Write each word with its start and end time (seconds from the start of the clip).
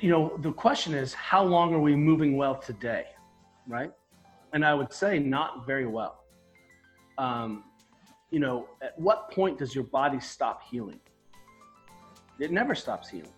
you 0.00 0.10
know, 0.10 0.36
the 0.38 0.52
question 0.52 0.94
is, 0.94 1.12
how 1.14 1.42
long 1.42 1.74
are 1.74 1.80
we 1.80 1.94
moving 1.96 2.36
well 2.36 2.54
today, 2.54 3.06
right? 3.66 3.92
And 4.52 4.64
I 4.64 4.74
would 4.74 4.92
say 4.92 5.18
not 5.18 5.66
very 5.66 5.86
well. 5.86 6.24
Um, 7.18 7.64
you 8.30 8.40
know, 8.40 8.68
at 8.82 8.98
what 8.98 9.30
point 9.30 9.58
does 9.58 9.74
your 9.74 9.84
body 9.84 10.20
stop 10.20 10.62
healing? 10.70 11.00
It 12.38 12.50
never 12.50 12.74
stops 12.74 13.08
healing. 13.08 13.32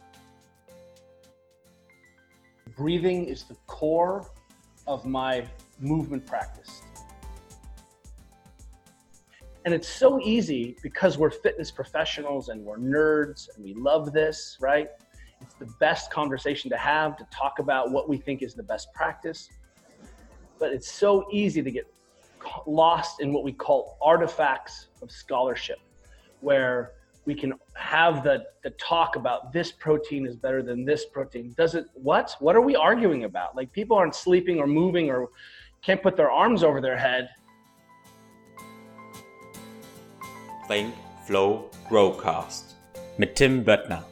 Breathing 2.77 3.27
is 3.27 3.45
the 3.45 3.57
core 3.67 4.31
of 4.87 5.05
my 5.05 5.47
movement 5.81 6.27
practice. 6.27 6.83
And 9.65 9.73
it's 9.73 9.89
so 9.89 10.21
easy 10.21 10.77
because 10.83 11.19
we're 11.19 11.31
fitness 11.31 11.71
professionals 11.71 12.49
and 12.49 12.65
we're 12.65 12.79
nerds 12.79 13.49
and 13.55 13.65
we 13.65 13.75
love 13.75 14.13
this, 14.13 14.57
right? 14.61 14.89
The 15.63 15.73
best 15.79 16.11
conversation 16.11 16.69
to 16.71 16.77
have 16.77 17.17
to 17.19 17.27
talk 17.31 17.61
about 17.61 17.93
what 17.93 18.09
we 18.09 18.17
think 18.17 18.43
is 18.43 18.53
the 18.53 18.65
best 18.65 18.93
practice. 18.93 19.49
But 20.59 20.73
it's 20.73 20.91
so 20.91 21.29
easy 21.31 21.63
to 21.63 21.71
get 21.71 21.87
lost 22.67 23.21
in 23.21 23.33
what 23.33 23.45
we 23.45 23.53
call 23.53 23.97
artifacts 24.03 24.89
of 25.03 25.13
scholarship, 25.13 25.79
where 26.41 26.95
we 27.27 27.37
can 27.37 27.53
have 27.75 28.25
the, 28.25 28.45
the 28.65 28.71
talk 28.71 29.15
about 29.15 29.53
this 29.53 29.71
protein 29.71 30.27
is 30.27 30.35
better 30.35 30.65
than 30.65 30.85
this 30.85 31.07
protein. 31.07 31.55
Does 31.57 31.77
it, 31.77 31.87
what? 31.95 32.35
What 32.41 32.57
are 32.57 32.61
we 32.61 32.75
arguing 32.75 33.23
about? 33.23 33.55
Like 33.55 33.73
people 33.73 33.97
aren't 33.97 34.17
sleeping 34.17 34.59
or 34.59 34.67
moving 34.67 35.11
or 35.11 35.29
can't 35.81 36.03
put 36.03 36.17
their 36.17 36.33
arms 36.33 36.65
over 36.65 36.81
their 36.81 36.99
head. 36.99 37.29
Think, 40.67 40.93
Flow, 41.25 41.71
Growcast 41.89 42.75
mit 43.17 43.37
Tim 43.37 43.65
Böttner. 43.65 44.12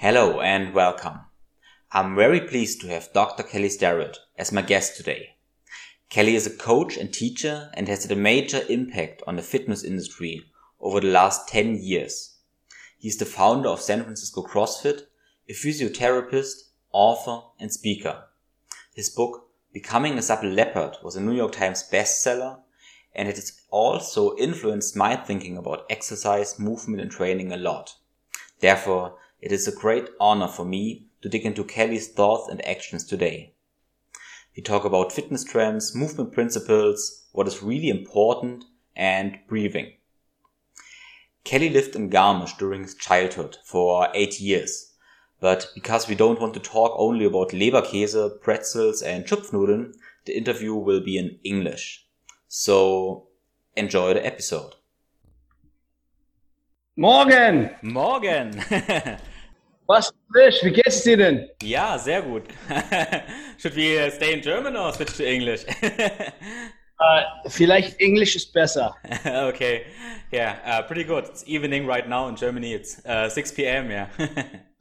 Hello 0.00 0.40
and 0.40 0.74
welcome. 0.74 1.22
I'm 1.90 2.14
very 2.14 2.40
pleased 2.40 2.80
to 2.82 2.86
have 2.86 3.12
Dr. 3.12 3.42
Kelly 3.42 3.68
Starrett 3.68 4.16
as 4.36 4.52
my 4.52 4.62
guest 4.62 4.96
today. 4.96 5.30
Kelly 6.08 6.36
is 6.36 6.46
a 6.46 6.56
coach 6.56 6.96
and 6.96 7.12
teacher 7.12 7.68
and 7.74 7.88
has 7.88 8.04
had 8.04 8.12
a 8.12 8.20
major 8.20 8.62
impact 8.68 9.24
on 9.26 9.34
the 9.34 9.42
fitness 9.42 9.82
industry 9.82 10.44
over 10.78 11.00
the 11.00 11.10
last 11.10 11.48
10 11.48 11.78
years. 11.82 12.36
He 12.96 13.08
is 13.08 13.16
the 13.16 13.24
founder 13.24 13.70
of 13.70 13.80
San 13.80 14.04
Francisco 14.04 14.44
CrossFit, 14.44 15.00
a 15.48 15.52
physiotherapist, 15.52 16.68
author, 16.92 17.48
and 17.58 17.72
speaker. 17.72 18.22
His 18.94 19.10
book, 19.10 19.48
Becoming 19.72 20.16
a 20.16 20.22
Supple 20.22 20.50
Leopard, 20.50 20.98
was 21.02 21.16
a 21.16 21.20
New 21.20 21.34
York 21.34 21.50
Times 21.50 21.82
bestseller, 21.92 22.60
and 23.16 23.28
it 23.28 23.34
has 23.34 23.62
also 23.72 24.36
influenced 24.36 24.94
my 24.94 25.16
thinking 25.16 25.56
about 25.56 25.86
exercise, 25.90 26.56
movement, 26.56 27.02
and 27.02 27.10
training 27.10 27.50
a 27.50 27.56
lot. 27.56 27.96
Therefore, 28.60 29.16
it 29.40 29.52
is 29.52 29.68
a 29.68 29.74
great 29.74 30.08
honor 30.18 30.48
for 30.48 30.64
me 30.64 31.06
to 31.22 31.28
dig 31.28 31.44
into 31.44 31.64
Kelly's 31.64 32.08
thoughts 32.08 32.48
and 32.48 32.64
actions 32.66 33.04
today. 33.04 33.54
We 34.56 34.62
talk 34.62 34.84
about 34.84 35.12
fitness 35.12 35.44
trends, 35.44 35.94
movement 35.94 36.32
principles, 36.32 37.26
what 37.32 37.46
is 37.46 37.62
really 37.62 37.88
important, 37.88 38.64
and 38.96 39.38
breathing. 39.46 39.92
Kelly 41.44 41.70
lived 41.70 41.94
in 41.94 42.10
Garmisch 42.10 42.58
during 42.58 42.82
his 42.82 42.94
childhood 42.94 43.58
for 43.64 44.08
eight 44.14 44.40
years. 44.40 44.92
But 45.40 45.68
because 45.74 46.08
we 46.08 46.16
don't 46.16 46.40
want 46.40 46.54
to 46.54 46.60
talk 46.60 46.94
only 46.98 47.24
about 47.24 47.50
Leberkäse, 47.50 48.40
pretzels, 48.40 49.02
and 49.02 49.24
Schupfnudeln, 49.24 49.94
the 50.24 50.36
interview 50.36 50.74
will 50.74 51.00
be 51.00 51.16
in 51.16 51.38
English. 51.44 52.06
So 52.48 53.28
enjoy 53.76 54.14
the 54.14 54.26
episode. 54.26 54.74
Morgen! 56.96 57.70
Morgen! 57.82 58.60
Was 59.88 60.12
frisch, 60.30 60.62
wie 60.62 60.70
geht's 60.70 61.02
dir 61.02 61.16
denn? 61.16 61.48
Ja, 61.62 61.98
sehr 61.98 62.20
gut. 62.20 62.42
Should 63.58 63.74
we 63.74 64.10
stay 64.10 64.34
in 64.34 64.42
German 64.42 64.76
or 64.76 64.92
switch 64.92 65.16
to 65.16 65.24
English? 65.24 65.64
uh, 67.00 67.22
vielleicht 67.48 67.98
English 67.98 68.36
ist 68.36 68.52
besser. 68.52 68.94
okay, 69.26 69.86
yeah, 70.30 70.58
uh, 70.66 70.82
pretty 70.82 71.04
good. 71.04 71.24
It's 71.24 71.42
evening 71.46 71.86
right 71.86 72.06
now 72.06 72.28
in 72.28 72.36
Germany. 72.36 72.74
It's 72.74 73.02
uh, 73.06 73.30
6 73.30 73.52
p.m. 73.52 73.90
Yeah. 73.90 74.08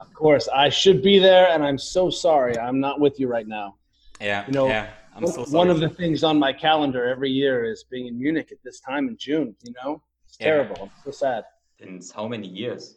of 0.02 0.14
course, 0.14 0.50
I 0.54 0.68
should 0.68 1.02
be 1.02 1.20
there, 1.20 1.48
and 1.54 1.64
I'm 1.64 1.78
so 1.78 2.10
sorry 2.10 2.58
I'm 2.60 2.82
not 2.82 3.00
with 3.00 3.18
you 3.18 3.30
right 3.30 3.48
now. 3.48 3.76
Yeah, 4.20 4.46
you 4.46 4.52
know, 4.52 4.68
yeah. 4.68 4.88
I'm 5.16 5.24
one, 5.24 5.32
so 5.32 5.46
sorry. 5.46 5.58
one 5.58 5.70
of 5.70 5.80
the 5.80 5.88
things 5.90 6.22
on 6.26 6.38
my 6.38 6.52
calendar 6.52 7.06
every 7.08 7.32
year 7.32 7.64
is 7.64 7.86
being 7.90 8.08
in 8.08 8.18
Munich 8.20 8.52
at 8.52 8.58
this 8.62 8.82
time 8.82 9.08
in 9.08 9.16
June. 9.18 9.56
You 9.64 9.72
know, 9.82 10.04
it's 10.28 10.36
Yeah. 10.38 10.48
terrible. 10.48 10.76
I'm 10.82 10.92
so 11.06 11.12
sad. 11.12 11.46
Since 11.80 12.12
how 12.12 12.28
many 12.28 12.48
years? 12.48 12.97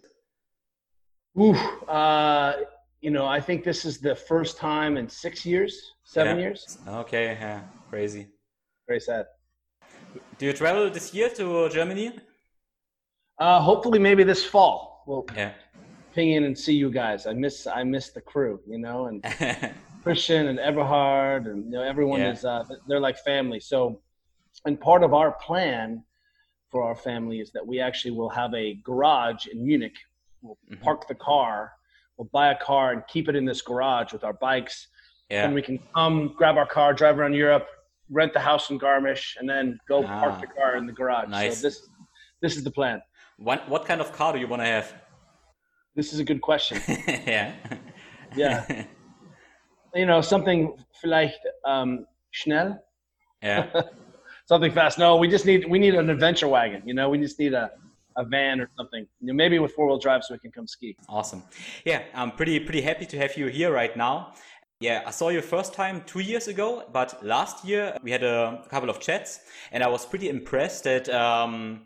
Ooh, 1.38 1.54
uh, 1.88 2.56
you 3.00 3.10
know, 3.10 3.26
I 3.26 3.40
think 3.40 3.64
this 3.64 3.84
is 3.84 3.98
the 3.98 4.14
first 4.14 4.56
time 4.58 4.96
in 4.96 5.08
six 5.08 5.46
years, 5.46 5.92
seven 6.04 6.36
Yeah. 6.36 6.42
years. 6.42 6.78
Okay, 6.88 7.36
yeah, 7.40 7.62
crazy. 7.88 8.28
Very 8.88 9.00
sad. 9.00 9.26
Do 10.38 10.46
you 10.46 10.52
travel 10.52 10.90
this 10.90 11.14
year 11.14 11.28
to 11.30 11.68
Germany? 11.68 12.18
Uh, 13.38 13.60
hopefully, 13.60 13.98
maybe 13.98 14.24
this 14.24 14.44
fall 14.44 15.04
we'll 15.06 15.26
Yeah. 15.34 15.52
ping 16.12 16.32
in 16.32 16.44
and 16.44 16.58
see 16.58 16.74
you 16.74 16.90
guys. 16.90 17.26
I 17.26 17.32
miss 17.32 17.66
I 17.66 17.84
miss 17.84 18.10
the 18.10 18.20
crew, 18.20 18.60
you 18.66 18.78
know, 18.78 19.06
and 19.06 19.24
Christian 20.02 20.48
and 20.48 20.58
Everhard 20.58 21.46
and 21.46 21.64
you 21.66 21.70
know 21.70 21.82
everyone 21.82 22.20
Yeah. 22.20 22.32
is 22.32 22.44
uh, 22.44 22.64
they're 22.88 23.00
like 23.00 23.18
family. 23.18 23.60
So, 23.60 24.02
and 24.66 24.80
part 24.80 25.02
of 25.04 25.14
our 25.14 25.32
plan 25.46 26.04
for 26.70 26.82
our 26.82 26.96
family 26.96 27.40
is 27.40 27.50
that 27.52 27.66
we 27.66 27.80
actually 27.80 28.12
will 28.12 28.30
have 28.30 28.52
a 28.54 28.74
garage 28.84 29.46
in 29.46 29.64
Munich. 29.64 29.96
We'll 30.42 30.58
Mhm. 30.70 30.80
park 30.82 31.06
the 31.08 31.14
car, 31.14 31.72
we'll 32.16 32.28
buy 32.32 32.50
a 32.52 32.58
car 32.58 32.92
and 32.92 33.02
keep 33.08 33.28
it 33.28 33.36
in 33.36 33.44
this 33.44 33.62
garage 33.62 34.12
with 34.12 34.24
our 34.24 34.32
bikes, 34.32 34.88
yeah. 35.28 35.44
and 35.44 35.54
we 35.54 35.62
can 35.62 35.78
come 35.94 36.34
grab 36.36 36.56
our 36.56 36.66
car, 36.66 36.92
drive 36.94 37.18
around 37.18 37.34
Europe, 37.34 37.66
rent 38.10 38.32
the 38.32 38.40
house 38.40 38.70
in 38.70 38.78
Garmisch, 38.78 39.36
and 39.38 39.48
then 39.48 39.78
go 39.88 40.04
Ah. 40.04 40.20
park 40.20 40.40
the 40.40 40.46
car 40.46 40.76
in 40.76 40.86
the 40.86 40.92
garage. 40.92 41.28
Nice. 41.28 41.58
So 41.60 41.68
this 41.68 41.88
this 42.42 42.56
is 42.56 42.64
the 42.64 42.70
plan. 42.70 43.02
What 43.36 43.68
what 43.68 43.84
kind 43.84 44.00
of 44.00 44.12
car 44.12 44.32
do 44.32 44.38
you 44.38 44.48
want 44.48 44.62
to 44.62 44.66
have? 44.66 44.94
This 45.94 46.12
is 46.12 46.18
a 46.20 46.24
good 46.24 46.40
question. 46.40 46.80
yeah. 47.26 47.52
Yeah. 48.36 48.84
you 49.94 50.06
know, 50.06 50.20
something 50.20 50.76
vielleicht 51.02 51.38
um, 51.64 52.06
schnell. 52.30 52.82
yeah. 53.42 53.82
something 54.46 54.72
fast. 54.72 54.98
No, 54.98 55.16
we 55.16 55.28
just 55.28 55.44
need 55.46 55.66
we 55.68 55.78
need 55.78 55.94
an 55.94 56.08
adventure 56.10 56.48
wagon. 56.48 56.82
You 56.86 56.94
know, 56.94 57.08
we 57.10 57.18
just 57.18 57.38
need 57.38 57.52
a, 57.54 57.70
a 58.20 58.24
van 58.24 58.60
or 58.60 58.68
something. 58.76 59.06
Maybe 59.20 59.58
with 59.58 59.72
four 59.72 59.86
wheel 59.86 59.98
drive 59.98 60.22
so 60.22 60.34
we 60.34 60.38
can 60.38 60.52
come 60.52 60.66
ski. 60.66 60.96
Awesome. 61.08 61.42
Yeah, 61.84 62.02
I'm 62.14 62.32
pretty 62.32 62.60
pretty 62.60 62.82
happy 62.82 63.06
to 63.06 63.16
have 63.18 63.36
you 63.36 63.46
here 63.46 63.72
right 63.72 63.96
now. 63.96 64.32
Yeah, 64.80 65.02
I 65.06 65.10
saw 65.10 65.28
you 65.28 65.42
first 65.42 65.74
time 65.74 66.02
two 66.06 66.20
years 66.20 66.48
ago, 66.48 66.84
but 66.92 67.22
last 67.22 67.64
year 67.64 67.96
we 68.02 68.10
had 68.10 68.22
a 68.22 68.64
couple 68.70 68.88
of 68.88 68.98
chats, 68.98 69.40
and 69.72 69.82
I 69.82 69.88
was 69.88 70.06
pretty 70.06 70.28
impressed 70.28 70.84
that 70.84 71.08
um, 71.10 71.82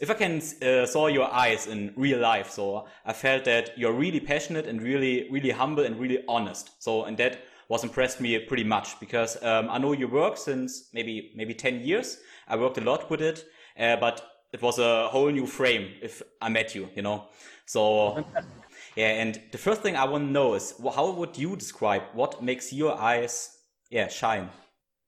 if 0.00 0.10
I 0.10 0.14
can 0.14 0.42
uh, 0.62 0.86
saw 0.86 1.06
your 1.06 1.32
eyes 1.32 1.66
in 1.66 1.92
real 1.96 2.18
life. 2.18 2.50
So 2.50 2.86
I 3.04 3.12
felt 3.12 3.44
that 3.44 3.78
you're 3.78 3.92
really 3.92 4.20
passionate 4.20 4.66
and 4.66 4.82
really 4.82 5.28
really 5.30 5.50
humble 5.50 5.84
and 5.84 5.98
really 6.00 6.24
honest. 6.28 6.70
So 6.78 7.04
and 7.04 7.16
that 7.18 7.42
was 7.68 7.84
impressed 7.84 8.20
me 8.20 8.38
pretty 8.38 8.64
much 8.64 8.98
because 9.00 9.42
um, 9.42 9.68
I 9.70 9.78
know 9.78 9.92
you 9.92 10.08
work 10.08 10.36
since 10.36 10.88
maybe 10.92 11.32
maybe 11.36 11.54
ten 11.54 11.80
years. 11.80 12.18
I 12.48 12.56
worked 12.56 12.78
a 12.78 12.84
lot 12.84 13.08
with 13.10 13.22
it, 13.22 13.44
uh, 13.78 13.96
but 13.96 14.31
it 14.52 14.60
was 14.60 14.78
a 14.78 15.08
whole 15.08 15.30
new 15.30 15.46
frame 15.46 15.88
if 16.02 16.22
I 16.40 16.48
met 16.48 16.74
you, 16.74 16.88
you 16.94 17.02
know. 17.02 17.24
So 17.66 18.24
yeah, 18.96 19.22
and 19.22 19.40
the 19.50 19.58
first 19.58 19.82
thing 19.82 19.96
I 19.96 20.04
want 20.04 20.26
to 20.26 20.30
know 20.30 20.54
is 20.54 20.74
how 20.94 21.10
would 21.12 21.36
you 21.36 21.56
describe 21.56 22.02
what 22.12 22.42
makes 22.42 22.72
your 22.72 22.98
eyes, 22.98 23.58
yeah, 23.90 24.08
shine? 24.08 24.50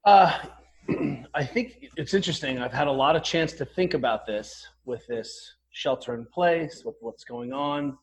Uh, 0.04 0.32
I 1.34 1.44
think 1.44 1.88
it's 1.96 2.14
interesting. 2.14 2.58
I've 2.58 2.72
had 2.72 2.86
a 2.86 2.92
lot 2.92 3.16
of 3.16 3.22
chance 3.22 3.52
to 3.54 3.64
think 3.64 3.94
about 3.94 4.26
this 4.26 4.66
with 4.84 5.06
this 5.06 5.54
shelter 5.72 6.14
in 6.14 6.26
place, 6.32 6.82
with 6.84 6.96
what's 7.00 7.24
going 7.24 7.52
on, 7.52 7.98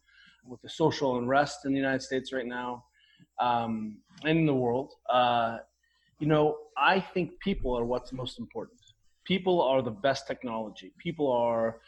with 0.45 0.61
the 0.61 0.69
social 0.69 1.17
unrest 1.17 1.65
in 1.65 1.71
the 1.71 1.77
United 1.77 2.01
States 2.01 2.33
right 2.33 2.45
now, 2.45 2.83
um, 3.39 3.97
and 4.23 4.39
in 4.39 4.45
the 4.45 4.53
world. 4.53 4.93
Uh, 5.09 5.59
you 6.19 6.27
know, 6.27 6.57
I 6.77 6.99
think 6.99 7.39
people 7.39 7.77
are 7.77 7.85
what's 7.85 8.11
most 8.13 8.39
important. 8.39 8.80
People 9.25 9.61
are 9.61 9.81
the 9.81 9.91
best 9.91 10.27
technology. 10.27 10.93
People 10.97 11.31
are 11.31 11.79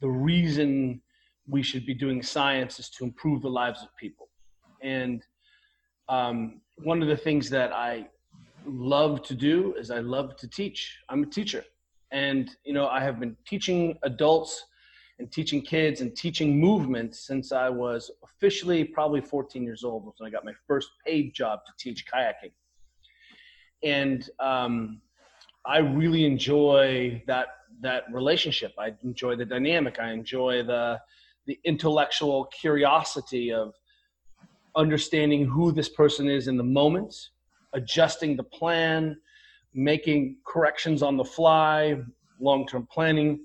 the 0.00 0.08
reason 0.08 1.00
we 1.48 1.62
should 1.62 1.86
be 1.86 1.94
doing 1.94 2.22
science 2.22 2.78
is 2.78 2.88
to 2.90 3.04
improve 3.04 3.42
the 3.42 3.50
lives 3.50 3.82
of 3.82 3.94
people. 3.96 4.28
And 4.82 5.22
um, 6.08 6.60
one 6.76 7.02
of 7.02 7.08
the 7.08 7.16
things 7.16 7.50
that 7.50 7.72
I 7.72 8.06
love 8.64 9.22
to 9.24 9.34
do 9.34 9.74
is 9.78 9.90
I 9.90 10.00
love 10.00 10.36
to 10.36 10.48
teach. 10.48 10.98
I'm 11.08 11.22
a 11.24 11.26
teacher. 11.26 11.64
And, 12.10 12.50
you 12.64 12.72
know, 12.72 12.88
I 12.88 13.00
have 13.00 13.20
been 13.20 13.36
teaching 13.46 13.98
adults 14.02 14.64
and 15.18 15.30
teaching 15.30 15.60
kids 15.62 16.00
and 16.00 16.16
teaching 16.16 16.58
movement 16.58 17.14
since 17.14 17.50
I 17.52 17.68
was 17.68 18.10
officially 18.22 18.84
probably 18.84 19.20
14 19.20 19.62
years 19.62 19.84
old 19.84 20.12
when 20.16 20.28
I 20.28 20.30
got 20.30 20.44
my 20.44 20.52
first 20.66 20.90
paid 21.04 21.34
job 21.34 21.60
to 21.66 21.72
teach 21.78 22.06
kayaking. 22.06 22.52
And 23.82 24.28
um, 24.38 25.00
I 25.68 25.78
really 25.78 26.24
enjoy 26.24 27.22
that 27.26 27.48
that 27.82 28.04
relationship. 28.10 28.72
I 28.78 28.94
enjoy 29.04 29.36
the 29.36 29.44
dynamic. 29.44 29.98
I 30.00 30.12
enjoy 30.12 30.62
the 30.62 30.98
the 31.46 31.60
intellectual 31.64 32.46
curiosity 32.46 33.52
of 33.52 33.74
understanding 34.76 35.44
who 35.44 35.70
this 35.70 35.90
person 35.90 36.28
is 36.28 36.48
in 36.48 36.56
the 36.56 36.64
moment, 36.64 37.14
adjusting 37.74 38.36
the 38.36 38.42
plan, 38.44 39.16
making 39.74 40.38
corrections 40.46 41.02
on 41.02 41.16
the 41.16 41.24
fly, 41.24 42.00
long-term 42.40 42.88
planning. 42.90 43.40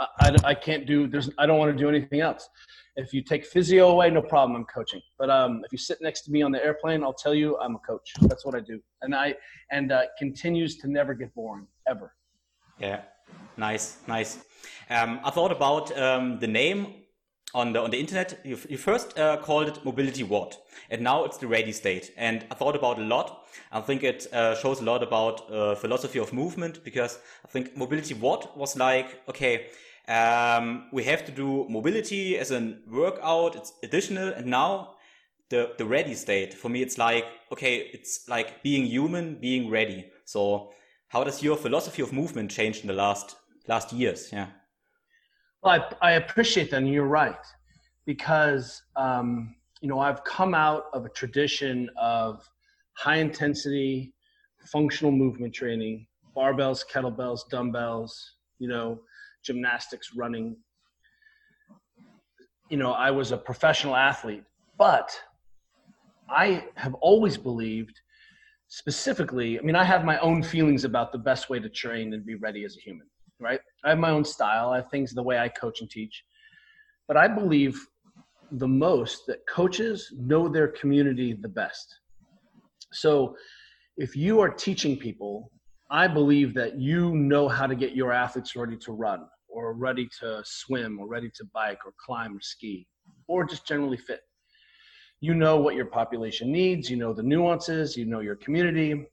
I, 0.00 0.36
I, 0.44 0.54
can't 0.54 0.86
do 0.86 1.06
there's 1.06 1.30
I 1.38 1.46
don't 1.46 1.58
want 1.58 1.76
to 1.76 1.78
do 1.78 1.88
anything 1.88 2.20
else. 2.20 2.48
If 2.96 3.12
you 3.12 3.22
take 3.22 3.44
physio 3.44 3.90
away, 3.90 4.10
no 4.10 4.22
problem. 4.22 4.56
I'm 4.56 4.64
coaching. 4.64 5.00
But 5.18 5.30
um, 5.30 5.62
if 5.64 5.72
you 5.72 5.78
sit 5.78 5.98
next 6.00 6.22
to 6.22 6.32
me 6.32 6.42
on 6.42 6.52
the 6.52 6.64
airplane, 6.64 7.02
I'll 7.02 7.12
tell 7.12 7.34
you 7.34 7.58
I'm 7.58 7.76
a 7.76 7.78
coach. 7.78 8.12
That's 8.22 8.44
what 8.44 8.54
I 8.54 8.60
do, 8.60 8.80
and 9.02 9.14
I 9.14 9.34
and 9.70 9.92
uh, 9.92 10.02
continues 10.18 10.76
to 10.78 10.90
never 10.90 11.14
get 11.14 11.34
boring 11.34 11.66
ever. 11.88 12.14
Yeah, 12.78 13.02
nice, 13.56 13.98
nice. 14.08 14.38
Um, 14.88 15.20
I 15.22 15.30
thought 15.30 15.52
about 15.52 15.96
um, 15.98 16.38
the 16.40 16.48
name 16.48 16.94
on 17.54 17.72
the 17.72 17.80
on 17.80 17.90
the 17.90 17.98
internet. 17.98 18.40
You, 18.44 18.58
you 18.68 18.78
first 18.78 19.18
uh, 19.18 19.36
called 19.36 19.68
it 19.68 19.84
Mobility 19.84 20.22
WOD, 20.22 20.56
and 20.90 21.02
now 21.02 21.24
it's 21.24 21.38
the 21.38 21.46
Ready 21.46 21.72
State. 21.72 22.12
And 22.16 22.44
I 22.50 22.54
thought 22.54 22.76
about 22.76 22.98
a 22.98 23.02
lot. 23.02 23.44
I 23.72 23.80
think 23.80 24.02
it 24.02 24.26
uh, 24.32 24.56
shows 24.56 24.80
a 24.80 24.84
lot 24.84 25.02
about 25.02 25.50
uh, 25.50 25.74
philosophy 25.74 26.18
of 26.18 26.32
movement 26.32 26.82
because 26.84 27.18
I 27.44 27.48
think 27.48 27.76
Mobility 27.76 28.14
WOD 28.14 28.48
was 28.56 28.76
like 28.76 29.20
okay. 29.28 29.66
Um, 30.08 30.88
we 30.92 31.04
have 31.04 31.24
to 31.26 31.32
do 31.32 31.66
mobility 31.68 32.36
as 32.38 32.50
a 32.50 32.76
workout. 32.90 33.56
It's 33.56 33.72
additional, 33.82 34.28
and 34.28 34.46
now 34.46 34.96
the 35.50 35.72
the 35.78 35.84
ready 35.84 36.14
state 36.14 36.54
for 36.54 36.68
me, 36.68 36.82
it's 36.82 36.98
like 36.98 37.24
okay, 37.52 37.90
it's 37.92 38.28
like 38.28 38.62
being 38.62 38.86
human, 38.86 39.36
being 39.36 39.70
ready. 39.70 40.10
So, 40.24 40.72
how 41.08 41.24
does 41.24 41.42
your 41.42 41.56
philosophy 41.56 42.02
of 42.02 42.12
movement 42.12 42.50
change 42.50 42.80
in 42.80 42.88
the 42.88 42.94
last 42.94 43.36
last 43.68 43.92
years? 43.92 44.30
Yeah. 44.32 44.48
Well, 45.62 45.86
I, 46.02 46.08
I 46.08 46.12
appreciate 46.12 46.70
that, 46.70 46.78
and 46.78 46.88
you're 46.88 47.04
right, 47.04 47.44
because 48.06 48.82
um, 48.96 49.54
you 49.80 49.88
know 49.88 50.00
I've 50.00 50.24
come 50.24 50.54
out 50.54 50.84
of 50.92 51.04
a 51.04 51.10
tradition 51.10 51.90
of 51.96 52.48
high 52.94 53.16
intensity 53.16 54.14
functional 54.66 55.12
movement 55.12 55.54
training, 55.54 56.06
barbells, 56.36 56.84
kettlebells, 56.90 57.48
dumbbells, 57.50 58.34
you 58.58 58.68
know, 58.68 59.00
gymnastics, 59.44 60.10
running. 60.14 60.56
You 62.68 62.76
know, 62.76 62.92
I 62.92 63.10
was 63.10 63.32
a 63.32 63.36
professional 63.36 63.96
athlete, 63.96 64.44
but 64.78 65.10
I 66.28 66.64
have 66.76 66.94
always 66.94 67.36
believed 67.36 68.00
specifically, 68.68 69.58
I 69.58 69.62
mean, 69.62 69.74
I 69.74 69.84
have 69.84 70.04
my 70.04 70.18
own 70.20 70.42
feelings 70.42 70.84
about 70.84 71.10
the 71.10 71.18
best 71.18 71.50
way 71.50 71.58
to 71.58 71.68
train 71.68 72.14
and 72.14 72.24
be 72.24 72.36
ready 72.36 72.64
as 72.64 72.76
a 72.76 72.80
human 72.80 73.06
right? 73.40 73.60
I 73.84 73.90
have 73.90 73.98
my 73.98 74.10
own 74.10 74.24
style. 74.24 74.70
I 74.70 74.76
have 74.76 74.90
things 74.90 75.12
the 75.12 75.22
way 75.22 75.38
I 75.38 75.48
coach 75.48 75.80
and 75.80 75.90
teach. 75.90 76.24
But 77.08 77.16
I 77.16 77.26
believe 77.26 77.80
the 78.52 78.68
most 78.68 79.26
that 79.26 79.46
coaches 79.48 80.12
know 80.16 80.48
their 80.48 80.68
community 80.68 81.32
the 81.32 81.48
best. 81.48 82.00
So 82.92 83.36
if 83.96 84.14
you 84.16 84.40
are 84.40 84.48
teaching 84.48 84.96
people, 84.96 85.50
I 85.92 86.06
believe 86.06 86.54
that 86.54 86.78
you 86.78 87.16
know 87.16 87.48
how 87.48 87.66
to 87.66 87.74
get 87.74 87.96
your 87.96 88.12
athletes 88.12 88.54
ready 88.54 88.76
to 88.76 88.92
run 88.92 89.26
or 89.48 89.72
ready 89.72 90.08
to 90.20 90.40
swim 90.44 91.00
or 91.00 91.08
ready 91.08 91.28
to 91.34 91.44
bike 91.52 91.80
or 91.84 91.92
climb 92.04 92.36
or 92.36 92.40
ski 92.40 92.86
or 93.26 93.44
just 93.44 93.66
generally 93.66 93.96
fit. 93.96 94.20
You 95.20 95.34
know 95.34 95.58
what 95.58 95.74
your 95.74 95.86
population 95.86 96.52
needs, 96.52 96.88
you 96.88 96.96
know 96.96 97.12
the 97.12 97.24
nuances, 97.24 97.96
you 97.96 98.04
know 98.04 98.20
your 98.20 98.36
community. 98.36 99.04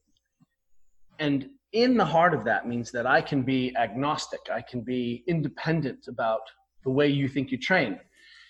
And 1.18 1.50
in 1.74 1.98
the 1.98 2.06
heart 2.06 2.36
of 2.36 2.46
that 2.46 2.68
means 2.68 2.92
that 2.92 3.08
I 3.08 3.22
can 3.22 3.42
be 3.42 3.76
agnostic, 3.76 4.42
I 4.54 4.62
can 4.62 4.82
be 4.82 5.24
independent 5.28 6.08
about 6.08 6.42
the 6.84 6.92
way 6.92 7.08
you 7.08 7.28
think 7.28 7.52
you 7.52 7.58
train, 7.58 8.00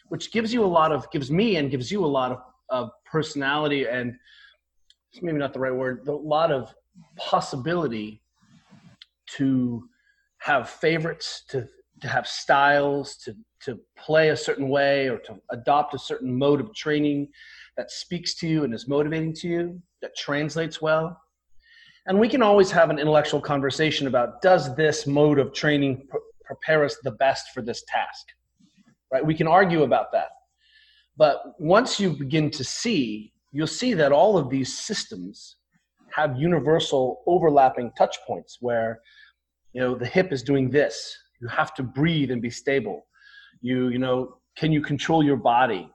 which 0.09 0.33
gives 0.33 0.53
you 0.53 0.65
a 0.65 0.67
lot 0.67 0.91
of, 0.91 1.09
gives 1.11 1.31
me 1.31 1.55
and 1.55 1.71
gives 1.71 1.89
you 1.89 2.03
a 2.03 2.05
lot 2.05 2.33
of, 2.33 2.39
of 2.69 2.89
personality 3.05 3.87
and 3.87 4.13
maybe 5.21 5.37
not 5.37 5.53
the 5.53 5.59
right 5.59 5.73
word, 5.73 6.05
a 6.09 6.11
lot 6.11 6.51
of 6.51 6.75
possibility 7.17 8.21
to 9.37 9.87
have 10.39 10.69
favorites, 10.69 11.43
to, 11.49 11.67
to 12.01 12.07
have 12.07 12.27
styles, 12.27 13.17
to, 13.17 13.35
to 13.61 13.79
play 13.97 14.29
a 14.29 14.37
certain 14.37 14.69
way 14.69 15.09
or 15.09 15.17
to 15.19 15.35
adopt 15.51 15.93
a 15.93 15.99
certain 15.99 16.37
mode 16.37 16.61
of 16.61 16.73
training 16.73 17.27
that 17.75 17.91
speaks 17.91 18.35
to 18.35 18.47
you 18.47 18.63
and 18.63 18.73
is 18.73 18.87
motivating 18.87 19.33
to 19.33 19.47
you, 19.47 19.81
that 20.01 20.15
translates 20.15 20.81
well. 20.81 21.19
And 22.05 22.19
we 22.19 22.29
can 22.29 22.41
always 22.41 22.71
have 22.71 22.89
an 22.89 22.99
intellectual 22.99 23.41
conversation 23.41 24.07
about 24.07 24.41
does 24.41 24.75
this 24.75 25.05
mode 25.05 25.39
of 25.39 25.53
training 25.53 26.07
pr- 26.09 26.17
prepare 26.45 26.85
us 26.85 26.95
the 27.03 27.11
best 27.11 27.49
for 27.53 27.61
this 27.61 27.83
task? 27.87 28.27
Right? 29.11 29.25
We 29.25 29.35
can 29.35 29.47
argue 29.47 29.83
about 29.83 30.11
that. 30.13 30.29
But 31.17 31.41
once 31.59 31.99
you 31.99 32.11
begin 32.11 32.51
to 32.51 32.63
see 32.63 33.33
you'll 33.51 33.67
see 33.67 33.93
that 33.93 34.11
all 34.11 34.37
of 34.37 34.49
these 34.49 34.77
systems 34.77 35.55
have 36.13 36.39
universal 36.39 37.21
overlapping 37.27 37.91
touch 37.97 38.17
points 38.25 38.57
where 38.61 38.99
you 39.73 39.81
know 39.81 39.95
the 39.95 40.05
hip 40.05 40.31
is 40.31 40.43
doing 40.43 40.69
this 40.69 41.15
you 41.41 41.47
have 41.47 41.73
to 41.73 41.83
breathe 41.83 42.31
and 42.31 42.41
be 42.41 42.49
stable 42.49 43.05
you 43.61 43.89
you 43.89 43.99
know 43.99 44.37
can 44.57 44.71
you 44.71 44.81
control 44.81 45.23
your 45.23 45.37
body 45.37 45.89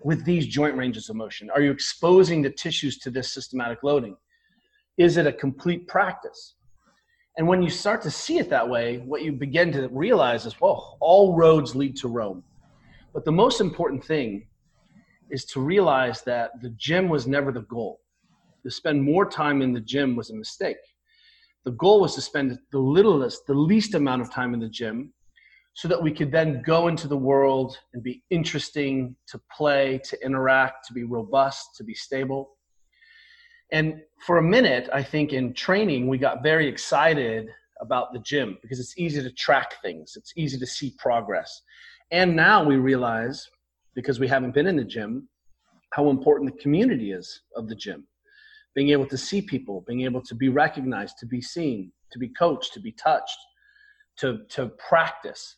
with 0.00 0.24
these 0.24 0.46
joint 0.46 0.76
ranges 0.76 1.08
of 1.08 1.16
motion 1.16 1.48
are 1.50 1.60
you 1.60 1.70
exposing 1.70 2.42
the 2.42 2.50
tissues 2.50 2.98
to 2.98 3.10
this 3.10 3.32
systematic 3.32 3.82
loading 3.82 4.16
is 4.96 5.16
it 5.16 5.26
a 5.26 5.32
complete 5.32 5.88
practice? 5.88 6.54
And 7.36 7.48
when 7.48 7.62
you 7.62 7.70
start 7.70 8.00
to 8.02 8.10
see 8.10 8.38
it 8.38 8.48
that 8.50 8.68
way, 8.68 8.98
what 8.98 9.22
you 9.22 9.32
begin 9.32 9.72
to 9.72 9.88
realize 9.88 10.46
is, 10.46 10.60
well, 10.60 10.96
all 11.00 11.36
roads 11.36 11.74
lead 11.74 11.96
to 11.96 12.08
Rome. 12.08 12.44
But 13.12 13.24
the 13.24 13.32
most 13.32 13.60
important 13.60 14.04
thing 14.04 14.46
is 15.30 15.44
to 15.46 15.60
realize 15.60 16.22
that 16.22 16.50
the 16.62 16.70
gym 16.70 17.08
was 17.08 17.26
never 17.26 17.50
the 17.50 17.62
goal. 17.62 18.00
To 18.64 18.70
spend 18.70 19.02
more 19.02 19.28
time 19.28 19.60
in 19.60 19.72
the 19.72 19.80
gym 19.80 20.16
was 20.16 20.30
a 20.30 20.34
mistake. 20.34 20.78
The 21.64 21.72
goal 21.72 22.00
was 22.00 22.14
to 22.14 22.22
spend 22.22 22.58
the 22.72 22.78
littlest, 22.78 23.46
the 23.46 23.54
least 23.54 23.94
amount 23.94 24.22
of 24.22 24.30
time 24.30 24.54
in 24.54 24.60
the 24.60 24.68
gym 24.68 25.12
so 25.74 25.88
that 25.88 26.02
we 26.02 26.12
could 26.12 26.30
then 26.32 26.62
go 26.64 26.88
into 26.88 27.06
the 27.06 27.16
world 27.16 27.76
and 27.92 28.02
be 28.02 28.22
interesting, 28.30 29.16
to 29.26 29.40
play, 29.54 30.00
to 30.04 30.24
interact, 30.24 30.86
to 30.86 30.94
be 30.94 31.04
robust, 31.04 31.74
to 31.76 31.84
be 31.84 31.94
stable. 31.94 32.56
And 33.72 34.00
for 34.24 34.38
a 34.38 34.42
minute, 34.42 34.88
I 34.92 35.02
think 35.02 35.32
in 35.32 35.52
training, 35.52 36.08
we 36.08 36.16
got 36.16 36.42
very 36.42 36.68
excited 36.68 37.48
about 37.80 38.12
the 38.12 38.20
gym 38.20 38.56
because 38.62 38.78
it's 38.78 38.96
easy 38.96 39.20
to 39.20 39.32
track 39.32 39.74
things, 39.82 40.14
it's 40.16 40.32
easy 40.36 40.58
to 40.58 40.66
see 40.66 40.94
progress. 40.98 41.60
And 42.12 42.36
now 42.36 42.64
we 42.64 42.76
realize, 42.76 43.46
because 43.94 44.20
we 44.20 44.28
haven't 44.28 44.54
been 44.54 44.66
in 44.66 44.76
the 44.76 44.84
gym, 44.84 45.28
how 45.90 46.08
important 46.08 46.54
the 46.54 46.62
community 46.62 47.12
is 47.12 47.42
of 47.56 47.68
the 47.68 47.74
gym. 47.74 48.06
Being 48.74 48.90
able 48.90 49.06
to 49.06 49.16
see 49.16 49.40
people, 49.40 49.84
being 49.86 50.02
able 50.02 50.22
to 50.22 50.34
be 50.34 50.48
recognized, 50.48 51.18
to 51.18 51.26
be 51.26 51.40
seen, 51.40 51.92
to 52.10 52.18
be 52.18 52.28
coached, 52.28 52.72
to 52.74 52.80
be 52.80 52.92
touched, 52.92 53.38
to, 54.18 54.40
to 54.50 54.68
practice. 54.88 55.56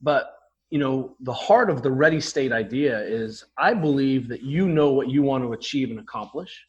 But 0.00 0.32
you 0.70 0.80
know 0.80 1.16
the 1.20 1.32
heart 1.32 1.70
of 1.70 1.82
the 1.82 1.90
ready 1.92 2.20
state 2.20 2.50
idea 2.50 2.98
is 2.98 3.44
i 3.56 3.72
believe 3.72 4.26
that 4.26 4.42
you 4.42 4.68
know 4.68 4.90
what 4.90 5.08
you 5.08 5.22
want 5.22 5.44
to 5.44 5.52
achieve 5.52 5.90
and 5.90 6.00
accomplish 6.00 6.60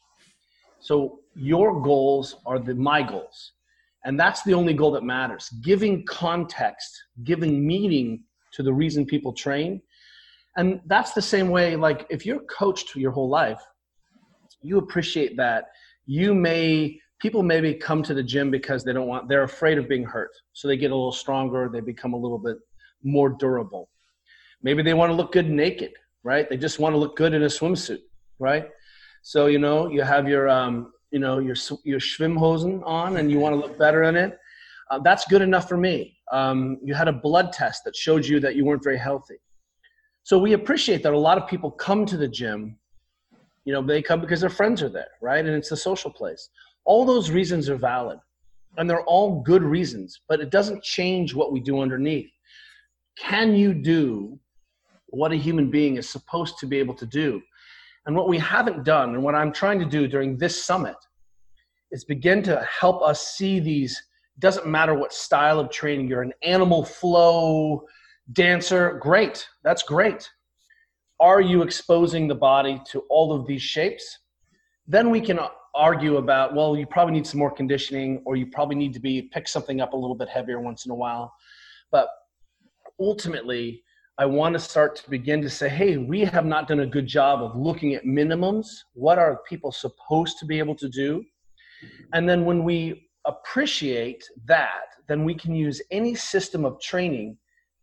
so 0.80 1.20
your 1.34 1.80
goals 1.80 2.36
are 2.46 2.58
the 2.58 2.74
my 2.74 3.02
goals. 3.02 3.52
And 4.04 4.18
that's 4.18 4.42
the 4.42 4.54
only 4.54 4.74
goal 4.74 4.92
that 4.92 5.02
matters. 5.02 5.48
Giving 5.62 6.04
context, 6.06 7.02
giving 7.24 7.66
meaning 7.66 8.24
to 8.52 8.62
the 8.62 8.72
reason 8.72 9.04
people 9.04 9.32
train. 9.32 9.82
And 10.56 10.80
that's 10.86 11.12
the 11.12 11.22
same 11.22 11.50
way, 11.50 11.76
like 11.76 12.06
if 12.10 12.24
you're 12.24 12.40
coached 12.40 12.94
your 12.96 13.12
whole 13.12 13.28
life, 13.28 13.60
you 14.62 14.78
appreciate 14.78 15.36
that 15.36 15.66
you 16.06 16.34
may 16.34 16.98
people 17.20 17.42
maybe 17.42 17.74
come 17.74 18.02
to 18.02 18.14
the 18.14 18.22
gym 18.22 18.50
because 18.50 18.84
they 18.84 18.92
don't 18.92 19.06
want 19.06 19.28
they're 19.28 19.42
afraid 19.42 19.78
of 19.78 19.88
being 19.88 20.04
hurt. 20.04 20.30
So 20.52 20.68
they 20.68 20.76
get 20.76 20.90
a 20.90 20.94
little 20.94 21.12
stronger, 21.12 21.68
they 21.72 21.80
become 21.80 22.14
a 22.14 22.16
little 22.16 22.38
bit 22.38 22.58
more 23.02 23.30
durable. 23.30 23.88
Maybe 24.62 24.82
they 24.82 24.94
want 24.94 25.10
to 25.10 25.14
look 25.14 25.32
good 25.32 25.48
naked, 25.48 25.92
right? 26.24 26.48
They 26.48 26.56
just 26.56 26.78
want 26.78 26.94
to 26.94 26.98
look 26.98 27.16
good 27.16 27.34
in 27.34 27.42
a 27.42 27.46
swimsuit, 27.46 28.00
right? 28.38 28.68
So 29.22 29.46
you 29.46 29.58
know 29.58 29.88
you 29.88 30.02
have 30.02 30.28
your 30.28 30.48
um, 30.48 30.92
you 31.10 31.18
know 31.18 31.38
your 31.38 31.56
your 31.84 32.00
schwimmhosen 32.00 32.82
on, 32.86 33.18
and 33.18 33.30
you 33.30 33.38
want 33.38 33.54
to 33.54 33.60
look 33.60 33.78
better 33.78 34.04
in 34.04 34.16
it. 34.16 34.38
Uh, 34.90 34.98
that's 35.00 35.26
good 35.26 35.42
enough 35.42 35.68
for 35.68 35.76
me. 35.76 36.16
Um, 36.32 36.78
you 36.82 36.94
had 36.94 37.08
a 37.08 37.12
blood 37.12 37.52
test 37.52 37.84
that 37.84 37.94
showed 37.94 38.24
you 38.24 38.40
that 38.40 38.56
you 38.56 38.64
weren't 38.64 38.82
very 38.82 38.98
healthy. 38.98 39.36
So 40.22 40.38
we 40.38 40.54
appreciate 40.54 41.02
that 41.02 41.12
a 41.12 41.18
lot 41.18 41.38
of 41.38 41.48
people 41.48 41.70
come 41.70 42.06
to 42.06 42.16
the 42.16 42.28
gym. 42.28 42.77
You 43.64 43.72
know, 43.72 43.82
they 43.82 44.02
come 44.02 44.20
because 44.20 44.40
their 44.40 44.50
friends 44.50 44.82
are 44.82 44.88
there, 44.88 45.10
right? 45.20 45.44
And 45.44 45.54
it's 45.54 45.72
a 45.72 45.76
social 45.76 46.10
place. 46.10 46.48
All 46.84 47.04
those 47.04 47.30
reasons 47.30 47.68
are 47.68 47.76
valid. 47.76 48.18
And 48.76 48.88
they're 48.88 49.04
all 49.04 49.42
good 49.42 49.62
reasons, 49.62 50.20
but 50.28 50.40
it 50.40 50.50
doesn't 50.50 50.82
change 50.82 51.34
what 51.34 51.52
we 51.52 51.60
do 51.60 51.80
underneath. 51.80 52.30
Can 53.18 53.54
you 53.54 53.74
do 53.74 54.38
what 55.06 55.32
a 55.32 55.36
human 55.36 55.70
being 55.70 55.96
is 55.96 56.08
supposed 56.08 56.58
to 56.58 56.66
be 56.66 56.78
able 56.78 56.94
to 56.94 57.06
do? 57.06 57.42
And 58.06 58.14
what 58.14 58.28
we 58.28 58.38
haven't 58.38 58.84
done, 58.84 59.14
and 59.14 59.22
what 59.22 59.34
I'm 59.34 59.52
trying 59.52 59.78
to 59.80 59.84
do 59.84 60.06
during 60.06 60.36
this 60.36 60.62
summit, 60.62 60.96
is 61.90 62.04
begin 62.04 62.42
to 62.44 62.66
help 62.80 63.02
us 63.02 63.28
see 63.28 63.58
these. 63.58 64.00
Doesn't 64.38 64.66
matter 64.66 64.94
what 64.94 65.12
style 65.12 65.58
of 65.58 65.70
training 65.70 66.06
you're 66.06 66.22
an 66.22 66.32
animal 66.42 66.84
flow 66.84 67.84
dancer, 68.32 68.98
great, 69.00 69.46
that's 69.64 69.82
great. 69.82 70.30
Are 71.20 71.40
you 71.40 71.62
exposing 71.62 72.28
the 72.28 72.34
body 72.34 72.80
to 72.92 73.00
all 73.10 73.32
of 73.32 73.46
these 73.46 73.62
shapes? 73.62 74.20
Then 74.86 75.10
we 75.10 75.20
can 75.20 75.40
argue 75.74 76.16
about, 76.16 76.54
well, 76.54 76.76
you 76.76 76.86
probably 76.86 77.14
need 77.14 77.26
some 77.26 77.40
more 77.40 77.50
conditioning, 77.50 78.22
or 78.24 78.36
you 78.36 78.46
probably 78.46 78.76
need 78.76 78.92
to 78.94 79.00
be 79.00 79.22
pick 79.22 79.48
something 79.48 79.80
up 79.80 79.94
a 79.94 79.96
little 79.96 80.14
bit 80.14 80.28
heavier 80.28 80.60
once 80.60 80.86
in 80.86 80.92
a 80.92 80.94
while. 80.94 81.32
But 81.90 82.08
ultimately, 83.00 83.82
I 84.16 84.26
want 84.26 84.52
to 84.52 84.60
start 84.60 84.94
to 84.96 85.10
begin 85.10 85.42
to 85.42 85.50
say, 85.50 85.68
hey, 85.68 85.96
we 85.96 86.20
have 86.20 86.46
not 86.46 86.68
done 86.68 86.80
a 86.80 86.86
good 86.86 87.06
job 87.06 87.42
of 87.42 87.56
looking 87.56 87.94
at 87.94 88.04
minimums. 88.04 88.68
What 88.94 89.18
are 89.18 89.40
people 89.48 89.72
supposed 89.72 90.38
to 90.38 90.46
be 90.46 90.58
able 90.58 90.76
to 90.76 90.88
do? 90.88 91.24
And 92.12 92.28
then 92.28 92.44
when 92.44 92.62
we 92.62 93.08
appreciate 93.26 94.24
that, 94.46 94.86
then 95.08 95.24
we 95.24 95.34
can 95.34 95.54
use 95.54 95.82
any 95.90 96.14
system 96.14 96.64
of 96.64 96.80
training 96.80 97.38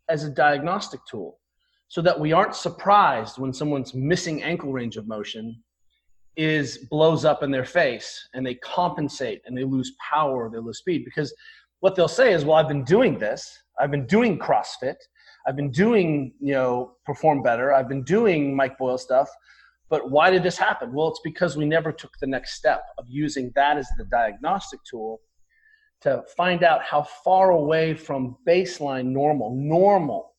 as 0.10 0.24
a 0.24 0.30
diagnostic 0.30 1.02
tool 1.06 1.40
so 1.88 2.02
that 2.02 2.20
we 2.20 2.34
aren't 2.34 2.56
surprised 2.56 3.38
when 3.38 3.54
someone's 3.54 3.94
missing 3.94 4.44
ankle 4.44 4.72
range 4.72 4.98
of 4.98 5.08
motion 5.08 5.56
is 6.38 6.80
blows 6.90 7.24
up 7.24 7.44
in 7.44 7.52
their 7.52 7.66
face 7.66 8.28
and 8.34 8.46
they 8.46 8.56
compensate 8.56 9.42
and 9.46 9.58
they 9.58 9.64
lose 9.64 9.94
power 10.12 10.50
they 10.50 10.60
lose 10.60 10.80
speed. 10.80 11.06
Because 11.06 11.34
what 11.80 11.96
they'll 11.96 12.08
say 12.08 12.34
is 12.34 12.44
well 12.44 12.58
i've 12.58 12.68
been 12.68 12.84
doing 12.84 13.18
this. 13.18 13.58
I've 13.80 13.92
been 13.92 14.08
doing 14.08 14.40
crossfit. 14.40 14.96
I've 15.48 15.56
been 15.56 15.72
doing 15.72 16.34
you 16.40 16.54
know 16.54 16.96
perform 17.06 17.42
better. 17.44 17.74
I've 17.74 17.88
been 17.88 18.04
doing 18.04 18.56
mike 18.56 18.78
boyle 18.78 18.98
stuff. 18.98 19.30
But 19.88 20.10
why 20.10 20.32
did 20.32 20.44
this 20.44 20.58
happen? 20.58 20.94
Well 20.94 21.10
it's 21.10 21.22
because 21.24 21.56
we 21.56 21.66
never 21.66 21.92
took 21.92 22.12
the 22.20 22.28
next 22.28 22.56
step 22.56 22.84
of 22.98 23.06
using 23.08 23.52
that 23.56 23.78
as 23.78 23.88
the 23.98 24.06
diagnostic 24.06 24.80
tool 24.90 25.22
to 26.02 26.24
find 26.36 26.64
out 26.64 26.84
how 26.84 27.02
far 27.02 27.52
away 27.52 27.94
from 27.94 28.36
baseline 28.48 29.08
normal, 29.08 29.56
normal, 29.56 30.35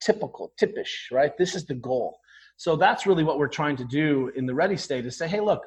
typical, 0.00 0.52
tippish, 0.60 1.10
right? 1.12 1.36
This 1.36 1.54
is 1.54 1.66
the 1.66 1.74
goal. 1.74 2.18
So 2.56 2.76
that's 2.76 3.06
really 3.06 3.24
what 3.24 3.38
we're 3.38 3.48
trying 3.48 3.76
to 3.76 3.84
do 3.84 4.30
in 4.36 4.46
the 4.46 4.54
ready 4.54 4.76
state 4.76 5.04
is 5.06 5.16
say, 5.18 5.28
hey, 5.28 5.40
look, 5.40 5.62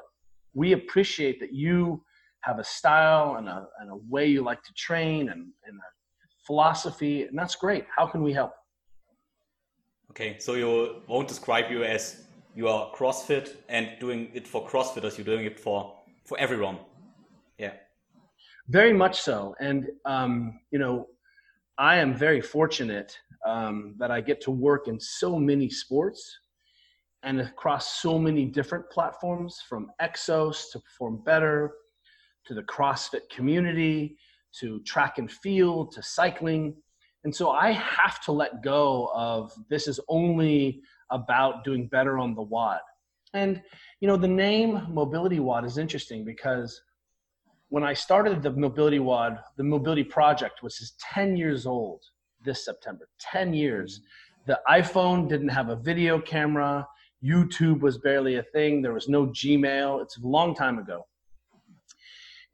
we 0.54 0.72
appreciate 0.72 1.38
that 1.40 1.52
you 1.52 2.02
have 2.40 2.58
a 2.58 2.64
style 2.64 3.36
and 3.36 3.48
a, 3.48 3.68
and 3.80 3.90
a 3.90 3.96
way 4.08 4.26
you 4.26 4.42
like 4.42 4.62
to 4.62 4.72
train 4.74 5.28
and, 5.28 5.46
and 5.66 5.76
a 5.76 5.88
philosophy, 6.46 7.24
and 7.24 7.38
that's 7.38 7.54
great. 7.54 7.84
How 7.96 8.06
can 8.06 8.22
we 8.22 8.32
help? 8.32 8.52
Okay, 10.10 10.38
so 10.38 10.54
you 10.54 11.02
won't 11.06 11.28
describe 11.28 11.70
you 11.70 11.84
as 11.84 12.24
you 12.56 12.66
are 12.66 12.90
CrossFit 12.92 13.56
and 13.68 13.90
doing 14.00 14.28
it 14.34 14.48
for 14.48 14.66
CrossFitters. 14.66 15.16
You're 15.16 15.24
doing 15.24 15.44
it 15.44 15.60
for 15.60 15.94
for 16.24 16.38
everyone. 16.38 16.78
Yeah. 17.58 17.72
Very 18.68 18.92
much 18.92 19.20
so. 19.20 19.54
And, 19.60 19.88
um, 20.04 20.60
you 20.70 20.78
know, 20.78 21.06
I 21.80 21.96
am 21.96 22.14
very 22.14 22.42
fortunate 22.42 23.16
um, 23.46 23.94
that 23.98 24.10
I 24.10 24.20
get 24.20 24.42
to 24.42 24.50
work 24.50 24.86
in 24.86 25.00
so 25.00 25.38
many 25.38 25.70
sports 25.70 26.38
and 27.22 27.40
across 27.40 28.02
so 28.02 28.18
many 28.18 28.44
different 28.44 28.90
platforms 28.90 29.62
from 29.66 29.90
Exos 29.98 30.70
to 30.72 30.80
Perform 30.80 31.22
Better 31.24 31.72
to 32.44 32.52
the 32.52 32.64
CrossFit 32.64 33.30
community 33.34 34.18
to 34.58 34.80
track 34.80 35.16
and 35.16 35.32
field 35.32 35.92
to 35.92 36.02
cycling. 36.02 36.76
And 37.24 37.34
so 37.34 37.48
I 37.48 37.72
have 37.72 38.22
to 38.24 38.32
let 38.32 38.62
go 38.62 39.10
of 39.14 39.50
this 39.70 39.88
is 39.88 39.98
only 40.10 40.82
about 41.10 41.64
doing 41.64 41.88
better 41.88 42.18
on 42.18 42.34
the 42.34 42.42
WOD. 42.42 42.80
And, 43.32 43.62
you 44.00 44.06
know, 44.06 44.18
the 44.18 44.28
name 44.28 44.86
Mobility 44.90 45.40
WOD 45.40 45.64
is 45.64 45.78
interesting 45.78 46.26
because 46.26 46.78
when 47.70 47.84
I 47.84 47.94
started 47.94 48.42
the 48.42 48.50
Mobility 48.50 48.98
WOD, 48.98 49.38
the 49.56 49.64
Mobility 49.64 50.04
Project 50.04 50.62
was 50.62 50.94
10 51.14 51.36
years 51.36 51.66
old 51.66 52.02
this 52.44 52.64
September. 52.64 53.08
10 53.20 53.54
years. 53.54 54.00
Mm-hmm. 54.00 54.52
The 54.52 54.60
iPhone 54.68 55.28
didn't 55.28 55.48
have 55.48 55.68
a 55.68 55.76
video 55.76 56.20
camera. 56.20 56.86
YouTube 57.24 57.80
was 57.80 57.98
barely 57.98 58.36
a 58.36 58.42
thing. 58.42 58.82
There 58.82 58.92
was 58.92 59.08
no 59.08 59.26
Gmail. 59.26 60.02
It's 60.02 60.18
a 60.18 60.26
long 60.26 60.54
time 60.54 60.78
ago. 60.78 61.06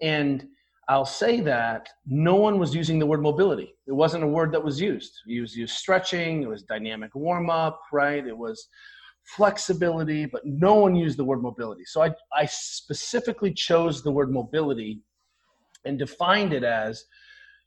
And 0.03 0.47
I'll 0.89 1.07
say 1.07 1.41
that 1.41 1.89
no 2.07 2.37
one 2.37 2.59
was 2.59 2.75
using 2.75 2.99
the 2.99 3.07
word 3.07 3.23
mobility. 3.23 3.75
It 3.87 3.93
wasn't 3.93 4.23
a 4.23 4.27
word 4.27 4.53
that 4.53 4.63
was 4.63 4.81
used. 4.81 5.13
We 5.27 5.35
used, 5.35 5.57
used 5.57 5.75
stretching, 5.77 6.43
it 6.43 6.49
was 6.49 6.63
dynamic 6.63 7.15
warm 7.15 7.49
up, 7.49 7.81
right? 7.91 8.25
It 8.25 8.37
was 8.37 8.69
flexibility, 9.27 10.25
but 10.25 10.47
no 10.47 10.75
one 10.75 10.95
used 10.95 11.19
the 11.19 11.25
word 11.25 11.43
mobility. 11.43 11.85
So 11.85 12.03
I, 12.03 12.11
I 12.35 12.47
specifically 12.47 13.53
chose 13.53 14.03
the 14.03 14.11
word 14.11 14.31
mobility 14.31 15.01
and 15.85 15.99
defined 15.99 16.53
it 16.53 16.65
as 16.65 17.05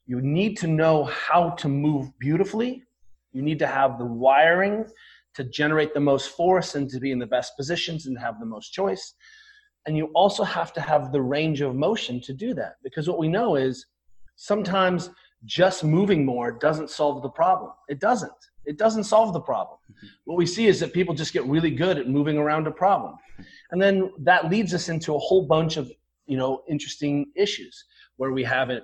you 0.06 0.22
need 0.22 0.58
to 0.58 0.68
know 0.68 1.04
how 1.04 1.52
to 1.52 1.68
move 1.68 2.18
beautifully. 2.18 2.84
You 3.34 3.42
need 3.42 3.60
to 3.60 3.68
have 3.68 4.00
the 4.00 4.06
wiring 4.06 4.86
to 5.36 5.44
generate 5.44 5.94
the 5.94 6.00
most 6.00 6.30
force 6.30 6.76
and 6.76 6.90
to 6.90 7.00
be 7.00 7.12
in 7.12 7.20
the 7.20 7.28
best 7.28 7.56
positions 7.56 8.08
and 8.08 8.18
have 8.18 8.40
the 8.40 8.46
most 8.46 8.72
choice. 8.72 9.14
And 9.86 9.96
you 9.96 10.08
also 10.16 10.44
have 10.44 10.74
to 10.74 10.82
have 10.82 11.12
the 11.12 11.22
range 11.22 11.62
of 11.62 11.76
motion 11.76 12.22
to 12.22 12.34
do 12.34 12.54
that. 12.56 12.76
Because 12.84 13.08
what 13.08 13.20
we 13.20 13.28
know 13.28 13.56
is 13.56 13.86
sometimes 14.36 15.10
just 15.46 15.84
moving 15.84 16.26
more 16.26 16.52
doesn't 16.52 16.90
solve 16.90 17.22
the 17.22 17.30
problem. 17.30 17.72
It 17.88 18.00
doesn't. 18.00 18.32
It 18.66 18.78
doesn't 18.78 19.06
solve 19.06 19.34
the 19.34 19.42
problem. 19.42 19.78
Mm-hmm. 19.92 20.08
What 20.26 20.38
we 20.38 20.46
see 20.46 20.68
is 20.68 20.80
that 20.80 20.94
people 20.94 21.16
just 21.16 21.34
get 21.34 21.46
really 21.46 21.72
good 21.72 21.98
at 21.98 22.08
moving 22.08 22.38
around 22.38 22.68
a 22.68 22.72
problem. 22.72 23.16
And 23.72 23.82
then 23.82 24.12
that 24.20 24.50
leads 24.50 24.74
us 24.74 24.90
into 24.90 25.16
a 25.16 25.20
whole 25.20 25.46
bunch 25.46 25.78
of, 25.78 25.92
you 26.26 26.38
know, 26.38 26.64
interesting 26.70 27.28
issues 27.36 27.86
where 28.18 28.32
we 28.32 28.44
haven't 28.44 28.84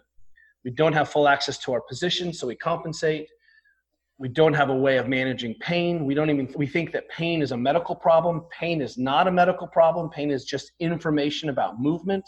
we 0.63 0.71
don't 0.71 0.93
have 0.93 1.07
full 1.09 1.27
access 1.27 1.57
to 1.59 1.71
our 1.73 1.81
position 1.81 2.33
so 2.33 2.47
we 2.47 2.55
compensate 2.55 3.27
we 4.17 4.29
don't 4.29 4.53
have 4.53 4.69
a 4.69 4.75
way 4.75 4.97
of 4.97 5.07
managing 5.07 5.53
pain 5.59 6.05
we 6.05 6.13
don't 6.13 6.29
even 6.29 6.51
we 6.57 6.65
think 6.65 6.91
that 6.91 7.07
pain 7.09 7.41
is 7.41 7.51
a 7.51 7.57
medical 7.57 7.95
problem 7.95 8.45
pain 8.49 8.81
is 8.81 8.97
not 8.97 9.27
a 9.27 9.31
medical 9.31 9.67
problem 9.67 10.09
pain 10.09 10.31
is 10.31 10.43
just 10.43 10.71
information 10.79 11.49
about 11.49 11.79
movement 11.79 12.23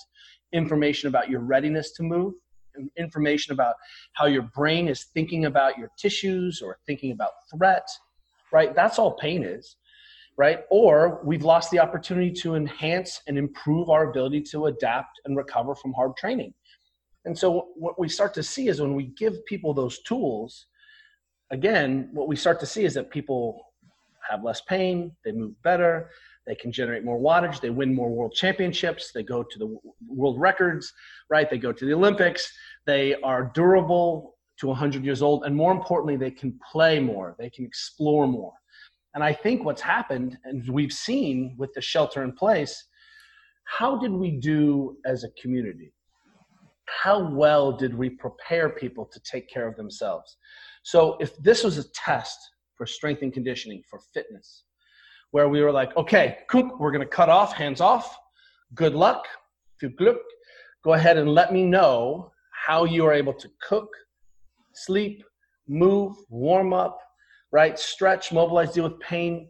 information 0.53 1.07
about 1.07 1.29
your 1.29 1.39
readiness 1.39 1.93
to 1.93 2.03
move 2.03 2.33
information 2.97 3.53
about 3.53 3.75
how 4.13 4.25
your 4.25 4.43
brain 4.43 4.87
is 4.87 5.05
thinking 5.13 5.45
about 5.45 5.77
your 5.77 5.89
tissues 5.97 6.61
or 6.61 6.77
thinking 6.85 7.11
about 7.11 7.31
threat 7.51 7.87
right? 8.51 8.73
That's 8.73 8.97
all 8.97 9.11
pain 9.11 9.43
is 9.43 9.75
right? 10.37 10.59
Or 10.69 11.19
we've 11.23 11.43
lost 11.43 11.71
the 11.71 11.79
opportunity 11.79 12.31
to 12.41 12.55
enhance 12.55 13.21
and 13.27 13.37
improve 13.37 13.89
our 13.89 14.09
ability 14.09 14.43
to 14.51 14.67
adapt 14.67 15.19
and 15.25 15.35
recover 15.35 15.73
from 15.75 15.93
hard 15.93 16.15
training. 16.15 16.53
And 17.25 17.37
so 17.37 17.69
what 17.75 17.99
we 17.99 18.07
start 18.07 18.33
to 18.35 18.43
see 18.43 18.67
is 18.67 18.79
when 18.79 18.93
we 18.93 19.05
give 19.17 19.43
people 19.45 19.73
those 19.73 19.99
tools, 20.03 20.67
again, 21.49 22.09
what 22.13 22.27
we 22.27 22.35
start 22.35 22.59
to 22.59 22.65
see 22.65 22.85
is 22.85 22.93
that 22.93 23.09
people 23.09 23.65
have 24.29 24.43
less 24.43 24.61
pain, 24.61 25.11
they 25.25 25.31
move 25.31 25.61
better, 25.63 26.11
they 26.47 26.55
can 26.55 26.71
generate 26.71 27.03
more 27.03 27.19
wattage, 27.19 27.61
they 27.61 27.69
win 27.69 27.93
more 27.93 28.09
world 28.09 28.33
championships, 28.33 29.11
they 29.11 29.23
go 29.23 29.43
to 29.43 29.59
the 29.59 29.77
world 30.07 30.39
records, 30.39 30.91
right? 31.29 31.49
They 31.49 31.57
go 31.57 31.71
to 31.71 31.85
the 31.85 31.93
Olympics, 31.93 32.51
they 32.85 33.15
are 33.21 33.51
durable 33.53 34.35
to 34.59 34.67
100 34.67 35.03
years 35.05 35.21
old, 35.21 35.43
and 35.43 35.55
more 35.55 35.71
importantly, 35.71 36.15
they 36.15 36.31
can 36.31 36.57
play 36.71 36.99
more, 36.99 37.35
they 37.37 37.49
can 37.49 37.65
explore 37.65 38.27
more. 38.27 38.53
And 39.13 39.23
I 39.23 39.33
think 39.33 39.65
what's 39.65 39.81
happened, 39.81 40.37
and 40.45 40.67
we've 40.69 40.93
seen 40.93 41.55
with 41.57 41.73
the 41.73 41.81
shelter 41.81 42.23
in 42.23 42.31
place, 42.31 42.85
how 43.65 43.99
did 43.99 44.11
we 44.11 44.31
do 44.31 44.97
as 45.05 45.23
a 45.23 45.29
community? 45.41 45.91
how 46.87 47.29
well 47.29 47.71
did 47.71 47.93
we 47.93 48.09
prepare 48.09 48.69
people 48.69 49.05
to 49.05 49.19
take 49.19 49.49
care 49.49 49.67
of 49.67 49.75
themselves? 49.75 50.37
So 50.83 51.17
if 51.19 51.35
this 51.37 51.63
was 51.63 51.77
a 51.77 51.89
test 51.89 52.37
for 52.75 52.85
strength 52.85 53.21
and 53.21 53.33
conditioning, 53.33 53.83
for 53.89 53.99
fitness, 54.13 54.63
where 55.31 55.49
we 55.49 55.61
were 55.61 55.71
like, 55.71 55.95
okay, 55.97 56.39
cook, 56.47 56.79
we're 56.79 56.91
going 56.91 57.01
to 57.01 57.07
cut 57.07 57.29
off, 57.29 57.53
hands 57.53 57.81
off. 57.81 58.17
Good 58.73 58.95
luck. 58.95 59.25
Go 60.83 60.93
ahead 60.93 61.17
and 61.17 61.29
let 61.33 61.53
me 61.53 61.63
know 61.63 62.31
how 62.51 62.85
you 62.85 63.05
are 63.05 63.13
able 63.13 63.33
to 63.33 63.49
cook, 63.61 63.89
sleep, 64.73 65.23
move, 65.67 66.15
warm 66.29 66.73
up, 66.73 66.99
right? 67.51 67.77
Stretch, 67.77 68.31
mobilize, 68.31 68.71
deal 68.71 68.85
with 68.85 68.99
pain, 68.99 69.49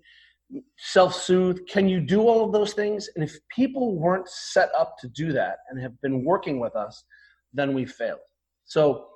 self 0.77 1.13
soothe. 1.13 1.59
Can 1.67 1.87
you 1.87 1.99
do 1.99 2.21
all 2.21 2.45
of 2.45 2.51
those 2.51 2.73
things? 2.73 3.09
And 3.15 3.23
if 3.23 3.37
people 3.49 3.95
weren't 3.95 4.27
set 4.27 4.69
up 4.77 4.97
to 4.99 5.07
do 5.09 5.31
that 5.33 5.57
and 5.69 5.81
have 5.81 5.99
been 6.01 6.23
working 6.23 6.59
with 6.59 6.75
us, 6.75 7.03
then 7.53 7.73
we 7.73 7.85
failed. 7.85 8.19
So 8.65 9.07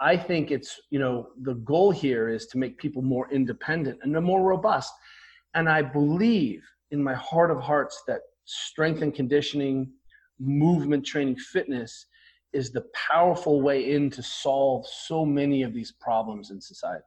I 0.00 0.16
think 0.16 0.50
it's, 0.50 0.80
you 0.90 0.98
know, 0.98 1.28
the 1.42 1.54
goal 1.54 1.90
here 1.90 2.28
is 2.28 2.46
to 2.48 2.58
make 2.58 2.78
people 2.78 3.02
more 3.02 3.30
independent 3.30 3.98
and 4.02 4.12
more 4.24 4.42
robust. 4.42 4.92
And 5.54 5.68
I 5.68 5.82
believe 5.82 6.62
in 6.90 7.02
my 7.02 7.14
heart 7.14 7.50
of 7.50 7.60
hearts 7.60 8.02
that 8.06 8.20
strength 8.44 9.02
and 9.02 9.14
conditioning, 9.14 9.90
movement 10.38 11.04
training, 11.04 11.36
fitness 11.36 12.06
is 12.52 12.72
the 12.72 12.84
powerful 12.94 13.62
way 13.62 13.92
in 13.92 14.10
to 14.10 14.22
solve 14.22 14.86
so 14.86 15.24
many 15.24 15.62
of 15.62 15.72
these 15.72 15.92
problems 15.92 16.50
in 16.50 16.60
society. 16.60 17.04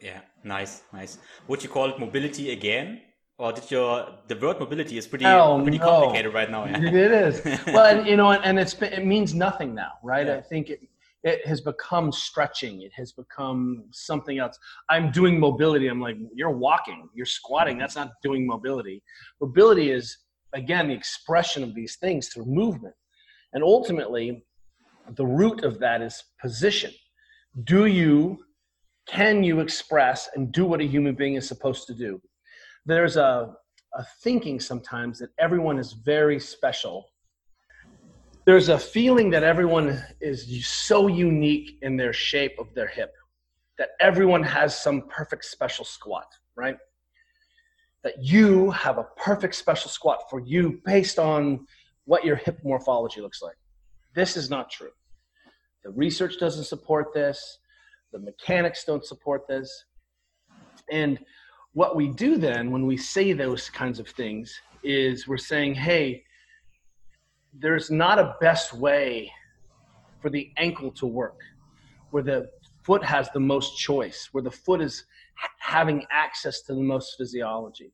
Yeah, 0.00 0.20
nice, 0.42 0.82
nice. 0.92 1.18
Would 1.48 1.62
you 1.62 1.70
call 1.70 1.90
it 1.90 1.98
mobility 1.98 2.52
again? 2.52 3.00
Or 3.38 3.52
did 3.52 3.68
your 3.70 4.06
the 4.28 4.36
word 4.36 4.60
mobility 4.60 4.96
is 4.96 5.08
pretty 5.08 5.24
oh, 5.24 5.60
pretty 5.62 5.78
no. 5.78 5.84
complicated 5.84 6.32
right 6.34 6.50
now? 6.50 6.66
Yeah? 6.66 6.78
It 6.78 6.94
is. 6.94 7.44
well, 7.66 7.86
and, 7.86 8.06
you 8.06 8.16
know, 8.16 8.30
and, 8.30 8.44
and 8.44 8.58
it's 8.60 8.74
it 8.80 9.04
means 9.04 9.34
nothing 9.34 9.74
now, 9.74 9.92
right? 10.04 10.26
Yeah. 10.26 10.36
I 10.36 10.40
think 10.40 10.70
it, 10.70 10.82
it 11.24 11.46
has 11.46 11.60
become 11.60 12.12
stretching. 12.12 12.82
It 12.82 12.92
has 12.94 13.10
become 13.12 13.84
something 13.90 14.38
else. 14.38 14.58
I'm 14.88 15.10
doing 15.10 15.40
mobility. 15.40 15.88
I'm 15.88 16.00
like, 16.00 16.16
you're 16.34 16.50
walking, 16.50 17.08
you're 17.14 17.26
squatting. 17.26 17.78
That's 17.78 17.96
not 17.96 18.12
doing 18.22 18.46
mobility. 18.46 19.02
Mobility 19.40 19.90
is 19.90 20.18
again 20.52 20.88
the 20.88 20.94
expression 20.94 21.64
of 21.64 21.74
these 21.74 21.96
things 21.96 22.28
through 22.28 22.46
movement, 22.46 22.94
and 23.54 23.64
ultimately, 23.64 24.44
the 25.16 25.26
root 25.26 25.64
of 25.64 25.80
that 25.80 26.00
is 26.02 26.22
position. 26.40 26.92
Do 27.64 27.86
you 27.86 28.38
can 29.06 29.42
you 29.44 29.60
express 29.60 30.28
and 30.34 30.50
do 30.52 30.64
what 30.64 30.80
a 30.80 30.84
human 30.84 31.14
being 31.14 31.34
is 31.34 31.46
supposed 31.46 31.86
to 31.86 31.94
do? 31.94 32.20
There's 32.86 33.16
a, 33.16 33.54
a 33.94 34.04
thinking 34.22 34.60
sometimes 34.60 35.18
that 35.18 35.30
everyone 35.38 35.78
is 35.78 35.92
very 35.92 36.40
special. 36.40 37.06
There's 38.44 38.68
a 38.68 38.78
feeling 38.78 39.30
that 39.30 39.42
everyone 39.42 40.02
is 40.20 40.66
so 40.66 41.06
unique 41.06 41.78
in 41.82 41.96
their 41.96 42.12
shape 42.12 42.58
of 42.58 42.74
their 42.74 42.88
hip, 42.88 43.14
that 43.78 43.90
everyone 44.00 44.42
has 44.42 44.80
some 44.80 45.02
perfect 45.08 45.46
special 45.46 45.84
squat, 45.84 46.26
right? 46.54 46.76
That 48.02 48.22
you 48.22 48.70
have 48.70 48.98
a 48.98 49.06
perfect 49.16 49.54
special 49.54 49.90
squat 49.90 50.24
for 50.28 50.40
you 50.40 50.80
based 50.84 51.18
on 51.18 51.66
what 52.04 52.24
your 52.24 52.36
hip 52.36 52.58
morphology 52.62 53.22
looks 53.22 53.40
like. 53.40 53.56
This 54.14 54.36
is 54.36 54.50
not 54.50 54.70
true. 54.70 54.90
The 55.82 55.90
research 55.90 56.38
doesn't 56.38 56.64
support 56.64 57.14
this 57.14 57.58
the 58.14 58.20
mechanics 58.20 58.84
don't 58.84 59.04
support 59.04 59.46
this. 59.48 59.84
And 60.90 61.18
what 61.72 61.96
we 61.96 62.08
do 62.08 62.38
then 62.38 62.70
when 62.70 62.86
we 62.86 62.96
say 62.96 63.32
those 63.32 63.68
kinds 63.68 63.98
of 63.98 64.08
things 64.08 64.56
is 64.84 65.26
we're 65.26 65.36
saying, 65.36 65.74
hey, 65.74 66.22
there's 67.58 67.90
not 67.90 68.18
a 68.18 68.36
best 68.40 68.72
way 68.74 69.30
for 70.20 70.30
the 70.30 70.50
ankle 70.56 70.90
to 70.92 71.06
work, 71.06 71.40
where 72.10 72.22
the 72.22 72.48
foot 72.82 73.04
has 73.04 73.30
the 73.30 73.40
most 73.40 73.78
choice, 73.78 74.28
where 74.32 74.42
the 74.42 74.50
foot 74.50 74.80
is 74.80 75.04
having 75.58 76.04
access 76.10 76.62
to 76.62 76.74
the 76.74 76.82
most 76.82 77.14
physiology. 77.16 77.92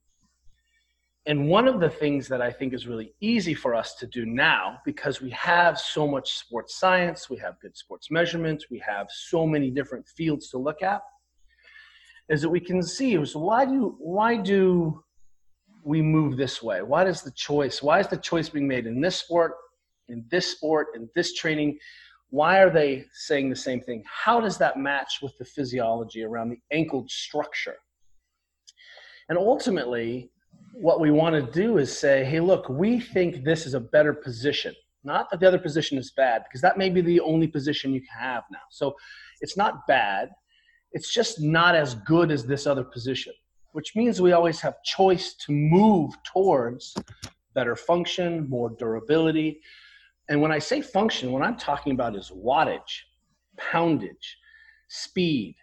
And 1.26 1.48
one 1.48 1.68
of 1.68 1.80
the 1.80 1.90
things 1.90 2.28
that 2.28 2.40
I 2.40 2.50
think 2.50 2.72
is 2.72 2.86
really 2.86 3.14
easy 3.20 3.54
for 3.54 3.74
us 3.74 3.94
to 3.96 4.06
do 4.06 4.24
now, 4.24 4.78
because 4.84 5.20
we 5.20 5.30
have 5.30 5.78
so 5.78 6.08
much 6.08 6.38
sports 6.38 6.78
science, 6.80 7.28
we 7.28 7.36
have 7.38 7.60
good 7.60 7.76
sports 7.76 8.10
measurements, 8.10 8.66
we 8.70 8.82
have 8.86 9.06
so 9.10 9.46
many 9.46 9.70
different 9.70 10.08
fields 10.08 10.48
to 10.50 10.58
look 10.58 10.82
at, 10.82 11.02
is 12.30 12.40
that 12.40 12.48
we 12.48 12.60
can 12.60 12.82
see 12.82 13.22
so 13.26 13.40
why 13.40 13.64
do 13.66 13.96
why 13.98 14.36
do 14.36 15.02
we 15.84 16.02
move 16.02 16.36
this 16.36 16.62
way? 16.62 16.82
Why 16.82 17.04
does 17.04 17.22
the 17.22 17.32
choice? 17.32 17.82
Why 17.82 18.00
is 18.00 18.08
the 18.08 18.16
choice 18.16 18.48
being 18.48 18.68
made 18.68 18.86
in 18.86 19.00
this 19.00 19.16
sport, 19.16 19.52
in 20.08 20.24
this 20.30 20.50
sport, 20.50 20.88
in 20.94 21.08
this 21.14 21.34
training? 21.34 21.78
Why 22.30 22.58
are 22.60 22.70
they 22.70 23.06
saying 23.12 23.50
the 23.50 23.56
same 23.56 23.80
thing? 23.80 24.04
How 24.06 24.40
does 24.40 24.56
that 24.58 24.78
match 24.78 25.18
with 25.22 25.36
the 25.38 25.44
physiology 25.44 26.22
around 26.22 26.50
the 26.50 26.60
ankle 26.70 27.04
structure? 27.08 27.76
And 29.28 29.38
ultimately, 29.38 30.30
what 30.74 31.00
we 31.00 31.10
want 31.10 31.34
to 31.34 31.52
do 31.52 31.78
is 31.78 31.96
say, 31.96 32.24
hey, 32.24 32.40
look, 32.40 32.68
we 32.68 33.00
think 33.00 33.44
this 33.44 33.66
is 33.66 33.74
a 33.74 33.80
better 33.80 34.12
position. 34.12 34.74
Not 35.02 35.30
that 35.30 35.40
the 35.40 35.48
other 35.48 35.58
position 35.58 35.98
is 35.98 36.10
bad, 36.10 36.44
because 36.44 36.60
that 36.60 36.78
may 36.78 36.90
be 36.90 37.00
the 37.00 37.20
only 37.20 37.46
position 37.46 37.92
you 37.92 38.02
have 38.16 38.44
now. 38.52 38.58
So 38.70 38.94
it's 39.40 39.56
not 39.56 39.86
bad. 39.86 40.30
It's 40.92 41.12
just 41.12 41.40
not 41.40 41.74
as 41.74 41.94
good 41.94 42.30
as 42.30 42.44
this 42.44 42.66
other 42.66 42.84
position, 42.84 43.32
which 43.72 43.94
means 43.94 44.20
we 44.20 44.32
always 44.32 44.60
have 44.60 44.82
choice 44.82 45.34
to 45.34 45.52
move 45.52 46.14
towards 46.24 46.94
better 47.54 47.76
function, 47.76 48.48
more 48.48 48.70
durability. 48.70 49.60
And 50.28 50.40
when 50.40 50.52
I 50.52 50.58
say 50.58 50.80
function, 50.80 51.32
what 51.32 51.42
I'm 51.42 51.56
talking 51.56 51.92
about 51.92 52.16
is 52.16 52.30
wattage, 52.30 53.02
poundage, 53.56 54.36
speed, 54.88 55.56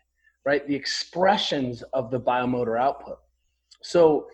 right? 0.45 0.67
The 0.67 0.75
expressions 0.75 1.81
of 1.93 2.11
the 2.11 2.19
biomotor 2.19 2.79
output. 2.79 3.19
So 3.81 4.27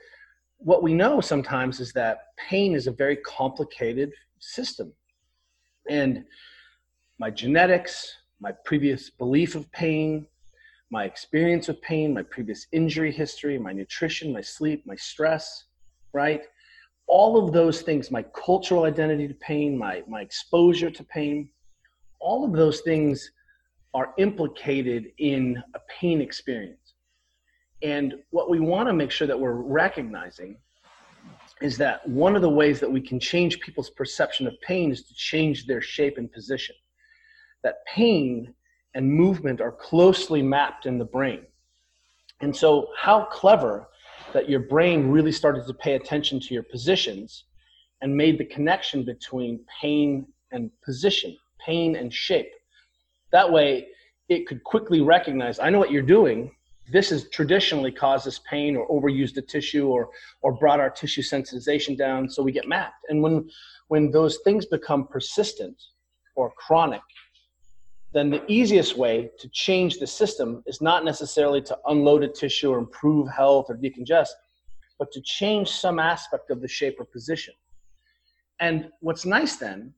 what 0.58 0.84
we 0.84 0.94
know 0.94 1.22
sometimes 1.22 1.80
is 1.80 1.92
that 1.94 2.28
pain 2.38 2.76
is 2.76 2.88
a 2.88 2.92
very 2.92 3.18
complicated 3.18 4.12
system. 4.40 4.94
And 5.90 6.24
my 7.20 7.30
genetics, 7.30 8.16
my 8.40 8.52
previous 8.66 9.10
belief 9.10 9.56
of 9.56 9.72
pain, 9.72 10.26
my 10.94 11.06
experience 11.06 11.68
with 11.68 11.82
pain, 11.82 12.14
my 12.14 12.22
previous 12.22 12.68
injury 12.72 13.12
history, 13.12 13.58
my 13.58 13.74
nutrition, 13.74 14.32
my 14.32 14.42
sleep, 14.42 14.86
my 14.86 14.96
stress, 14.96 15.64
right? 16.14 16.44
All 17.08 17.44
of 17.44 17.52
those 17.52 17.82
things, 17.82 18.12
my 18.12 18.22
cultural 18.46 18.84
identity 18.84 19.28
to 19.28 19.34
pain, 19.34 19.76
my, 19.76 20.04
my 20.08 20.22
exposure 20.22 20.92
to 20.92 21.04
pain, 21.06 21.50
all 22.20 22.46
of 22.46 22.54
those 22.54 22.82
things 22.82 23.32
are 23.96 24.14
implicated 24.20 25.12
in 25.18 25.64
a 25.74 25.80
pain 26.00 26.22
experience. 26.22 26.94
And 27.82 28.14
what 28.30 28.52
we 28.52 28.60
want 28.60 28.88
to 28.88 28.94
make 28.94 29.10
sure 29.10 29.26
that 29.26 29.40
we're 29.40 29.54
recognizing 29.54 30.58
is 31.60 31.76
that 31.80 32.08
one 32.08 32.36
of 32.36 32.44
the 32.44 32.50
ways 32.50 32.80
that 32.80 32.92
we 32.92 33.02
can 33.02 33.20
change 33.20 33.60
people's 33.62 33.90
perception 33.90 34.46
of 34.46 34.54
pain 34.62 34.92
is 34.92 35.02
to 35.08 35.16
change 35.16 35.66
their 35.66 35.82
shape 35.82 36.20
and 36.20 36.32
position. 36.32 36.76
That 37.64 37.78
pain 37.88 38.54
and 38.96 39.12
movement 39.12 39.62
are 39.62 39.72
closely 39.72 40.42
mapped 40.42 40.86
in 40.86 40.98
the 40.98 41.06
brain. 41.06 41.42
And 42.42 42.56
so, 42.56 42.90
how 42.98 43.26
clever 43.26 43.88
that 44.34 44.50
your 44.50 44.62
brain 44.62 45.10
really 45.10 45.32
started 45.32 45.66
to 45.68 45.74
pay 45.74 45.94
attention 45.94 46.40
to 46.40 46.54
your 46.54 46.64
positions 46.64 47.46
and 48.02 48.16
made 48.16 48.38
the 48.38 48.46
connection 48.46 49.04
between 49.04 49.64
pain 49.82 50.26
and 50.52 50.70
position, 50.84 51.38
pain 51.64 51.96
and 51.96 52.14
shape. 52.14 52.52
That 53.32 53.52
way, 53.52 53.88
it 54.30 54.48
could 54.48 54.64
quickly 54.64 55.02
recognize 55.02 55.60
I 55.60 55.70
know 55.70 55.80
what 55.80 55.92
you're 55.92 56.02
doing, 56.02 56.52
this 56.92 57.10
has 57.10 57.30
traditionally 57.30 57.92
caused 57.92 58.28
us 58.28 58.40
pain 58.50 58.76
or 58.76 58.88
overused 58.90 59.36
the 59.36 59.42
tissue 59.42 59.88
or 59.88 60.10
or 60.42 60.52
brought 60.52 60.80
our 60.80 60.90
tissue 60.90 61.22
sensitization 61.22 61.98
down 61.98 62.30
so 62.30 62.44
we 62.44 62.52
get 62.52 62.68
mapped 62.68 63.06
and 63.10 63.22
when 63.22 63.50
when 63.88 64.12
those 64.12 64.40
things 64.44 64.66
become 64.66 65.08
persistent 65.08 65.76
or 66.36 66.52
chronic 66.52 67.02
then 68.14 68.30
the 68.30 68.44
easiest 68.48 68.98
way 68.98 69.32
to 69.40 69.50
change 69.50 69.98
the 69.98 70.08
system 70.08 70.64
is 70.68 70.82
not 70.82 71.04
necessarily 71.04 71.62
to 71.62 71.78
unload 71.88 72.24
a 72.24 72.28
tissue 72.28 72.72
or 72.72 72.78
improve 72.78 73.28
health 73.30 73.68
or 73.70 73.76
decongest 73.76 74.30
but 75.00 75.12
to 75.12 75.22
change 75.22 75.70
some 75.70 76.00
aspect 76.00 76.52
of 76.52 76.62
the 76.62 76.68
shape 76.68 77.00
or 77.00 77.06
position 77.06 77.54
and 78.60 78.90
what's 79.02 79.26
nice 79.26 79.58
then 79.58 79.94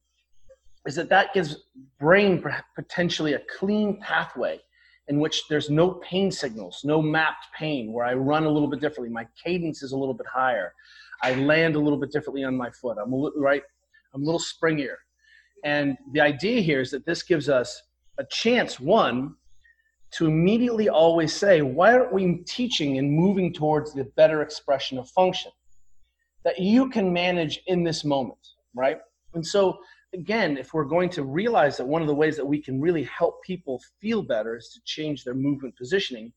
is 0.85 0.95
that 0.95 1.09
that 1.09 1.33
gives 1.33 1.57
brain 1.99 2.43
potentially 2.75 3.33
a 3.33 3.41
clean 3.57 3.99
pathway 3.99 4.59
in 5.07 5.19
which 5.19 5.47
there's 5.47 5.69
no 5.69 5.91
pain 5.91 6.31
signals, 6.31 6.81
no 6.83 7.01
mapped 7.01 7.47
pain, 7.57 7.91
where 7.93 8.05
I 8.05 8.13
run 8.13 8.45
a 8.45 8.49
little 8.49 8.67
bit 8.67 8.81
differently. 8.81 9.09
My 9.09 9.27
cadence 9.43 9.83
is 9.83 9.91
a 9.91 9.97
little 9.97 10.13
bit 10.13 10.27
higher. 10.27 10.73
I 11.21 11.35
land 11.35 11.75
a 11.75 11.79
little 11.79 11.99
bit 11.99 12.11
differently 12.11 12.43
on 12.43 12.55
my 12.55 12.71
foot. 12.71 12.97
I'm 13.01 13.13
a 13.13 13.15
little, 13.15 13.39
right. 13.39 13.61
I'm 14.13 14.23
a 14.23 14.25
little 14.25 14.39
springier. 14.39 14.95
And 15.63 15.97
the 16.13 16.21
idea 16.21 16.61
here 16.61 16.81
is 16.81 16.91
that 16.91 17.05
this 17.05 17.23
gives 17.23 17.49
us 17.49 17.81
a 18.17 18.25
chance, 18.25 18.79
one, 18.79 19.35
to 20.11 20.27
immediately 20.27 20.87
always 20.89 21.33
say, 21.33 21.61
why 21.61 21.93
aren't 21.93 22.13
we 22.13 22.37
teaching 22.45 22.97
and 22.97 23.11
moving 23.11 23.53
towards 23.53 23.93
the 23.93 24.05
better 24.15 24.41
expression 24.41 24.97
of 24.97 25.09
function 25.09 25.51
that 26.43 26.59
you 26.59 26.89
can 26.89 27.11
manage 27.11 27.61
in 27.67 27.83
this 27.83 28.05
moment, 28.05 28.39
right? 28.75 28.99
And 29.33 29.45
so 29.45 29.79
again, 30.13 30.57
if 30.57 30.73
we're 30.73 30.85
going 30.85 31.09
to 31.09 31.23
realize 31.23 31.75
that 31.77 31.85
one 31.85 32.01
of 32.01 32.07
the 32.07 32.15
ways 32.15 32.37
that 32.37 32.45
we 32.45 32.61
can 32.61 32.79
really 32.79 33.03
help 33.03 33.43
people 33.43 33.81
feel 33.99 34.23
better 34.23 34.55
is 34.55 34.69
to 34.69 34.79
change 34.85 35.23
their 35.23 35.33
movement 35.33 35.75
positioning, 35.75 36.31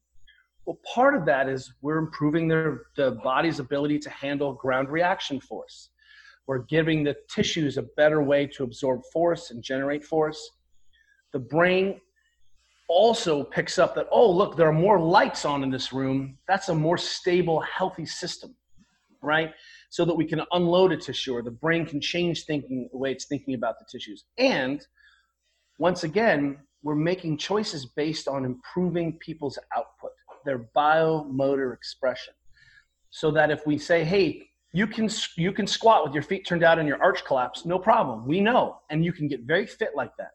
well, 0.67 0.79
part 0.95 1.15
of 1.15 1.25
that 1.27 1.49
is 1.49 1.73
we're 1.81 1.99
improving 1.99 2.49
their 2.49 2.83
the 2.97 3.13
body's 3.23 3.59
ability 3.59 3.99
to 4.01 4.11
handle 4.11 4.53
ground 4.53 4.91
reaction 4.91 5.41
force. 5.41 5.91
We're 6.47 6.65
giving 6.65 7.05
the 7.05 7.17
tissues 7.31 7.79
a 7.79 7.87
better 7.97 8.23
way 8.23 8.47
to 8.49 8.65
absorb 8.65 9.03
force 9.13 9.51
and 9.51 9.63
generate 9.63 10.05
force. 10.05 10.51
The 11.33 11.39
brain 11.39 12.01
also 12.89 13.43
picks 13.45 13.79
up 13.79 13.95
that, 13.95 14.09
oh, 14.11 14.31
look, 14.31 14.57
there 14.57 14.69
are 14.69 14.73
more 14.73 14.99
lights 14.99 15.45
on 15.45 15.63
in 15.63 15.71
this 15.71 15.93
room. 15.93 16.39
That's 16.49 16.69
a 16.69 16.75
more 16.75 16.97
stable, 16.99 17.61
healthy 17.61 18.07
system, 18.07 18.55
right? 19.23 19.53
so 19.91 20.05
that 20.05 20.15
we 20.15 20.25
can 20.25 20.43
unload 20.53 20.93
a 20.93 20.97
tissue 20.97 21.35
or 21.35 21.43
the 21.43 21.51
brain 21.51 21.87
can 21.87 22.01
change 22.01 22.45
thinking 22.45 22.89
the 22.93 22.99
way 22.99 23.13
it's 23.13 23.27
thinking 23.27 23.55
about 23.55 23.79
the 23.79 23.87
tissues. 23.91 24.25
And 24.37 24.87
once 25.79 26.05
again, 26.05 26.59
we're 26.83 26.95
making 26.95 27.39
choices 27.39 27.87
based 27.87 28.29
on 28.29 28.45
improving 28.45 29.15
people's 29.15 29.59
output, 29.77 30.13
their 30.45 30.69
biomotor 30.77 31.73
expression. 31.73 32.35
so 33.11 33.31
that 33.31 33.51
if 33.51 33.67
we 33.67 33.79
say, 33.79 34.05
hey, 34.05 34.45
you 34.73 34.87
can 34.87 35.09
you 35.37 35.51
can 35.53 35.67
squat 35.67 36.05
with 36.05 36.13
your 36.13 36.23
feet 36.23 36.47
turned 36.47 36.63
out 36.63 36.79
and 36.79 36.87
your 36.87 37.03
arch 37.03 37.25
collapse, 37.25 37.65
no 37.65 37.79
problem. 37.79 38.27
We 38.27 38.41
know, 38.41 38.81
and 38.91 39.03
you 39.03 39.13
can 39.13 39.27
get 39.27 39.41
very 39.43 39.67
fit 39.67 39.93
like 39.97 40.15
that. 40.19 40.33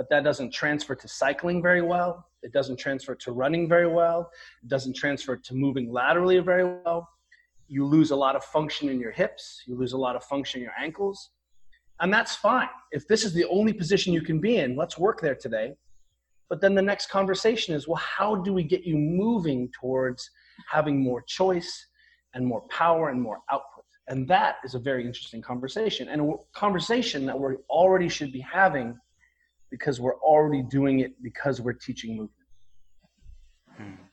But 0.00 0.08
that 0.08 0.24
doesn't 0.24 0.50
transfer 0.50 0.94
to 0.94 1.06
cycling 1.06 1.60
very 1.60 1.82
well. 1.82 2.26
It 2.42 2.54
doesn't 2.54 2.78
transfer 2.78 3.14
to 3.16 3.32
running 3.32 3.68
very 3.68 3.86
well. 3.86 4.30
It 4.62 4.70
doesn't 4.70 4.96
transfer 4.96 5.36
to 5.36 5.54
moving 5.54 5.92
laterally 5.92 6.38
very 6.38 6.64
well. 6.64 7.06
You 7.68 7.84
lose 7.84 8.10
a 8.10 8.16
lot 8.16 8.34
of 8.34 8.42
function 8.42 8.88
in 8.88 8.98
your 8.98 9.10
hips. 9.10 9.62
You 9.66 9.76
lose 9.76 9.92
a 9.92 9.98
lot 9.98 10.16
of 10.16 10.24
function 10.24 10.60
in 10.60 10.64
your 10.64 10.72
ankles. 10.80 11.32
And 12.00 12.10
that's 12.10 12.34
fine. 12.34 12.70
If 12.92 13.06
this 13.08 13.26
is 13.26 13.34
the 13.34 13.44
only 13.50 13.74
position 13.74 14.14
you 14.14 14.22
can 14.22 14.40
be 14.40 14.56
in, 14.56 14.74
let's 14.74 14.96
work 14.96 15.20
there 15.20 15.34
today. 15.34 15.74
But 16.48 16.62
then 16.62 16.74
the 16.74 16.80
next 16.80 17.10
conversation 17.10 17.74
is 17.74 17.86
well, 17.86 17.96
how 17.96 18.36
do 18.36 18.54
we 18.54 18.62
get 18.62 18.84
you 18.84 18.96
moving 18.96 19.70
towards 19.78 20.30
having 20.66 20.98
more 20.98 21.20
choice 21.26 21.88
and 22.32 22.46
more 22.46 22.62
power 22.70 23.10
and 23.10 23.20
more 23.20 23.40
output? 23.52 23.84
And 24.08 24.26
that 24.28 24.56
is 24.64 24.74
a 24.74 24.78
very 24.78 25.04
interesting 25.04 25.42
conversation 25.42 26.08
and 26.08 26.22
a 26.22 26.34
conversation 26.54 27.26
that 27.26 27.38
we 27.38 27.56
already 27.68 28.08
should 28.08 28.32
be 28.32 28.40
having 28.40 28.98
because 29.70 30.00
we're 30.00 30.18
already 30.20 30.62
doing 30.62 31.00
it 31.00 31.12
because 31.22 31.60
we're 31.60 31.72
teaching 31.72 32.10
movement. 32.10 32.30
Hmm. 33.76 34.10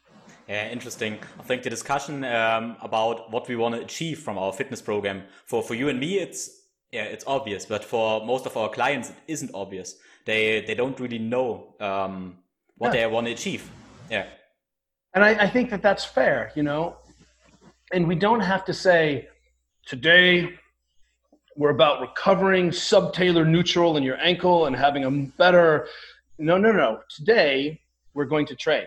Yeah, 0.47 0.69
interesting. 0.69 1.19
I 1.39 1.43
think 1.43 1.63
the 1.63 1.69
discussion 1.69 2.23
um, 2.23 2.77
about 2.81 3.31
what 3.31 3.49
we 3.49 3.55
want 3.57 3.75
to 3.75 3.81
achieve 3.81 4.19
from 4.19 4.37
our 4.37 4.53
fitness 4.53 4.81
program 4.81 5.23
for 5.45 5.61
for 5.61 5.75
you 5.75 5.89
and 5.89 5.99
me, 5.99 6.19
it's 6.19 6.49
yeah, 6.91 7.03
it's 7.03 7.25
obvious, 7.27 7.65
but 7.65 7.83
for 7.83 8.25
most 8.25 8.45
of 8.45 8.55
our 8.55 8.69
clients, 8.69 9.09
it 9.09 9.15
isn't 9.27 9.51
obvious. 9.53 9.95
They 10.25 10.61
they 10.65 10.73
don't 10.73 10.97
really 10.99 11.19
know 11.19 11.75
um, 11.81 12.37
what 12.77 12.93
yeah. 12.93 13.07
they 13.07 13.13
want 13.13 13.27
to 13.27 13.33
achieve. 13.33 13.69
Yeah, 14.09 14.27
and 15.13 15.23
I, 15.23 15.31
I 15.45 15.49
think 15.49 15.69
that 15.71 15.81
that's 15.81 16.05
fair, 16.05 16.51
you 16.55 16.63
know. 16.63 16.97
And 17.91 18.07
we 18.07 18.15
don't 18.15 18.41
have 18.41 18.63
to 18.65 18.73
say 18.73 19.27
today 19.85 20.57
we're 21.57 21.71
about 21.71 22.01
recovering 22.01 22.69
subtalar 22.69 23.45
neutral 23.45 23.97
in 23.97 24.03
your 24.03 24.17
ankle 24.17 24.67
and 24.67 24.75
having 24.75 25.05
a 25.05 25.11
better. 25.11 25.87
No, 26.37 26.55
no, 26.57 26.71
no. 26.71 26.99
Today, 27.09 27.81
we're 28.13 28.25
going 28.25 28.45
to 28.45 28.55
train. 28.55 28.85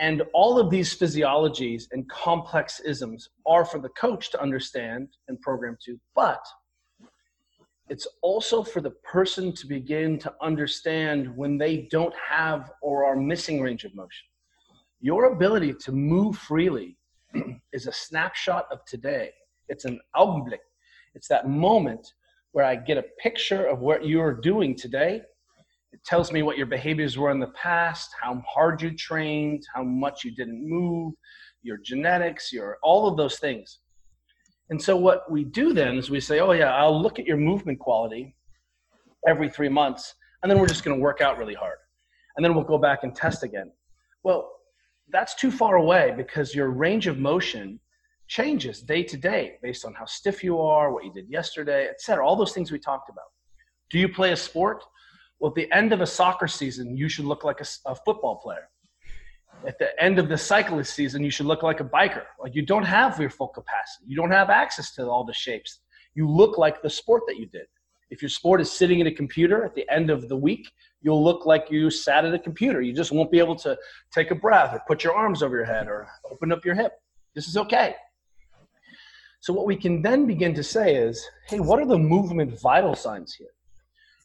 And 0.00 0.22
all 0.34 0.58
of 0.58 0.70
these 0.70 0.92
physiologies 0.98 1.84
and 1.92 2.08
complex 2.10 2.80
isms 2.80 3.30
are 3.46 3.64
for 3.64 3.78
the 3.78 3.90
coach 3.90 4.32
to 4.32 4.42
understand 4.42 5.08
and 5.28 5.40
program 5.40 5.78
to, 5.84 5.96
but 6.16 6.44
it's 7.88 8.08
also 8.22 8.64
for 8.64 8.80
the 8.80 8.90
person 8.90 9.52
to 9.52 9.66
begin 9.68 10.18
to 10.18 10.34
understand 10.42 11.34
when 11.36 11.58
they 11.58 11.86
don't 11.92 12.14
have 12.28 12.72
or 12.82 13.04
are 13.04 13.14
missing 13.14 13.62
range 13.62 13.84
of 13.84 13.94
motion. 13.94 14.26
Your 15.00 15.32
ability 15.32 15.74
to 15.74 15.92
move 15.92 16.36
freely 16.38 16.96
is 17.72 17.86
a 17.86 17.92
snapshot 17.92 18.66
of 18.72 18.84
today. 18.84 19.30
It's 19.68 19.84
an 19.84 20.00
Augenblick 20.16 20.58
it's 21.14 21.28
that 21.28 21.48
moment 21.48 22.06
where 22.52 22.64
I 22.64 22.76
get 22.76 22.98
a 22.98 23.04
picture 23.18 23.66
of 23.66 23.80
what 23.80 24.06
you're 24.06 24.34
doing 24.34 24.76
today. 24.76 25.22
It 25.92 26.04
tells 26.04 26.32
me 26.32 26.42
what 26.42 26.56
your 26.56 26.66
behaviors 26.66 27.16
were 27.16 27.30
in 27.30 27.40
the 27.40 27.48
past, 27.48 28.10
how 28.20 28.42
hard 28.48 28.82
you 28.82 28.96
trained, 28.96 29.62
how 29.74 29.82
much 29.82 30.24
you 30.24 30.34
didn't 30.34 30.68
move, 30.68 31.14
your 31.62 31.78
genetics, 31.78 32.52
your 32.52 32.78
all 32.82 33.08
of 33.08 33.16
those 33.16 33.38
things. 33.38 33.80
And 34.70 34.80
so 34.80 34.96
what 34.96 35.30
we 35.30 35.44
do 35.44 35.72
then 35.72 35.96
is 35.96 36.10
we 36.10 36.20
say, 36.20 36.40
"Oh 36.40 36.52
yeah, 36.52 36.74
I'll 36.74 37.00
look 37.00 37.18
at 37.18 37.26
your 37.26 37.36
movement 37.36 37.78
quality 37.78 38.36
every 39.26 39.48
3 39.48 39.68
months 39.68 40.14
and 40.42 40.50
then 40.50 40.58
we're 40.58 40.66
just 40.66 40.84
going 40.84 40.96
to 40.96 41.02
work 41.02 41.20
out 41.20 41.38
really 41.38 41.54
hard." 41.54 41.78
And 42.36 42.44
then 42.44 42.54
we'll 42.54 42.64
go 42.64 42.78
back 42.78 43.04
and 43.04 43.14
test 43.14 43.42
again. 43.42 43.70
Well, 44.22 44.50
that's 45.08 45.34
too 45.34 45.50
far 45.50 45.76
away 45.76 46.12
because 46.16 46.54
your 46.54 46.70
range 46.70 47.06
of 47.06 47.18
motion 47.18 47.78
changes 48.28 48.80
day 48.80 49.02
to 49.02 49.16
day 49.16 49.56
based 49.62 49.84
on 49.84 49.94
how 49.94 50.04
stiff 50.04 50.42
you 50.42 50.60
are, 50.60 50.92
what 50.92 51.04
you 51.04 51.12
did 51.12 51.28
yesterday, 51.28 51.88
etc. 51.88 52.26
All 52.26 52.36
those 52.36 52.52
things 52.52 52.72
we 52.72 52.78
talked 52.78 53.10
about. 53.10 53.26
Do 53.90 53.98
you 53.98 54.08
play 54.08 54.32
a 54.32 54.36
sport? 54.36 54.82
Well, 55.38 55.50
at 55.50 55.54
the 55.54 55.72
end 55.74 55.92
of 55.92 56.00
a 56.00 56.06
soccer 56.06 56.48
season, 56.48 56.96
you 56.96 57.08
should 57.08 57.26
look 57.26 57.44
like 57.44 57.60
a, 57.60 57.66
a 57.86 57.94
football 57.94 58.36
player. 58.36 58.68
At 59.66 59.78
the 59.78 60.02
end 60.02 60.18
of 60.18 60.28
the 60.28 60.36
cyclist 60.36 60.94
season, 60.94 61.22
you 61.22 61.30
should 61.30 61.46
look 61.46 61.62
like 61.62 61.80
a 61.80 61.84
biker. 61.84 62.24
Like 62.40 62.54
you 62.54 62.62
don't 62.62 62.84
have 62.84 63.18
your 63.20 63.30
full 63.30 63.48
capacity. 63.48 64.06
You 64.06 64.16
don't 64.16 64.30
have 64.30 64.50
access 64.50 64.94
to 64.94 65.06
all 65.08 65.24
the 65.24 65.32
shapes. 65.32 65.80
You 66.14 66.28
look 66.28 66.58
like 66.58 66.82
the 66.82 66.90
sport 66.90 67.22
that 67.28 67.36
you 67.36 67.46
did. 67.46 67.66
If 68.10 68.22
your 68.22 68.28
sport 68.28 68.60
is 68.60 68.70
sitting 68.70 69.00
in 69.00 69.06
a 69.06 69.12
computer 69.12 69.64
at 69.64 69.74
the 69.74 69.88
end 69.90 70.10
of 70.10 70.28
the 70.28 70.36
week, 70.36 70.70
you'll 71.00 71.24
look 71.24 71.46
like 71.46 71.70
you 71.70 71.90
sat 71.90 72.24
at 72.24 72.34
a 72.34 72.38
computer. 72.38 72.80
You 72.80 72.92
just 72.92 73.12
won't 73.12 73.30
be 73.30 73.38
able 73.38 73.56
to 73.56 73.76
take 74.12 74.30
a 74.30 74.34
breath 74.34 74.74
or 74.74 74.82
put 74.86 75.02
your 75.02 75.14
arms 75.14 75.42
over 75.42 75.56
your 75.56 75.64
head 75.64 75.88
or 75.88 76.06
open 76.30 76.52
up 76.52 76.64
your 76.64 76.74
hip. 76.74 76.92
This 77.34 77.48
is 77.48 77.56
okay. 77.56 77.96
So 79.44 79.52
what 79.52 79.66
we 79.66 79.76
can 79.76 80.00
then 80.00 80.26
begin 80.26 80.54
to 80.54 80.62
say 80.62 80.96
is, 80.96 81.22
hey, 81.48 81.60
what 81.60 81.78
are 81.78 81.84
the 81.84 81.98
movement 81.98 82.58
vital 82.62 82.94
signs 82.94 83.34
here? 83.34 83.50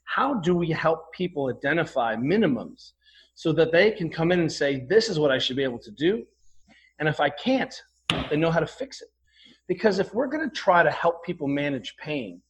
How 0.05 0.35
do 0.35 0.55
we 0.55 0.71
help 0.71 1.11
people 1.11 1.53
identify 1.53 2.15
minimums 2.15 2.93
so 3.35 3.51
that 3.51 3.73
they 3.73 3.91
can 3.91 4.09
come 4.09 4.31
in 4.31 4.39
and 4.39 4.49
say, 4.49 4.85
this 4.87 5.09
is 5.09 5.19
what 5.19 5.29
I 5.29 5.37
should 5.37 5.57
be 5.57 5.63
able 5.65 5.79
to 5.79 5.91
do? 5.91 6.23
And 6.99 7.09
if 7.09 7.19
I 7.19 7.29
can't, 7.31 7.75
they 8.29 8.37
know 8.37 8.49
how 8.49 8.61
to 8.61 8.65
fix 8.65 9.01
it. 9.01 9.09
Because 9.67 9.99
if 9.99 10.13
we're 10.13 10.27
going 10.27 10.49
to 10.49 10.55
try 10.55 10.83
to 10.83 10.89
help 10.89 11.25
people 11.25 11.49
manage 11.49 11.97
pain, 11.97 12.41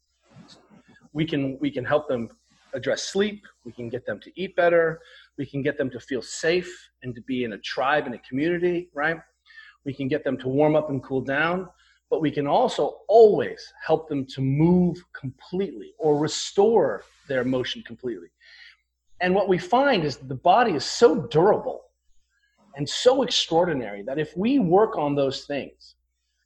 we 1.12 1.26
can 1.26 1.58
we 1.60 1.72
can 1.72 1.84
help 1.84 2.08
them 2.08 2.30
address 2.76 3.02
sleep, 3.02 3.48
we 3.66 3.72
can 3.72 3.90
get 3.90 4.06
them 4.06 4.20
to 4.20 4.32
eat 4.40 4.56
better, 4.56 5.00
we 5.40 5.48
can 5.48 5.64
get 5.64 5.80
them 5.80 5.90
to 5.90 6.00
feel 6.00 6.22
safe 6.22 6.72
and 7.02 7.16
to 7.16 7.22
be 7.24 7.46
in 7.46 7.54
a 7.54 7.58
tribe 7.58 8.06
and 8.06 8.14
a 8.14 8.20
community, 8.20 8.90
right? 8.94 9.18
We 9.86 9.94
can 9.96 10.08
get 10.08 10.24
them 10.24 10.38
to 10.38 10.48
warm 10.48 10.76
up 10.76 10.92
and 10.92 11.02
cool 11.02 11.22
down 11.22 11.68
but 12.10 12.22
we 12.22 12.32
can 12.32 12.48
also 12.48 13.00
always 13.08 13.72
help 13.86 14.10
them 14.10 14.26
to 14.26 14.42
move 14.42 15.04
completely 15.14 15.94
or 16.00 16.18
restore 16.18 17.04
their 17.28 17.44
motion 17.44 17.84
completely. 17.86 18.30
And 19.22 19.36
what 19.36 19.48
we 19.48 19.58
find 19.58 20.04
is 20.04 20.18
the 20.18 20.36
body 20.36 20.74
is 20.74 20.86
so 20.86 21.28
durable 21.28 21.84
and 22.76 22.88
so 22.88 23.24
extraordinary 23.24 24.02
that 24.04 24.18
if 24.18 24.36
we 24.36 24.60
work 24.60 24.98
on 24.98 25.16
those 25.16 25.46
things, 25.46 25.96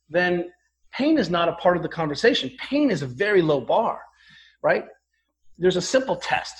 then 0.10 0.52
pain 0.92 1.18
is 1.18 1.30
not 1.30 1.48
a 1.48 1.54
part 1.54 1.78
of 1.78 1.84
the 1.84 1.90
conversation. 1.90 2.52
Pain 2.58 2.92
is 2.92 3.02
a 3.02 3.08
very 3.08 3.42
low 3.42 3.62
bar, 3.62 4.02
right? 4.62 4.86
There's 5.58 5.76
a 5.76 5.82
simple 5.82 6.16
test. 6.16 6.56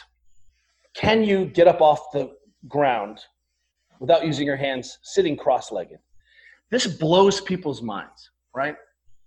Can 0.94 1.24
you 1.24 1.46
get 1.46 1.68
up 1.68 1.82
off 1.82 2.12
the 2.12 2.32
ground 2.68 3.20
without 4.00 4.26
using 4.26 4.46
your 4.46 4.56
hands 4.56 5.00
sitting 5.02 5.36
cross 5.36 5.72
legged? 5.72 6.00
This 6.70 6.86
blows 6.88 7.42
people's 7.42 7.82
minds, 7.82 8.30
right? 8.56 8.76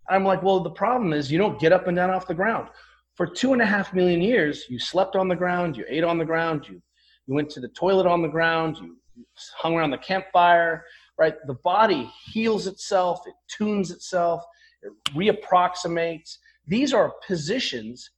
I'm 0.09 0.25
like, 0.25 0.43
well, 0.43 0.61
the 0.61 0.71
problem 0.71 1.13
is 1.13 1.31
you 1.31 1.39
don't 1.39 1.59
get 1.59 1.73
up 1.73 1.87
and 1.87 1.97
down 1.97 2.11
off 2.11 2.27
the 2.27 2.35
ground. 2.35 2.69
For 3.15 3.27
two 3.27 3.53
and 3.53 3.63
a 3.63 3.67
half 3.67 3.95
million 3.95 4.21
years, 4.21 4.65
you 4.69 4.79
slept 4.79 5.17
on 5.17 5.29
the 5.29 5.37
ground, 5.37 5.77
you 5.77 5.85
ate 5.89 6.05
on 6.05 6.19
the 6.19 6.25
ground, 6.25 6.67
you, 6.69 6.83
you 7.27 7.35
went 7.35 7.51
to 7.51 7.61
the 7.61 7.69
toilet 7.69 8.07
on 8.07 8.23
the 8.23 8.29
ground, 8.29 8.77
you 8.79 8.97
hung 9.57 9.75
around 9.75 9.91
the 9.91 9.99
campfire, 9.99 10.85
right? 11.19 11.35
The 11.47 11.55
body 11.65 12.11
heals 12.25 12.67
itself, 12.67 13.27
it 13.27 13.35
tunes 13.49 13.91
itself, 13.91 14.45
it 14.83 14.93
reapproximates. 15.15 16.37
These 16.67 16.93
are 16.93 17.15
positions 17.27 18.11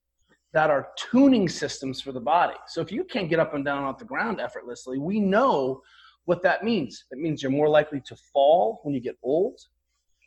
that 0.52 0.70
are 0.70 0.88
tuning 0.96 1.48
systems 1.48 2.00
for 2.00 2.10
the 2.10 2.20
body. 2.20 2.56
So 2.66 2.80
if 2.80 2.90
you 2.90 3.04
can't 3.04 3.28
get 3.28 3.38
up 3.38 3.54
and 3.54 3.64
down 3.64 3.84
off 3.84 3.98
the 3.98 4.04
ground 4.04 4.40
effortlessly, 4.40 4.98
we 4.98 5.20
know 5.20 5.82
what 6.24 6.42
that 6.42 6.64
means. 6.64 7.04
It 7.10 7.18
means 7.18 7.42
you're 7.42 7.52
more 7.52 7.68
likely 7.68 8.00
to 8.06 8.16
fall 8.32 8.80
when 8.82 8.94
you 8.94 9.00
get 9.00 9.16
old 9.22 9.60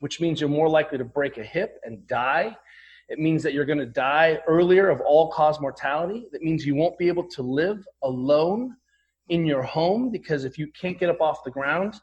which 0.02 0.20
means 0.20 0.42
you're 0.42 0.50
more 0.50 0.68
likely 0.68 0.98
to 0.98 1.06
break 1.06 1.38
a 1.38 1.44
hip 1.44 1.80
and 1.84 2.06
die. 2.08 2.58
It 3.08 3.20
means 3.20 3.44
that 3.44 3.54
you're 3.54 3.66
going 3.66 3.78
to 3.78 3.86
die 3.86 4.40
earlier 4.48 4.90
of 4.90 5.00
all 5.02 5.32
cause 5.32 5.62
mortality. 5.62 6.26
That 6.32 6.42
means 6.42 6.66
you 6.66 6.74
won't 6.74 6.98
be 6.98 7.08
able 7.08 7.28
to 7.30 7.44
live 7.44 7.86
alone 8.02 8.76
in 9.30 9.46
your 9.46 9.62
home 9.62 10.10
because 10.10 10.44
if 10.44 10.58
you 10.58 10.68
can't 10.80 11.00
get 11.00 11.10
up 11.10 11.22
off 11.22 11.44
the 11.44 11.52
ground, 11.52 11.94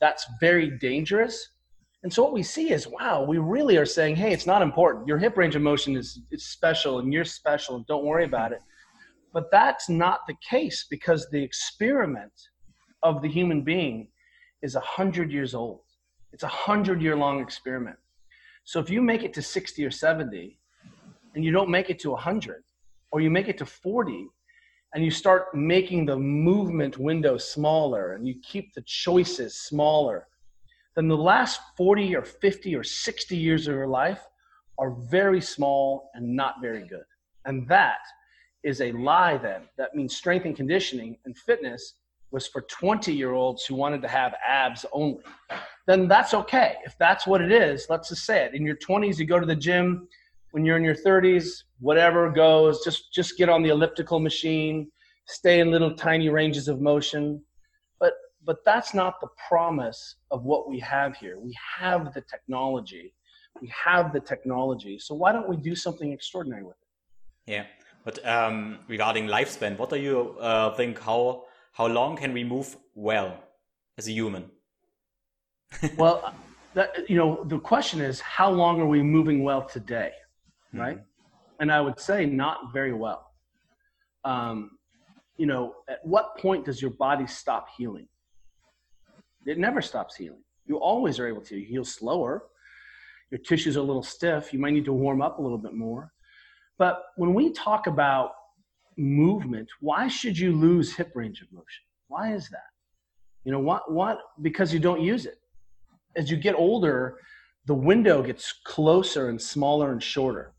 that's 0.00 0.26
very 0.40 0.68
dangerous. 0.78 1.50
And 2.02 2.12
so 2.12 2.24
what 2.24 2.32
we 2.32 2.42
see 2.42 2.72
is, 2.72 2.88
wow, 2.88 3.22
we 3.22 3.38
really 3.38 3.76
are 3.76 3.86
saying, 3.86 4.16
hey, 4.16 4.32
it's 4.32 4.46
not 4.46 4.60
important. 4.60 5.06
Your 5.06 5.18
hip 5.18 5.36
range 5.36 5.54
of 5.54 5.62
motion 5.62 5.96
is, 5.96 6.20
is 6.32 6.44
special 6.44 6.98
and 6.98 7.12
you're 7.12 7.24
special 7.24 7.76
and 7.76 7.86
don't 7.86 8.04
worry 8.04 8.24
about 8.24 8.50
it. 8.50 8.62
But 9.32 9.50
that's 9.52 9.88
not 9.88 10.26
the 10.26 10.34
case 10.48 10.86
because 10.90 11.28
the 11.30 11.42
experiment 11.42 12.32
of 13.04 13.22
the 13.22 13.28
human 13.28 13.62
being 13.62 14.08
is 14.60 14.74
a 14.74 14.80
hundred 14.80 15.30
years 15.30 15.54
old. 15.54 15.82
It's 16.34 16.42
a 16.42 16.48
hundred 16.48 17.00
year 17.00 17.14
long 17.14 17.40
experiment. 17.40 17.96
So 18.64 18.80
if 18.80 18.90
you 18.90 19.00
make 19.00 19.22
it 19.22 19.32
to 19.34 19.40
60 19.40 19.84
or 19.84 19.90
70 19.92 20.58
and 21.36 21.44
you 21.44 21.52
don't 21.52 21.70
make 21.70 21.90
it 21.90 22.00
to 22.00 22.10
100 22.10 22.64
or 23.12 23.20
you 23.20 23.30
make 23.30 23.46
it 23.46 23.56
to 23.58 23.64
40 23.64 24.26
and 24.94 25.04
you 25.04 25.12
start 25.12 25.54
making 25.54 26.06
the 26.06 26.16
movement 26.16 26.98
window 26.98 27.38
smaller 27.38 28.14
and 28.14 28.26
you 28.26 28.34
keep 28.42 28.74
the 28.74 28.82
choices 28.82 29.54
smaller, 29.54 30.26
then 30.96 31.06
the 31.06 31.16
last 31.16 31.60
40 31.76 32.16
or 32.16 32.24
50 32.24 32.74
or 32.74 32.82
60 32.82 33.36
years 33.36 33.68
of 33.68 33.76
your 33.76 33.86
life 33.86 34.26
are 34.76 34.90
very 34.90 35.40
small 35.40 36.10
and 36.14 36.34
not 36.34 36.56
very 36.60 36.84
good. 36.84 37.04
And 37.44 37.68
that 37.68 38.00
is 38.64 38.80
a 38.80 38.90
lie 38.90 39.36
then. 39.36 39.60
That 39.78 39.94
means 39.94 40.16
strength 40.16 40.46
and 40.46 40.56
conditioning 40.56 41.16
and 41.26 41.38
fitness 41.38 41.94
was 42.34 42.48
for 42.48 42.62
20 42.62 43.14
year 43.14 43.32
olds 43.32 43.64
who 43.64 43.76
wanted 43.76 44.02
to 44.02 44.08
have 44.08 44.34
abs 44.46 44.84
only, 44.92 45.18
then 45.86 46.08
that's 46.08 46.34
okay. 46.34 46.74
If 46.84 46.98
that's 46.98 47.28
what 47.28 47.40
it 47.40 47.52
is, 47.52 47.86
let's 47.88 48.08
just 48.08 48.26
say 48.26 48.44
it. 48.44 48.54
In 48.54 48.66
your 48.66 48.76
20s, 48.76 49.18
you 49.18 49.24
go 49.24 49.38
to 49.38 49.46
the 49.46 49.54
gym. 49.54 50.08
When 50.50 50.64
you're 50.64 50.76
in 50.76 50.84
your 50.84 50.96
30s, 50.96 51.62
whatever 51.78 52.30
goes, 52.30 52.84
just 52.84 53.12
just 53.12 53.38
get 53.38 53.48
on 53.48 53.62
the 53.62 53.70
elliptical 53.70 54.18
machine, 54.18 54.90
stay 55.26 55.60
in 55.60 55.70
little 55.70 55.94
tiny 55.94 56.28
ranges 56.28 56.66
of 56.68 56.80
motion. 56.80 57.40
But 58.00 58.14
but 58.44 58.58
that's 58.64 58.94
not 58.94 59.20
the 59.20 59.28
promise 59.48 60.16
of 60.30 60.44
what 60.44 60.68
we 60.68 60.78
have 60.80 61.16
here. 61.16 61.38
We 61.38 61.56
have 61.78 62.14
the 62.14 62.22
technology. 62.34 63.14
We 63.62 63.72
have 63.86 64.12
the 64.12 64.20
technology. 64.20 64.98
So 64.98 65.14
why 65.14 65.30
don't 65.32 65.48
we 65.48 65.56
do 65.56 65.74
something 65.76 66.12
extraordinary 66.12 66.64
with 66.64 66.76
it? 66.82 67.52
Yeah. 67.52 67.66
But 68.04 68.16
um, 68.26 68.80
regarding 68.88 69.26
lifespan, 69.28 69.78
what 69.78 69.90
do 69.90 69.96
you 69.96 70.36
uh, 70.40 70.74
think? 70.74 70.98
How 70.98 71.44
how 71.74 71.88
long 71.88 72.16
can 72.16 72.32
we 72.32 72.44
move 72.44 72.76
well 72.94 73.36
as 73.98 74.06
a 74.08 74.12
human? 74.12 74.44
well, 75.98 76.32
that, 76.74 77.10
you 77.10 77.16
know, 77.16 77.44
the 77.44 77.58
question 77.58 78.00
is, 78.00 78.20
how 78.20 78.48
long 78.48 78.80
are 78.80 78.86
we 78.86 79.02
moving 79.02 79.42
well 79.42 79.62
today, 79.62 80.12
mm-hmm. 80.68 80.80
right? 80.80 80.96
Mm-hmm. 80.96 81.60
And 81.60 81.72
I 81.72 81.80
would 81.80 81.98
say 81.98 82.26
not 82.26 82.72
very 82.72 82.92
well. 82.92 83.26
Um, 84.24 84.78
you 85.36 85.46
know, 85.46 85.74
at 85.88 85.98
what 86.04 86.38
point 86.38 86.64
does 86.64 86.80
your 86.80 86.92
body 86.92 87.26
stop 87.26 87.66
healing? 87.76 88.06
It 89.44 89.58
never 89.58 89.82
stops 89.82 90.14
healing. 90.14 90.44
You 90.66 90.76
always 90.76 91.18
are 91.18 91.26
able 91.26 91.42
to 91.42 91.60
heal 91.60 91.84
slower. 91.84 92.44
Your 93.32 93.40
tissues 93.40 93.76
are 93.76 93.80
a 93.80 93.82
little 93.82 94.02
stiff. 94.02 94.52
You 94.52 94.60
might 94.60 94.74
need 94.74 94.84
to 94.84 94.92
warm 94.92 95.20
up 95.20 95.40
a 95.40 95.42
little 95.42 95.58
bit 95.58 95.74
more. 95.74 96.12
But 96.78 97.02
when 97.16 97.34
we 97.34 97.52
talk 97.52 97.88
about 97.88 98.30
movement, 98.96 99.68
why 99.80 100.08
should 100.08 100.38
you 100.38 100.52
lose 100.52 100.94
hip 100.94 101.12
range 101.14 101.40
of 101.42 101.52
motion? 101.52 101.84
Why 102.08 102.34
is 102.34 102.48
that? 102.50 102.70
You 103.44 103.52
know, 103.52 103.60
what, 103.60 103.92
what? 103.92 104.18
Because 104.40 104.72
you 104.72 104.80
don't 104.80 105.00
use 105.00 105.26
it. 105.26 105.38
As 106.16 106.30
you 106.30 106.36
get 106.36 106.54
older, 106.54 107.18
the 107.66 107.74
window 107.74 108.22
gets 108.22 108.52
closer 108.64 109.28
and 109.28 109.40
smaller 109.40 109.92
and 109.92 110.02
shorter. 110.02 110.54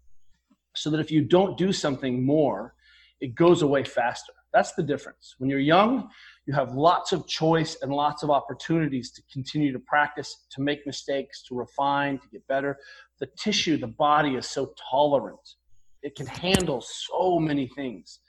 So 0.75 0.89
that 0.89 0.99
if 0.99 1.11
you 1.11 1.21
don't 1.21 1.57
do 1.57 1.71
something 1.71 2.25
more, 2.25 2.75
it 3.21 3.35
goes 3.35 3.61
away 3.61 3.83
faster. 3.83 4.33
That's 4.53 4.73
the 4.73 4.83
difference. 4.83 5.35
When 5.37 5.49
you're 5.49 5.59
young, 5.59 6.09
you 6.45 6.53
have 6.53 6.73
lots 6.75 7.11
of 7.11 7.27
choice 7.27 7.77
and 7.81 7.91
lots 7.91 8.23
of 8.23 8.29
opportunities 8.29 9.11
to 9.11 9.21
continue 9.31 9.73
to 9.73 9.79
practice, 9.79 10.45
to 10.51 10.61
make 10.61 10.85
mistakes, 10.85 11.43
to 11.43 11.55
refine, 11.55 12.19
to 12.19 12.27
get 12.29 12.47
better. 12.47 12.77
The 13.19 13.27
tissue, 13.37 13.77
the 13.77 13.87
body 13.87 14.35
is 14.35 14.47
so 14.47 14.73
tolerant. 14.89 15.55
It 16.03 16.15
can 16.15 16.27
handle 16.27 16.81
so 16.81 17.39
many 17.39 17.67
things 17.67 18.19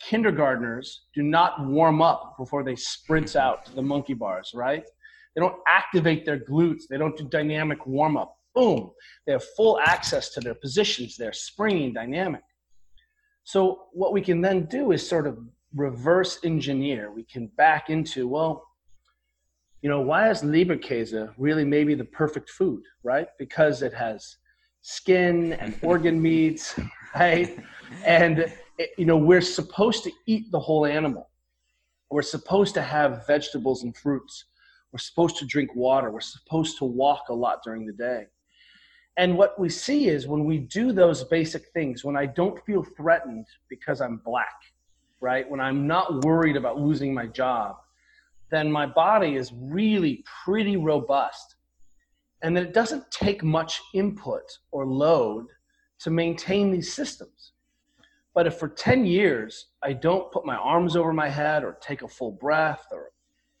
kindergartners 0.00 1.06
do 1.14 1.22
not 1.22 1.64
warm 1.66 2.02
up 2.02 2.34
before 2.38 2.62
they 2.62 2.76
sprint 2.76 3.26
mm-hmm. 3.26 3.38
out 3.38 3.64
to 3.66 3.74
the 3.74 3.82
monkey 3.82 4.14
bars, 4.14 4.52
right? 4.54 4.84
They 5.34 5.40
don't 5.40 5.56
activate 5.68 6.24
their 6.24 6.38
glutes. 6.38 6.82
They 6.88 6.96
don't 6.96 7.16
do 7.16 7.24
dynamic 7.24 7.86
warm 7.86 8.16
up. 8.16 8.36
Boom. 8.54 8.90
They 9.26 9.32
have 9.32 9.44
full 9.56 9.78
access 9.80 10.30
to 10.30 10.40
their 10.40 10.54
positions. 10.54 11.16
They're 11.16 11.32
springing 11.32 11.92
dynamic. 11.92 12.42
So 13.44 13.82
what 13.92 14.12
we 14.12 14.22
can 14.22 14.40
then 14.40 14.64
do 14.64 14.92
is 14.92 15.06
sort 15.06 15.26
of 15.26 15.38
reverse 15.74 16.38
engineer. 16.42 17.12
We 17.12 17.24
can 17.24 17.48
back 17.58 17.90
into, 17.90 18.26
well, 18.26 18.64
you 19.82 19.90
know, 19.90 20.00
why 20.00 20.30
is 20.30 20.42
Leberkäse 20.42 21.32
really 21.36 21.64
maybe 21.64 21.94
the 21.94 22.04
perfect 22.04 22.50
food, 22.50 22.82
right? 23.04 23.28
Because 23.38 23.82
it 23.82 23.92
has 23.92 24.36
skin 24.80 25.52
and 25.52 25.78
organ 25.82 26.20
meats, 26.20 26.80
right? 27.14 27.58
And 28.04 28.52
you 28.98 29.04
know, 29.04 29.16
we're 29.16 29.40
supposed 29.40 30.04
to 30.04 30.12
eat 30.26 30.50
the 30.50 30.60
whole 30.60 30.86
animal. 30.86 31.30
We're 32.10 32.22
supposed 32.22 32.74
to 32.74 32.82
have 32.82 33.26
vegetables 33.26 33.82
and 33.82 33.96
fruits. 33.96 34.44
We're 34.92 34.98
supposed 34.98 35.36
to 35.38 35.44
drink 35.46 35.74
water. 35.74 36.10
We're 36.10 36.20
supposed 36.20 36.78
to 36.78 36.84
walk 36.84 37.28
a 37.28 37.34
lot 37.34 37.60
during 37.64 37.86
the 37.86 37.92
day. 37.92 38.26
And 39.16 39.36
what 39.36 39.58
we 39.58 39.68
see 39.68 40.08
is 40.08 40.26
when 40.26 40.44
we 40.44 40.58
do 40.58 40.92
those 40.92 41.24
basic 41.24 41.68
things, 41.72 42.04
when 42.04 42.16
I 42.16 42.26
don't 42.26 42.62
feel 42.64 42.82
threatened 42.82 43.46
because 43.68 44.00
I'm 44.00 44.18
black, 44.18 44.54
right? 45.20 45.48
When 45.50 45.60
I'm 45.60 45.86
not 45.86 46.24
worried 46.24 46.56
about 46.56 46.78
losing 46.78 47.14
my 47.14 47.26
job, 47.26 47.76
then 48.50 48.70
my 48.70 48.86
body 48.86 49.36
is 49.36 49.52
really 49.54 50.22
pretty 50.44 50.76
robust. 50.76 51.56
And 52.42 52.54
then 52.54 52.66
it 52.66 52.74
doesn't 52.74 53.10
take 53.10 53.42
much 53.42 53.80
input 53.94 54.58
or 54.70 54.86
load 54.86 55.46
to 56.00 56.10
maintain 56.10 56.70
these 56.70 56.92
systems. 56.92 57.52
But 58.36 58.46
if 58.46 58.58
for 58.58 58.68
10 58.68 59.06
years 59.06 59.68
I 59.82 59.94
don't 59.94 60.30
put 60.30 60.44
my 60.44 60.56
arms 60.56 60.94
over 60.94 61.12
my 61.14 61.30
head 61.30 61.64
or 61.64 61.78
take 61.80 62.02
a 62.02 62.08
full 62.08 62.32
breath 62.32 62.86
or 62.92 63.10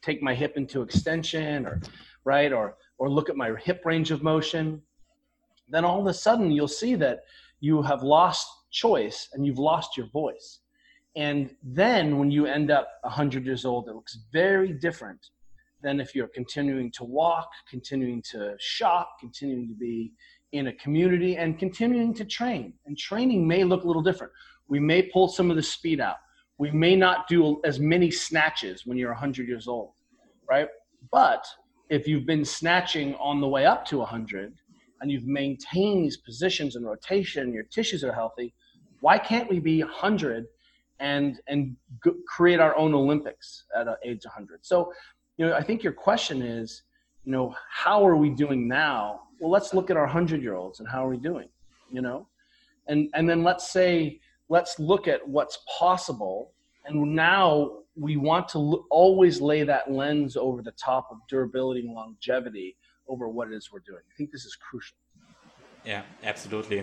take 0.02 0.22
my 0.22 0.34
hip 0.34 0.58
into 0.58 0.82
extension 0.82 1.64
or 1.64 1.80
right 2.24 2.52
or 2.52 2.76
or 2.98 3.08
look 3.10 3.30
at 3.30 3.36
my 3.36 3.54
hip 3.58 3.80
range 3.86 4.10
of 4.10 4.22
motion, 4.22 4.82
then 5.66 5.84
all 5.86 6.00
of 6.00 6.06
a 6.06 6.14
sudden 6.14 6.50
you'll 6.50 6.68
see 6.68 6.94
that 6.94 7.20
you 7.60 7.80
have 7.80 8.02
lost 8.02 8.46
choice 8.70 9.30
and 9.32 9.46
you've 9.46 9.58
lost 9.58 9.96
your 9.96 10.08
voice. 10.10 10.60
And 11.16 11.54
then 11.62 12.18
when 12.18 12.30
you 12.30 12.44
end 12.44 12.70
up 12.70 12.88
100 13.00 13.46
years 13.46 13.64
old, 13.64 13.88
it 13.88 13.94
looks 13.94 14.18
very 14.30 14.74
different 14.74 15.30
than 15.82 16.00
if 16.00 16.14
you're 16.14 16.28
continuing 16.28 16.90
to 16.92 17.04
walk, 17.04 17.48
continuing 17.70 18.20
to 18.32 18.54
shop, 18.58 19.16
continuing 19.20 19.68
to 19.68 19.74
be 19.74 20.12
in 20.52 20.68
a 20.68 20.72
community, 20.74 21.36
and 21.36 21.58
continuing 21.58 22.14
to 22.14 22.24
train. 22.24 22.74
And 22.86 22.96
training 22.96 23.46
may 23.46 23.64
look 23.64 23.84
a 23.84 23.86
little 23.86 24.02
different. 24.02 24.32
We 24.68 24.80
may 24.80 25.02
pull 25.02 25.28
some 25.28 25.50
of 25.50 25.56
the 25.56 25.62
speed 25.62 26.00
out. 26.00 26.16
We 26.58 26.70
may 26.70 26.96
not 26.96 27.28
do 27.28 27.60
as 27.64 27.78
many 27.78 28.10
snatches 28.10 28.86
when 28.86 28.96
you're 28.96 29.10
100 29.10 29.46
years 29.46 29.68
old, 29.68 29.92
right? 30.48 30.68
But 31.12 31.46
if 31.90 32.08
you've 32.08 32.26
been 32.26 32.44
snatching 32.44 33.14
on 33.16 33.40
the 33.40 33.48
way 33.48 33.66
up 33.66 33.84
to 33.86 33.98
100 33.98 34.54
and 35.00 35.10
you've 35.10 35.26
maintained 35.26 36.04
these 36.04 36.16
positions 36.16 36.76
and 36.76 36.86
rotation, 36.86 37.52
your 37.52 37.64
tissues 37.64 38.02
are 38.02 38.12
healthy, 38.12 38.54
why 39.00 39.18
can't 39.18 39.48
we 39.50 39.60
be 39.60 39.82
100 39.82 40.46
and 40.98 41.38
and 41.46 41.76
g- 42.02 42.12
create 42.26 42.58
our 42.58 42.74
own 42.76 42.94
Olympics 42.94 43.64
at 43.76 43.86
age 44.04 44.24
100? 44.24 44.64
So, 44.64 44.92
you 45.36 45.46
know, 45.46 45.54
I 45.54 45.62
think 45.62 45.82
your 45.82 45.92
question 45.92 46.40
is, 46.42 46.82
you 47.24 47.32
know, 47.32 47.54
how 47.70 48.06
are 48.06 48.16
we 48.16 48.30
doing 48.30 48.66
now? 48.66 49.20
Well, 49.38 49.50
let's 49.50 49.74
look 49.74 49.90
at 49.90 49.96
our 49.98 50.06
100 50.06 50.42
year 50.42 50.54
olds 50.54 50.80
and 50.80 50.88
how 50.88 51.04
are 51.04 51.10
we 51.10 51.18
doing, 51.18 51.48
you 51.92 52.00
know? 52.00 52.28
And 52.88 53.10
and 53.14 53.28
then 53.28 53.44
let's 53.44 53.70
say 53.70 54.20
let's 54.48 54.78
look 54.78 55.08
at 55.08 55.26
what's 55.26 55.58
possible. 55.78 56.52
And 56.84 57.14
now 57.14 57.78
we 57.96 58.16
want 58.16 58.48
to 58.50 58.86
always 58.90 59.40
lay 59.40 59.62
that 59.64 59.90
lens 59.90 60.36
over 60.36 60.62
the 60.62 60.72
top 60.72 61.08
of 61.10 61.18
durability 61.28 61.80
and 61.80 61.92
longevity 61.94 62.76
over 63.08 63.28
what 63.28 63.48
it 63.48 63.54
is 63.54 63.70
we're 63.72 63.80
doing. 63.80 64.02
I 64.12 64.14
think 64.16 64.30
this 64.30 64.44
is 64.44 64.56
crucial. 64.56 64.96
Yeah, 65.84 66.02
absolutely. 66.24 66.82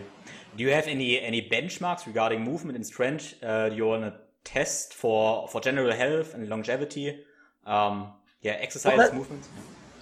Do 0.56 0.63
you 0.63 0.69
have 0.69 0.88
any 0.88 1.19
any 1.19 1.41
benchmarks 1.49 2.06
regarding 2.06 2.41
movement 2.41 2.78
and 2.78 2.86
strength 2.86 3.34
uh, 3.43 3.69
you 3.73 3.86
want 3.86 4.04
to 4.04 4.13
test 4.45 4.93
for 4.93 5.47
for 5.49 5.60
general 5.60 5.91
health 5.91 6.34
and 6.34 6.47
longevity? 6.47 7.19
Um, 7.65 8.13
yeah, 8.41 8.54
exercise 8.54 8.97
well, 8.97 9.10
that, 9.10 9.15
movement. 9.15 9.45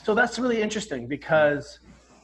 So 0.04 0.16
that's 0.16 0.38
really 0.40 0.62
interesting 0.62 1.08
because, 1.08 1.80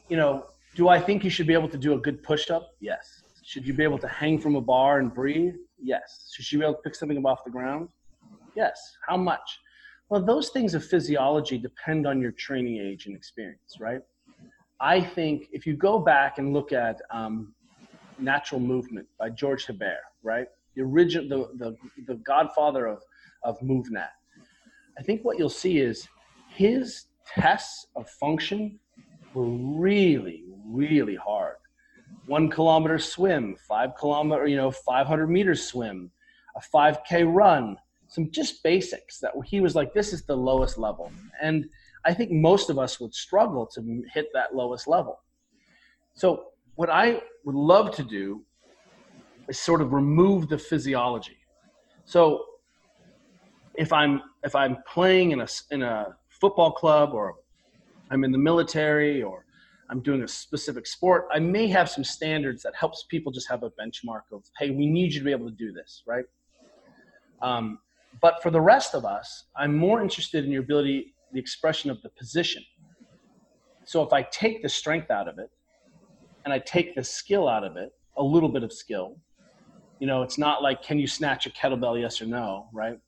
you 0.08 0.16
know, 0.16 0.46
do 0.74 0.88
I 0.88 1.00
think 1.00 1.24
you 1.24 1.30
should 1.30 1.46
be 1.46 1.54
able 1.54 1.68
to 1.68 1.78
do 1.78 1.94
a 1.94 1.98
good 1.98 2.22
push 2.22 2.50
up? 2.50 2.74
Yes. 2.80 3.17
Should 3.48 3.66
you 3.66 3.72
be 3.72 3.82
able 3.82 3.96
to 4.00 4.08
hang 4.08 4.38
from 4.38 4.56
a 4.56 4.60
bar 4.60 4.98
and 4.98 5.12
breathe? 5.12 5.54
Yes. 5.82 6.28
Should 6.34 6.52
you 6.52 6.58
be 6.58 6.66
able 6.66 6.74
to 6.74 6.82
pick 6.82 6.94
something 6.94 7.16
up 7.16 7.24
off 7.24 7.44
the 7.44 7.50
ground? 7.50 7.88
Yes. 8.54 8.78
How 9.06 9.16
much? 9.16 9.60
Well, 10.10 10.22
those 10.22 10.50
things 10.50 10.74
of 10.74 10.84
physiology 10.84 11.56
depend 11.56 12.06
on 12.06 12.20
your 12.20 12.32
training 12.32 12.76
age 12.76 13.06
and 13.06 13.16
experience, 13.16 13.78
right? 13.80 14.02
I 14.80 15.00
think 15.00 15.48
if 15.50 15.66
you 15.66 15.76
go 15.76 15.98
back 15.98 16.36
and 16.36 16.52
look 16.52 16.74
at 16.74 17.00
um, 17.10 17.54
Natural 18.18 18.60
Movement 18.60 19.06
by 19.18 19.30
George 19.30 19.64
Hebert, 19.64 19.96
right? 20.22 20.48
The 20.76 20.82
original, 20.82 21.48
the, 21.56 21.64
the, 21.64 21.76
the 22.06 22.16
godfather 22.16 22.84
of, 22.84 23.00
of 23.44 23.58
MovNat. 23.60 24.10
I 24.98 25.02
think 25.02 25.24
what 25.24 25.38
you'll 25.38 25.48
see 25.48 25.78
is 25.78 26.06
his 26.50 27.06
tests 27.26 27.86
of 27.96 28.10
function 28.10 28.78
were 29.32 29.48
really, 29.48 30.44
really 30.66 31.16
hard 31.16 31.56
one 32.28 32.50
kilometer 32.50 32.98
swim, 32.98 33.56
five 33.66 33.96
kilometer, 33.98 34.46
you 34.46 34.56
know, 34.56 34.70
500 34.70 35.26
meters 35.26 35.64
swim, 35.64 36.10
a 36.56 36.60
5K 36.60 37.24
run, 37.26 37.76
some 38.06 38.30
just 38.30 38.62
basics 38.62 39.18
that 39.20 39.32
he 39.46 39.60
was 39.60 39.74
like, 39.74 39.94
this 39.94 40.12
is 40.12 40.24
the 40.24 40.36
lowest 40.36 40.78
level. 40.78 41.10
And 41.40 41.66
I 42.04 42.12
think 42.14 42.30
most 42.30 42.70
of 42.70 42.78
us 42.78 43.00
would 43.00 43.14
struggle 43.14 43.66
to 43.74 44.02
hit 44.12 44.28
that 44.34 44.54
lowest 44.54 44.86
level. 44.86 45.20
So, 46.14 46.48
what 46.74 46.90
I 46.90 47.22
would 47.44 47.54
love 47.54 47.94
to 47.96 48.02
do 48.02 48.44
is 49.48 49.58
sort 49.58 49.80
of 49.80 49.92
remove 49.92 50.48
the 50.48 50.58
physiology. 50.58 51.38
So, 52.04 52.44
if 53.74 53.92
I'm 53.92 54.22
if 54.44 54.54
I'm 54.54 54.78
playing 54.86 55.32
in 55.32 55.40
a 55.40 55.48
in 55.70 55.82
a 55.82 56.16
football 56.28 56.72
club 56.72 57.10
or 57.14 57.36
I'm 58.10 58.24
in 58.24 58.32
the 58.32 58.38
military 58.38 59.22
or 59.22 59.44
I'm 59.90 60.00
doing 60.00 60.22
a 60.22 60.28
specific 60.28 60.86
sport, 60.86 61.26
I 61.32 61.38
may 61.38 61.66
have 61.68 61.88
some 61.88 62.04
standards 62.04 62.62
that 62.62 62.74
helps 62.74 63.04
people 63.08 63.32
just 63.32 63.48
have 63.48 63.62
a 63.62 63.70
benchmark 63.70 64.22
of, 64.32 64.44
hey, 64.58 64.70
we 64.70 64.86
need 64.86 65.12
you 65.14 65.20
to 65.20 65.24
be 65.24 65.32
able 65.32 65.48
to 65.48 65.56
do 65.56 65.72
this, 65.72 66.02
right? 66.06 66.24
Um, 67.40 67.78
but 68.20 68.42
for 68.42 68.50
the 68.50 68.60
rest 68.60 68.94
of 68.94 69.04
us, 69.04 69.44
I'm 69.56 69.74
more 69.74 70.02
interested 70.02 70.44
in 70.44 70.50
your 70.50 70.62
ability, 70.62 71.14
the 71.32 71.40
expression 71.40 71.90
of 71.90 72.02
the 72.02 72.10
position. 72.10 72.62
So 73.84 74.02
if 74.02 74.12
I 74.12 74.22
take 74.22 74.62
the 74.62 74.68
strength 74.68 75.10
out 75.10 75.28
of 75.28 75.38
it 75.38 75.50
and 76.44 76.52
I 76.52 76.58
take 76.58 76.94
the 76.94 77.04
skill 77.04 77.48
out 77.48 77.64
of 77.64 77.76
it, 77.76 77.90
a 78.18 78.22
little 78.22 78.48
bit 78.50 78.62
of 78.62 78.72
skill, 78.72 79.16
you 80.00 80.06
know, 80.06 80.22
it's 80.22 80.36
not 80.36 80.62
like, 80.62 80.82
can 80.82 80.98
you 80.98 81.06
snatch 81.06 81.46
a 81.46 81.50
kettlebell, 81.50 81.98
yes 82.00 82.20
or 82.20 82.26
no, 82.26 82.68
right? 82.74 82.98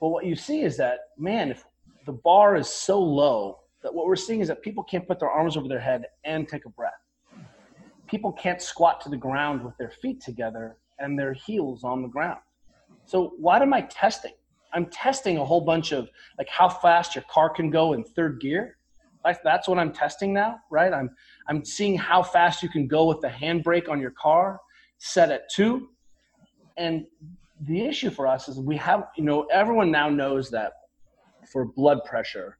But 0.00 0.08
what 0.08 0.26
you 0.26 0.36
see 0.36 0.62
is 0.62 0.76
that, 0.76 0.98
man, 1.16 1.50
if 1.50 1.64
the 2.04 2.12
bar 2.12 2.56
is 2.56 2.68
so 2.68 3.00
low 3.00 3.59
that 3.82 3.94
what 3.94 4.06
we're 4.06 4.16
seeing 4.16 4.40
is 4.40 4.48
that 4.48 4.62
people 4.62 4.84
can't 4.84 5.06
put 5.06 5.18
their 5.18 5.30
arms 5.30 5.56
over 5.56 5.68
their 5.68 5.80
head 5.80 6.04
and 6.24 6.48
take 6.48 6.66
a 6.66 6.68
breath. 6.68 6.92
People 8.06 8.32
can't 8.32 8.60
squat 8.60 9.00
to 9.02 9.08
the 9.08 9.16
ground 9.16 9.64
with 9.64 9.76
their 9.78 9.90
feet 9.90 10.20
together 10.20 10.76
and 10.98 11.18
their 11.18 11.32
heels 11.32 11.84
on 11.84 12.02
the 12.02 12.08
ground. 12.08 12.40
So 13.06 13.32
what 13.38 13.62
am 13.62 13.72
I 13.72 13.82
testing? 13.82 14.32
I'm 14.72 14.86
testing 14.86 15.38
a 15.38 15.44
whole 15.44 15.60
bunch 15.60 15.92
of 15.92 16.08
like 16.38 16.48
how 16.48 16.68
fast 16.68 17.14
your 17.14 17.24
car 17.30 17.50
can 17.50 17.70
go 17.70 17.92
in 17.92 18.04
third 18.04 18.40
gear. 18.40 18.76
That's 19.44 19.68
what 19.68 19.78
I'm 19.78 19.92
testing 19.92 20.32
now, 20.32 20.60
right? 20.70 20.92
I'm 20.92 21.10
I'm 21.48 21.64
seeing 21.64 21.96
how 21.96 22.22
fast 22.22 22.62
you 22.62 22.68
can 22.68 22.86
go 22.86 23.06
with 23.06 23.20
the 23.20 23.28
handbrake 23.28 23.88
on 23.88 24.00
your 24.00 24.12
car 24.12 24.60
set 24.98 25.30
at 25.30 25.50
two. 25.50 25.88
And 26.76 27.04
the 27.62 27.82
issue 27.82 28.10
for 28.10 28.26
us 28.26 28.48
is 28.48 28.58
we 28.58 28.76
have, 28.76 29.08
you 29.16 29.24
know, 29.24 29.42
everyone 29.52 29.90
now 29.90 30.08
knows 30.08 30.50
that 30.50 30.72
for 31.50 31.64
blood 31.64 32.04
pressure, 32.04 32.58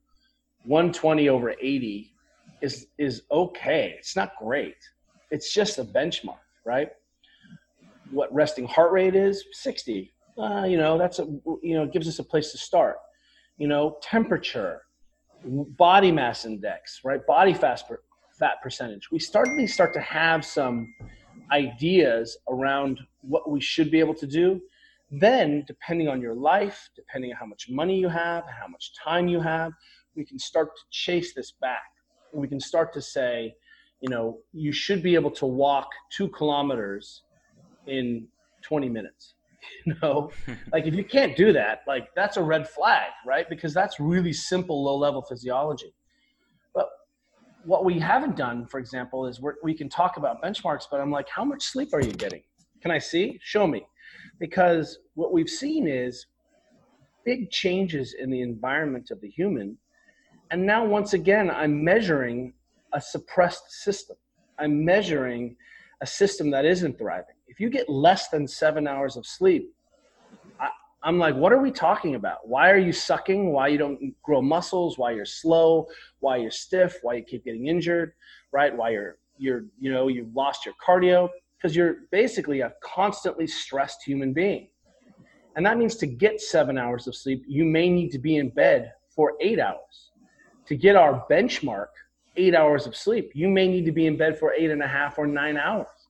120 0.63 1.29
over 1.29 1.51
80 1.59 2.13
is 2.61 2.87
is 2.97 3.23
okay. 3.31 3.95
It's 3.97 4.15
not 4.15 4.33
great. 4.37 4.77
It's 5.31 5.53
just 5.53 5.79
a 5.79 5.83
benchmark, 5.83 6.39
right? 6.65 6.89
What 8.11 8.33
resting 8.33 8.67
heart 8.67 8.91
rate 8.91 9.15
is 9.15 9.43
60. 9.51 10.13
Uh, 10.37 10.65
you 10.67 10.77
know, 10.77 10.97
that's 10.97 11.19
a 11.19 11.25
you 11.61 11.75
know 11.75 11.85
gives 11.85 12.07
us 12.07 12.19
a 12.19 12.23
place 12.23 12.51
to 12.51 12.57
start. 12.57 12.97
You 13.57 13.67
know, 13.67 13.97
temperature, 14.01 14.81
body 15.45 16.11
mass 16.11 16.45
index, 16.45 17.01
right? 17.03 17.25
Body 17.25 17.53
fat 17.53 17.83
fat 18.39 18.61
percentage. 18.61 19.11
We 19.11 19.19
started 19.19 19.57
to 19.57 19.67
start 19.67 19.93
to 19.93 20.01
have 20.01 20.45
some 20.45 20.93
ideas 21.51 22.37
around 22.49 22.99
what 23.21 23.49
we 23.49 23.59
should 23.59 23.91
be 23.91 23.99
able 23.99 24.15
to 24.15 24.27
do 24.27 24.61
then, 25.11 25.63
depending 25.67 26.07
on 26.07 26.21
your 26.21 26.33
life, 26.33 26.89
depending 26.95 27.31
on 27.31 27.37
how 27.37 27.45
much 27.45 27.67
money 27.69 27.99
you 27.99 28.07
have, 28.07 28.45
how 28.45 28.67
much 28.67 28.93
time 28.95 29.27
you 29.27 29.41
have, 29.41 29.73
we 30.15 30.25
can 30.25 30.39
start 30.39 30.69
to 30.75 30.81
chase 30.89 31.33
this 31.33 31.51
back. 31.51 31.83
We 32.33 32.47
can 32.47 32.59
start 32.59 32.93
to 32.93 33.01
say, 33.01 33.55
you 34.01 34.09
know, 34.09 34.39
you 34.53 34.71
should 34.71 35.03
be 35.03 35.15
able 35.15 35.31
to 35.31 35.45
walk 35.45 35.87
two 36.11 36.29
kilometers 36.29 37.23
in 37.87 38.27
20 38.63 38.89
minutes. 38.89 39.35
You 39.85 39.93
know, 40.01 40.31
like 40.73 40.87
if 40.87 40.95
you 40.95 41.03
can't 41.03 41.35
do 41.37 41.53
that, 41.53 41.81
like 41.87 42.07
that's 42.15 42.35
a 42.35 42.41
red 42.41 42.67
flag, 42.67 43.11
right? 43.27 43.47
Because 43.47 43.75
that's 43.75 43.99
really 43.99 44.33
simple, 44.33 44.83
low 44.83 44.97
level 44.97 45.21
physiology. 45.21 45.93
But 46.73 46.87
what 47.63 47.85
we 47.85 47.99
haven't 47.99 48.35
done, 48.35 48.65
for 48.65 48.79
example, 48.79 49.27
is 49.27 49.39
we 49.61 49.75
can 49.75 49.87
talk 49.87 50.17
about 50.17 50.41
benchmarks, 50.41 50.85
but 50.89 50.99
I'm 50.99 51.11
like, 51.11 51.29
how 51.29 51.45
much 51.45 51.61
sleep 51.61 51.89
are 51.93 52.01
you 52.01 52.11
getting? 52.11 52.41
Can 52.81 52.89
I 52.89 52.97
see? 52.97 53.39
Show 53.43 53.67
me 53.67 53.85
because 54.39 54.97
what 55.13 55.31
we've 55.31 55.49
seen 55.49 55.87
is 55.87 56.25
big 57.23 57.51
changes 57.51 58.15
in 58.19 58.29
the 58.31 58.41
environment 58.41 59.11
of 59.11 59.21
the 59.21 59.29
human. 59.29 59.77
And 60.51 60.65
now, 60.65 60.85
once 60.85 61.13
again, 61.13 61.49
I'm 61.49 61.83
measuring 61.83 62.53
a 62.93 63.01
suppressed 63.01 63.71
system. 63.71 64.17
I'm 64.59 64.85
measuring 64.85 65.55
a 66.01 66.05
system 66.05 66.51
that 66.51 66.65
isn't 66.65 66.97
thriving. 66.97 67.35
If 67.47 67.59
you 67.59 67.69
get 67.69 67.89
less 67.89 68.29
than 68.29 68.47
seven 68.47 68.87
hours 68.87 69.17
of 69.17 69.25
sleep, 69.25 69.73
I, 70.59 70.69
am 71.03 71.17
like, 71.17 71.35
what 71.35 71.53
are 71.53 71.61
we 71.61 71.71
talking 71.71 72.15
about? 72.15 72.47
Why 72.47 72.69
are 72.69 72.77
you 72.77 72.91
sucking? 72.91 73.51
Why 73.51 73.69
you 73.69 73.77
don't 73.77 74.13
grow 74.21 74.41
muscles? 74.41 74.97
Why 74.97 75.11
you're 75.11 75.25
slow? 75.25 75.87
Why 76.19 76.37
you're 76.37 76.51
stiff? 76.51 76.97
Why 77.01 77.15
you 77.15 77.23
keep 77.23 77.45
getting 77.45 77.67
injured? 77.67 78.13
Right? 78.51 78.75
Why 78.75 78.89
you're 78.91 79.17
you're 79.37 79.63
you 79.79 79.91
know 79.91 80.07
you've 80.07 80.35
lost 80.35 80.65
your 80.65 80.75
cardio? 80.85 81.29
because 81.61 81.75
you're 81.75 81.97
basically 82.11 82.61
a 82.61 82.73
constantly 82.83 83.45
stressed 83.45 84.03
human 84.03 84.33
being. 84.33 84.67
And 85.55 85.65
that 85.65 85.77
means 85.77 85.95
to 85.97 86.07
get 86.07 86.41
seven 86.41 86.77
hours 86.77 87.07
of 87.07 87.15
sleep, 87.15 87.43
you 87.47 87.65
may 87.65 87.89
need 87.89 88.09
to 88.11 88.19
be 88.19 88.37
in 88.37 88.49
bed 88.49 88.93
for 89.15 89.33
eight 89.41 89.59
hours. 89.59 90.10
To 90.71 90.77
get 90.77 90.95
our 90.95 91.25
benchmark, 91.29 91.87
eight 92.37 92.55
hours 92.55 92.87
of 92.87 92.95
sleep, 92.95 93.33
you 93.33 93.49
may 93.49 93.67
need 93.67 93.83
to 93.83 93.91
be 93.91 94.07
in 94.07 94.15
bed 94.15 94.39
for 94.39 94.53
eight 94.53 94.71
and 94.71 94.81
a 94.81 94.87
half 94.87 95.17
or 95.17 95.27
nine 95.27 95.57
hours. 95.57 96.07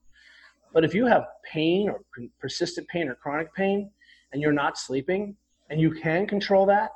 But 0.72 0.84
if 0.84 0.94
you 0.94 1.04
have 1.04 1.24
pain 1.42 1.88
or 1.88 2.02
persistent 2.38 2.86
pain 2.86 3.08
or 3.08 3.16
chronic 3.16 3.52
pain 3.56 3.90
and 4.32 4.40
you're 4.40 4.52
not 4.52 4.78
sleeping 4.78 5.34
and 5.68 5.80
you 5.80 5.90
can 5.90 6.28
control 6.28 6.64
that 6.66 6.92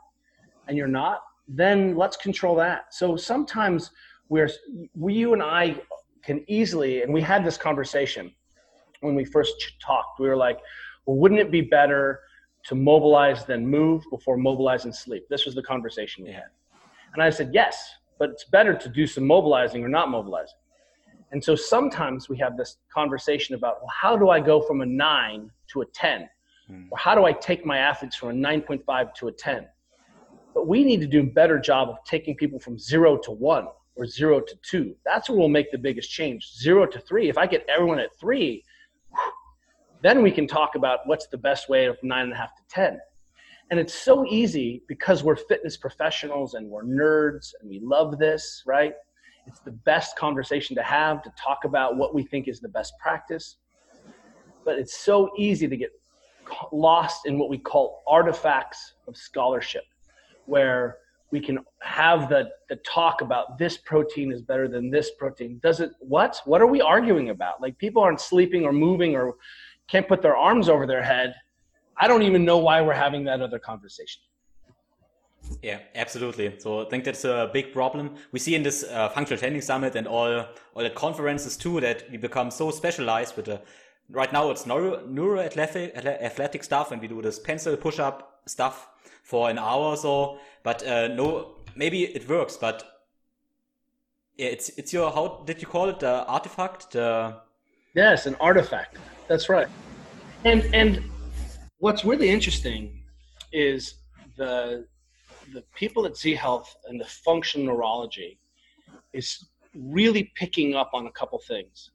and 0.68 0.76
you're 0.76 0.86
not, 0.86 1.22
then 1.48 1.96
let's 1.96 2.16
control 2.16 2.54
that. 2.54 2.94
So 2.94 3.16
sometimes 3.16 3.90
we're, 4.28 4.48
we, 4.94 5.14
you 5.14 5.32
and 5.32 5.42
I 5.42 5.80
can 6.22 6.44
easily, 6.46 7.02
and 7.02 7.12
we 7.12 7.20
had 7.20 7.44
this 7.44 7.56
conversation 7.56 8.32
when 9.00 9.16
we 9.16 9.24
first 9.24 9.74
talked. 9.84 10.20
We 10.20 10.28
were 10.28 10.36
like, 10.36 10.60
well, 11.04 11.16
wouldn't 11.16 11.40
it 11.40 11.50
be 11.50 11.62
better 11.62 12.20
to 12.66 12.76
mobilize 12.76 13.44
than 13.44 13.66
move 13.66 14.04
before 14.08 14.36
mobilize 14.36 14.84
and 14.84 14.94
sleep? 14.94 15.24
This 15.28 15.46
was 15.46 15.56
the 15.56 15.64
conversation 15.64 16.22
we 16.22 16.30
had. 16.30 16.50
And 17.16 17.22
I 17.22 17.30
said, 17.30 17.50
yes, 17.54 17.94
but 18.18 18.28
it's 18.28 18.44
better 18.44 18.74
to 18.74 18.88
do 18.90 19.06
some 19.06 19.26
mobilizing 19.26 19.82
or 19.82 19.88
not 19.88 20.10
mobilizing. 20.10 20.58
And 21.32 21.42
so 21.42 21.56
sometimes 21.56 22.28
we 22.28 22.36
have 22.38 22.58
this 22.58 22.76
conversation 22.92 23.54
about, 23.54 23.76
well, 23.80 23.90
how 23.90 24.18
do 24.18 24.28
I 24.28 24.38
go 24.38 24.60
from 24.60 24.82
a 24.82 24.86
nine 24.86 25.50
to 25.68 25.80
a 25.80 25.86
10? 25.86 26.28
Hmm. 26.68 26.82
Or 26.90 26.98
how 26.98 27.14
do 27.14 27.24
I 27.24 27.32
take 27.32 27.64
my 27.64 27.78
athletes 27.78 28.16
from 28.16 28.28
a 28.28 28.32
9.5 28.32 29.14
to 29.14 29.28
a 29.28 29.32
10? 29.32 29.66
But 30.52 30.68
we 30.68 30.84
need 30.84 31.00
to 31.00 31.06
do 31.06 31.20
a 31.20 31.24
better 31.24 31.58
job 31.58 31.88
of 31.88 31.96
taking 32.04 32.36
people 32.36 32.58
from 32.58 32.78
zero 32.78 33.16
to 33.16 33.30
one 33.30 33.66
or 33.96 34.06
zero 34.06 34.40
to 34.40 34.54
two. 34.62 34.94
That's 35.06 35.30
where 35.30 35.38
we'll 35.38 35.48
make 35.48 35.72
the 35.72 35.78
biggest 35.78 36.10
change. 36.10 36.52
Zero 36.54 36.84
to 36.84 37.00
three. 37.00 37.30
If 37.30 37.38
I 37.38 37.46
get 37.46 37.66
everyone 37.66 37.98
at 37.98 38.14
three, 38.20 38.62
then 40.02 40.22
we 40.22 40.30
can 40.30 40.46
talk 40.46 40.74
about 40.74 41.00
what's 41.06 41.28
the 41.28 41.38
best 41.38 41.70
way 41.70 41.86
of 41.86 41.96
nine 42.02 42.24
and 42.24 42.32
a 42.34 42.36
half 42.36 42.54
to 42.56 42.62
10. 42.68 43.00
And 43.70 43.80
it's 43.80 43.94
so 43.94 44.24
easy 44.28 44.82
because 44.86 45.24
we're 45.24 45.36
fitness 45.36 45.76
professionals 45.76 46.54
and 46.54 46.70
we're 46.70 46.84
nerds 46.84 47.52
and 47.60 47.68
we 47.68 47.80
love 47.82 48.18
this, 48.18 48.62
right? 48.64 48.94
It's 49.46 49.60
the 49.60 49.72
best 49.72 50.16
conversation 50.16 50.76
to 50.76 50.82
have 50.82 51.22
to 51.22 51.32
talk 51.42 51.64
about 51.64 51.96
what 51.96 52.14
we 52.14 52.24
think 52.24 52.46
is 52.46 52.60
the 52.60 52.68
best 52.68 52.92
practice. 53.00 53.56
But 54.64 54.78
it's 54.78 54.98
so 54.98 55.30
easy 55.36 55.66
to 55.66 55.76
get 55.76 55.90
lost 56.72 57.26
in 57.26 57.38
what 57.38 57.48
we 57.48 57.58
call 57.58 58.02
artifacts 58.06 58.94
of 59.08 59.16
scholarship, 59.16 59.84
where 60.44 60.98
we 61.32 61.40
can 61.40 61.58
have 61.82 62.28
the, 62.28 62.48
the 62.68 62.76
talk 62.76 63.20
about 63.20 63.58
this 63.58 63.78
protein 63.78 64.30
is 64.30 64.42
better 64.42 64.68
than 64.68 64.90
this 64.90 65.10
protein. 65.18 65.58
Does 65.60 65.80
it, 65.80 65.90
what? 65.98 66.40
What 66.44 66.60
are 66.60 66.66
we 66.68 66.80
arguing 66.80 67.30
about? 67.30 67.60
Like 67.60 67.76
people 67.78 68.00
aren't 68.00 68.20
sleeping 68.20 68.64
or 68.64 68.72
moving 68.72 69.16
or 69.16 69.34
can't 69.88 70.06
put 70.06 70.22
their 70.22 70.36
arms 70.36 70.68
over 70.68 70.86
their 70.86 71.02
head, 71.02 71.34
I 71.98 72.08
don't 72.08 72.22
even 72.22 72.44
know 72.44 72.58
why 72.58 72.82
we're 72.82 72.94
having 72.94 73.24
that 73.24 73.40
other 73.40 73.58
conversation. 73.58 74.22
Yeah, 75.62 75.78
absolutely. 75.94 76.58
So 76.58 76.84
I 76.84 76.88
think 76.88 77.04
that's 77.04 77.24
a 77.24 77.50
big 77.52 77.72
problem. 77.72 78.16
We 78.32 78.38
see 78.38 78.54
in 78.54 78.62
this 78.62 78.84
uh, 78.84 79.08
functional 79.10 79.38
training 79.38 79.60
summit 79.62 79.94
and 79.94 80.06
all 80.06 80.46
all 80.74 80.82
the 80.82 80.90
conferences 80.90 81.56
too 81.56 81.80
that 81.80 82.10
we 82.10 82.16
become 82.16 82.50
so 82.50 82.70
specialized 82.70 83.36
with 83.36 83.46
the 83.46 83.60
right 84.10 84.32
now 84.32 84.50
it's 84.50 84.66
neuro, 84.66 85.06
neuro 85.06 85.40
athletic, 85.40 85.96
athletic 85.96 86.64
stuff 86.64 86.92
and 86.92 87.00
we 87.00 87.08
do 87.08 87.22
this 87.22 87.38
pencil 87.38 87.76
push 87.76 87.98
up 87.98 88.40
stuff 88.46 88.88
for 89.22 89.50
an 89.50 89.58
hour 89.58 89.84
or 89.84 89.96
so. 89.96 90.38
But 90.62 90.86
uh, 90.86 91.08
no, 91.08 91.56
maybe 91.76 92.04
it 92.04 92.28
works, 92.28 92.56
but 92.56 92.84
yeah, 94.36 94.48
it's 94.48 94.68
it's 94.70 94.92
your 94.92 95.10
how 95.10 95.42
did 95.46 95.62
you 95.62 95.68
call 95.68 95.88
it 95.88 96.00
the 96.00 96.24
artifact 96.26 96.90
the 96.92 97.36
yes 97.94 98.26
an 98.26 98.36
artifact 98.40 98.98
that's 99.28 99.48
right. 99.48 99.68
And 100.44 100.62
and 100.74 101.02
what's 101.78 102.04
really 102.04 102.30
interesting 102.30 103.02
is 103.52 103.94
the 104.36 104.86
the 105.52 105.62
people 105.74 106.06
at 106.06 106.16
Z 106.16 106.34
Health 106.34 106.74
and 106.88 107.00
the 107.00 107.04
functional 107.04 107.66
neurology 107.66 108.38
is 109.12 109.46
really 109.74 110.32
picking 110.34 110.74
up 110.74 110.90
on 110.92 111.06
a 111.06 111.12
couple 111.12 111.38
things 111.38 111.90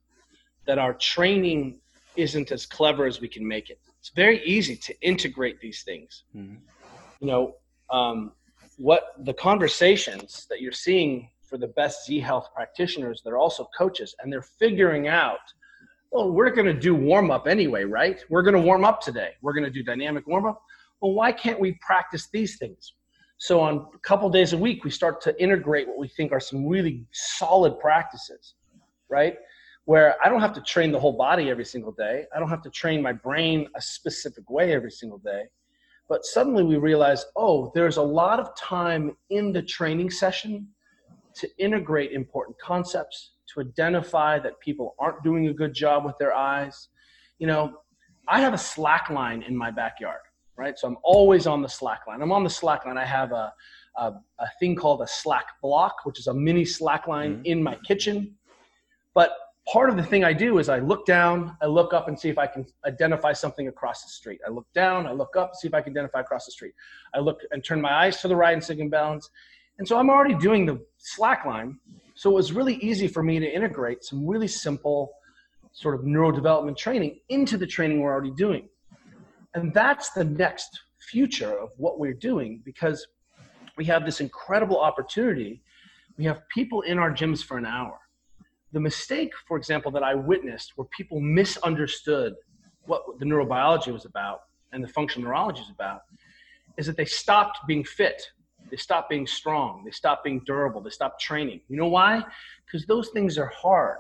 that 0.66 0.80
our 0.80 0.94
training 0.94 1.80
isn't 2.16 2.52
as 2.52 2.66
clever 2.66 3.06
as 3.06 3.20
we 3.20 3.28
can 3.28 3.46
make 3.46 3.70
it. 3.70 3.80
It's 4.00 4.10
very 4.10 4.44
easy 4.46 4.76
to 4.78 4.96
integrate 5.02 5.60
these 5.60 5.84
things. 5.84 6.24
Mm-hmm. 6.36 6.56
You 7.20 7.28
know, 7.28 7.56
um, 7.90 8.32
what 8.78 9.14
the 9.20 9.34
conversations 9.34 10.48
that 10.50 10.62
you're 10.62 10.72
seeing 10.72 11.30
for 11.42 11.58
the 11.58 11.68
best 11.68 12.06
Z 12.06 12.20
Health 12.20 12.50
practitioners, 12.56 13.22
they're 13.24 13.38
also 13.38 13.68
coaches, 13.78 14.16
and 14.20 14.32
they're 14.32 14.42
figuring 14.42 15.08
out 15.08 15.40
well, 16.12 16.30
we're 16.30 16.50
going 16.50 16.68
to 16.68 16.74
do 16.74 16.94
warm 16.94 17.32
up 17.32 17.48
anyway, 17.48 17.86
right? 17.86 18.20
We're 18.30 18.42
going 18.44 18.56
to 18.56 18.62
warm 18.62 18.84
up 18.84 19.02
today. 19.02 19.32
We're 19.42 19.54
going 19.54 19.64
to 19.64 19.72
do 19.72 19.82
dynamic 19.82 20.28
warm 20.28 20.46
up. 20.46 20.62
Well, 21.02 21.14
why 21.14 21.32
can't 21.32 21.60
we 21.60 21.80
practice 21.82 22.28
these 22.32 22.58
things? 22.58 22.94
So, 23.38 23.60
on 23.62 23.88
a 23.96 24.00
couple 24.00 24.30
days 24.30 24.54
a 24.54 24.58
week, 24.58 24.84
we 24.84 24.92
start 24.92 25.22
to 25.22 25.42
integrate 25.42 25.88
what 25.88 25.98
we 25.98 26.08
think 26.10 26.32
are 26.32 26.40
some 26.40 26.68
really 26.68 27.06
solid 27.12 27.80
practices, 27.80 28.56
right? 29.10 29.36
Where 29.86 30.16
I 30.24 30.30
don't 30.30 30.42
have 30.42 30.54
to 30.54 30.62
train 30.62 30.92
the 30.92 31.00
whole 31.00 31.18
body 31.18 31.50
every 31.50 31.66
single 31.66 31.92
day. 31.94 32.26
I 32.36 32.40
don't 32.40 32.50
have 32.50 32.62
to 32.64 32.70
train 32.70 33.02
my 33.02 33.14
brain 33.14 33.68
a 33.76 33.82
specific 33.82 34.48
way 34.50 34.74
every 34.74 34.92
single 34.92 35.18
day. 35.18 35.46
but 36.08 36.26
suddenly 36.26 36.62
we 36.62 36.76
realize, 36.76 37.26
oh, 37.38 37.72
there's 37.74 37.96
a 37.96 38.02
lot 38.02 38.38
of 38.38 38.54
time 38.58 39.16
in 39.30 39.54
the 39.54 39.62
training 39.62 40.12
session 40.12 40.68
to 41.36 41.48
integrate 41.58 42.12
important 42.12 42.60
concepts, 42.60 43.32
to 43.54 43.62
identify 43.62 44.40
that 44.40 44.60
people 44.60 44.96
aren't 45.00 45.24
doing 45.24 45.48
a 45.48 45.54
good 45.54 45.74
job 45.74 46.06
with 46.06 46.18
their 46.18 46.34
eyes. 46.34 46.90
You 47.40 47.48
know, 47.48 47.74
I 48.28 48.40
have 48.40 48.54
a 48.54 48.58
slack 48.58 49.10
line 49.10 49.44
in 49.44 49.56
my 49.56 49.72
backyard, 49.72 50.22
right? 50.58 50.78
So 50.78 50.88
I'm 50.88 50.98
always 51.04 51.48
on 51.48 51.62
the 51.62 51.70
slack 51.70 52.02
line. 52.08 52.22
I'm 52.22 52.32
on 52.32 52.44
the 52.44 52.50
slack 52.50 52.86
line. 52.86 52.98
I 52.98 53.06
have 53.06 53.32
a, 53.32 53.54
a, 53.98 54.14
a 54.40 54.48
thing 54.60 54.76
called 54.76 55.02
a 55.02 55.08
slack 55.08 55.46
block, 55.62 55.96
which 56.04 56.20
is 56.20 56.28
a 56.28 56.34
mini 56.34 56.66
slack 56.66 57.08
line 57.08 57.36
mm-hmm. 57.36 57.46
in 57.46 57.64
my 57.64 57.76
kitchen. 57.88 58.36
But 59.14 59.32
part 59.72 59.90
of 59.90 59.98
the 59.98 60.04
thing 60.04 60.24
I 60.24 60.34
do 60.34 60.60
is 60.60 60.70
I 60.70 60.80
look 60.80 61.06
down, 61.06 61.56
I 61.62 61.66
look 61.66 61.94
up 61.94 62.08
and 62.08 62.20
see 62.20 62.30
if 62.30 62.38
I 62.38 62.48
can 62.48 62.66
identify 62.86 63.34
something 63.34 63.68
across 63.68 64.04
the 64.04 64.10
street. 64.10 64.40
I 64.46 64.50
look 64.50 64.68
down, 64.74 65.08
I 65.08 65.12
look 65.12 65.36
up, 65.36 65.56
see 65.56 65.68
if 65.68 65.74
I 65.74 65.82
can 65.82 65.92
identify 65.92 66.22
across 66.22 66.46
the 66.46 66.52
street. 66.52 66.74
I 67.14 67.20
look 67.20 67.42
and 67.52 67.64
turn 67.64 67.82
my 67.82 67.94
eyes 67.94 68.22
to 68.22 68.28
the 68.28 68.36
right 68.36 68.54
and 68.54 68.80
in 68.80 68.90
balance. 68.90 69.30
And 69.78 69.88
so 69.88 69.98
I'm 69.98 70.10
already 70.10 70.36
doing 70.36 70.66
the 70.66 70.80
slack 70.98 71.46
line. 71.46 71.78
So 72.22 72.30
it 72.30 72.34
was 72.34 72.54
really 72.54 72.76
easy 72.76 73.08
for 73.08 73.24
me 73.24 73.40
to 73.40 73.52
integrate 73.52 74.04
some 74.04 74.28
really 74.28 74.48
simple 74.48 75.12
sort 75.72 75.96
of 75.96 76.02
neurodevelopment 76.02 76.78
training 76.78 77.20
into 77.30 77.58
the 77.58 77.66
training 77.66 78.00
we're 78.00 78.12
already 78.12 78.36
doing. 78.38 78.70
And 79.56 79.74
that's 79.74 80.12
the 80.12 80.24
next 80.24 80.70
future 81.00 81.52
of 81.58 81.70
what 81.78 81.98
we're 81.98 82.14
doing 82.14 82.62
because 82.64 83.08
we 83.76 83.86
have 83.86 84.06
this 84.06 84.22
incredible 84.22 84.80
opportunity. 84.80 85.64
We 86.16 86.26
have 86.26 86.48
people 86.50 86.82
in 86.82 87.00
our 87.00 87.10
gyms 87.12 87.44
for 87.44 87.58
an 87.58 87.66
hour 87.66 87.98
the 88.72 88.80
mistake, 88.80 89.34
for 89.48 89.58
example, 89.58 89.92
that 89.92 90.04
I 90.04 90.14
witnessed 90.14 90.74
where 90.76 90.86
people 90.96 91.20
misunderstood 91.20 92.36
what 92.86 93.02
the 93.18 93.26
neurobiology 93.26 93.92
was 93.92 94.06
about 94.06 94.42
and 94.74 94.84
the 94.84 94.88
functional 94.88 95.28
neurology 95.28 95.62
is 95.62 95.72
about 95.72 96.02
is 96.78 96.86
that 96.86 96.98
they 96.98 97.06
stopped 97.06 97.58
being 97.68 97.84
fit. 97.84 98.22
They 98.72 98.78
stop 98.78 99.10
being 99.10 99.28
strong. 99.28 99.84
They 99.84 99.92
stop 99.92 100.24
being 100.24 100.42
durable. 100.46 100.82
They 100.82 100.90
stop 100.90 101.20
training. 101.20 101.60
You 101.68 101.78
know 101.78 101.88
why? 101.88 102.24
Because 102.66 102.88
those 102.88 103.10
things 103.10 103.38
are 103.38 103.52
hard. 103.56 104.00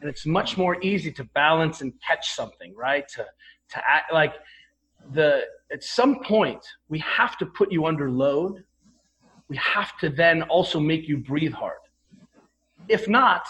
And 0.00 0.10
it's 0.10 0.26
much 0.26 0.58
more 0.58 0.82
easy 0.82 1.12
to 1.12 1.24
balance 1.24 1.80
and 1.80 1.92
catch 2.06 2.32
something, 2.32 2.74
right? 2.76 3.08
To, 3.10 3.24
to 3.70 3.88
act 3.88 4.12
like 4.12 4.34
the, 5.12 5.42
at 5.72 5.84
some 5.84 6.22
point, 6.24 6.60
we 6.88 6.98
have 6.98 7.38
to 7.38 7.46
put 7.46 7.70
you 7.70 7.86
under 7.86 8.10
load. 8.10 8.64
We 9.48 9.56
have 9.56 9.96
to 9.98 10.10
then 10.10 10.42
also 10.42 10.80
make 10.80 11.08
you 11.08 11.18
breathe 11.18 11.52
hard. 11.52 11.78
If 12.88 13.08
not, 13.08 13.46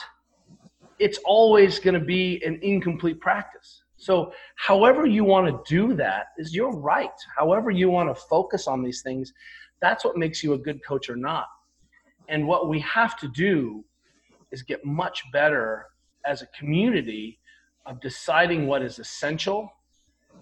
it's 0.99 1.19
always 1.25 1.79
going 1.79 1.99
to 1.99 2.05
be 2.05 2.43
an 2.45 2.59
incomplete 2.63 3.21
practice. 3.21 3.83
So, 3.97 4.33
however 4.57 5.05
you 5.07 5.25
want 5.25 5.47
to 5.47 5.63
do 5.69 5.95
that 5.97 6.29
is 6.39 6.55
your 6.55 6.75
right. 6.75 7.11
However 7.37 7.71
you 7.71 7.91
want 7.91 8.15
to 8.15 8.23
focus 8.29 8.67
on 8.67 8.83
these 8.83 9.03
things, 9.03 9.33
that's 9.81 10.05
what 10.05 10.17
makes 10.17 10.43
you 10.43 10.53
a 10.55 10.59
good 10.59 10.85
coach 10.85 11.09
or 11.09 11.17
not. 11.17 11.47
And 12.29 12.47
what 12.47 12.69
we 12.69 12.81
have 12.81 13.19
to 13.19 13.29
do 13.29 13.85
is 14.53 14.63
get 14.63 14.85
much 14.85 15.23
better 15.33 15.87
as 16.27 16.43
a 16.43 16.47
community 16.59 17.39
of 17.87 18.01
deciding 18.01 18.67
what 18.67 18.83
is 18.83 18.99
essential 18.99 19.73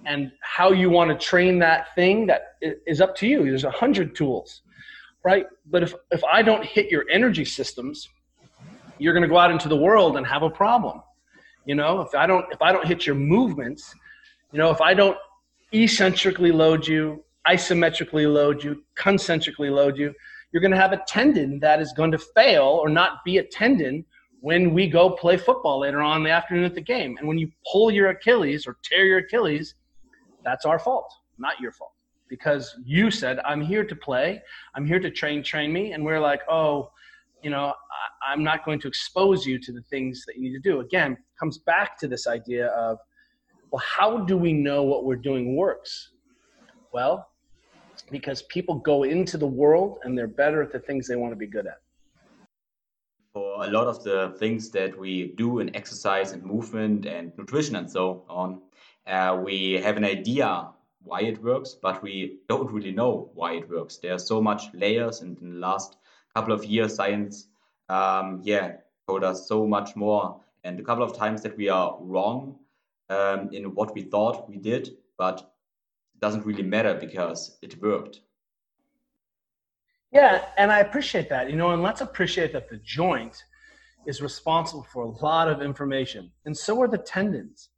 and 0.06 0.32
how 0.42 0.72
you 0.72 0.90
want 0.90 1.10
to 1.10 1.26
train 1.26 1.58
that 1.58 1.94
thing 1.94 2.26
that 2.26 2.56
is 2.60 3.00
up 3.00 3.16
to 3.16 3.26
you. 3.26 3.44
There's 3.44 3.64
a 3.64 3.70
hundred 3.70 4.14
tools, 4.14 4.62
right? 5.24 5.46
But 5.66 5.82
if, 5.82 5.94
if 6.10 6.22
I 6.24 6.42
don't 6.42 6.64
hit 6.64 6.90
your 6.90 7.04
energy 7.10 7.44
systems, 7.44 8.08
you're 8.98 9.12
going 9.12 9.22
to 9.22 9.28
go 9.28 9.38
out 9.38 9.50
into 9.50 9.68
the 9.68 9.76
world 9.76 10.16
and 10.16 10.26
have 10.26 10.42
a 10.42 10.50
problem. 10.50 11.02
You 11.64 11.74
know, 11.74 12.00
if 12.00 12.14
I 12.14 12.26
don't 12.26 12.46
if 12.50 12.62
I 12.62 12.72
don't 12.72 12.86
hit 12.86 13.06
your 13.06 13.14
movements, 13.14 13.94
you 14.52 14.58
know, 14.58 14.70
if 14.70 14.80
I 14.80 14.94
don't 14.94 15.16
eccentrically 15.72 16.50
load 16.50 16.86
you, 16.86 17.22
isometrically 17.46 18.32
load 18.32 18.62
you, 18.62 18.82
concentrically 18.96 19.70
load 19.70 19.96
you, 19.96 20.14
you're 20.52 20.60
going 20.60 20.72
to 20.72 20.78
have 20.78 20.92
a 20.92 21.02
tendon 21.06 21.60
that 21.60 21.80
is 21.80 21.92
going 21.96 22.10
to 22.10 22.18
fail 22.18 22.64
or 22.64 22.88
not 22.88 23.24
be 23.24 23.38
a 23.38 23.44
tendon 23.44 24.04
when 24.40 24.72
we 24.72 24.88
go 24.88 25.10
play 25.10 25.36
football 25.36 25.80
later 25.80 26.00
on 26.00 26.18
in 26.18 26.22
the 26.24 26.30
afternoon 26.30 26.64
at 26.64 26.74
the 26.74 26.80
game. 26.80 27.16
And 27.18 27.26
when 27.26 27.38
you 27.38 27.50
pull 27.70 27.90
your 27.90 28.08
Achilles 28.08 28.66
or 28.66 28.76
tear 28.82 29.04
your 29.04 29.18
Achilles, 29.18 29.74
that's 30.44 30.64
our 30.64 30.78
fault, 30.78 31.12
not 31.38 31.60
your 31.60 31.72
fault. 31.72 31.92
Because 32.28 32.74
you 32.84 33.10
said, 33.10 33.40
I'm 33.40 33.60
here 33.60 33.84
to 33.84 33.96
play, 33.96 34.42
I'm 34.74 34.86
here 34.86 35.00
to 35.00 35.10
train, 35.10 35.42
train 35.42 35.72
me. 35.72 35.92
And 35.92 36.04
we're 36.04 36.20
like, 36.20 36.42
oh, 36.48 36.90
you 37.42 37.50
know, 37.50 37.72
I, 38.26 38.32
am 38.32 38.44
not 38.44 38.64
going 38.64 38.80
to 38.80 38.88
expose 38.88 39.46
you 39.46 39.58
to 39.60 39.72
the 39.72 39.82
things 39.82 40.24
that 40.26 40.36
you 40.36 40.42
need 40.42 40.52
to 40.52 40.60
do. 40.60 40.80
Again, 40.80 41.16
comes 41.38 41.58
back 41.58 41.98
to 42.00 42.08
this 42.08 42.26
idea 42.26 42.66
of, 42.68 42.98
well, 43.70 43.82
how 43.84 44.18
do 44.18 44.36
we 44.36 44.52
know 44.52 44.82
what 44.82 45.04
we're 45.04 45.16
doing 45.16 45.56
works? 45.56 46.10
Well, 46.98 47.28
because 48.10 48.42
people 48.42 48.74
go 48.74 49.04
into 49.04 49.38
the 49.38 49.46
world 49.46 50.00
and 50.02 50.18
they're 50.18 50.36
better 50.42 50.60
at 50.62 50.72
the 50.72 50.80
things 50.80 51.06
they 51.06 51.14
want 51.14 51.30
to 51.30 51.36
be 51.36 51.46
good 51.46 51.68
at. 51.68 51.80
For 53.32 53.64
a 53.64 53.70
lot 53.70 53.86
of 53.86 54.02
the 54.02 54.34
things 54.40 54.70
that 54.70 54.98
we 54.98 55.28
do 55.36 55.60
in 55.60 55.76
exercise 55.76 56.32
and 56.32 56.42
movement 56.42 57.06
and 57.06 57.30
nutrition 57.38 57.76
and 57.76 57.88
so 57.88 58.24
on, 58.28 58.62
uh, 59.06 59.40
we 59.40 59.74
have 59.74 59.96
an 59.96 60.04
idea 60.04 60.70
why 61.04 61.20
it 61.20 61.40
works, 61.40 61.76
but 61.80 62.02
we 62.02 62.40
don't 62.48 62.68
really 62.72 62.90
know 62.90 63.30
why 63.32 63.52
it 63.52 63.70
works. 63.70 63.98
There 63.98 64.14
are 64.14 64.26
so 64.32 64.42
much 64.42 64.62
layers, 64.74 65.20
and 65.20 65.38
in 65.40 65.50
the 65.52 65.60
last 65.68 65.98
couple 66.34 66.52
of 66.52 66.64
years, 66.64 66.96
science, 66.96 67.46
um, 67.88 68.40
yeah, 68.42 68.72
told 69.06 69.22
us 69.22 69.46
so 69.46 69.68
much 69.68 69.94
more. 69.94 70.40
And 70.64 70.80
a 70.80 70.82
couple 70.82 71.04
of 71.04 71.16
times 71.16 71.42
that 71.42 71.56
we 71.56 71.68
are 71.68 71.96
wrong 72.00 72.58
um, 73.08 73.50
in 73.52 73.72
what 73.76 73.94
we 73.94 74.02
thought 74.02 74.48
we 74.50 74.56
did, 74.56 74.96
but 75.16 75.48
doesn't 76.20 76.44
really 76.44 76.62
matter 76.62 76.94
because 76.94 77.58
it 77.62 77.80
worked. 77.82 78.20
Yeah, 80.10 80.46
and 80.56 80.72
I 80.72 80.80
appreciate 80.80 81.28
that. 81.28 81.50
You 81.50 81.56
know, 81.56 81.70
and 81.70 81.82
let's 81.82 82.00
appreciate 82.00 82.52
that 82.52 82.68
the 82.68 82.78
joint 82.78 83.42
is 84.06 84.22
responsible 84.22 84.86
for 84.92 85.04
a 85.04 85.10
lot 85.22 85.48
of 85.48 85.60
information, 85.60 86.30
and 86.44 86.56
so 86.56 86.80
are 86.80 86.88
the 86.88 86.98
tendons. 86.98 87.70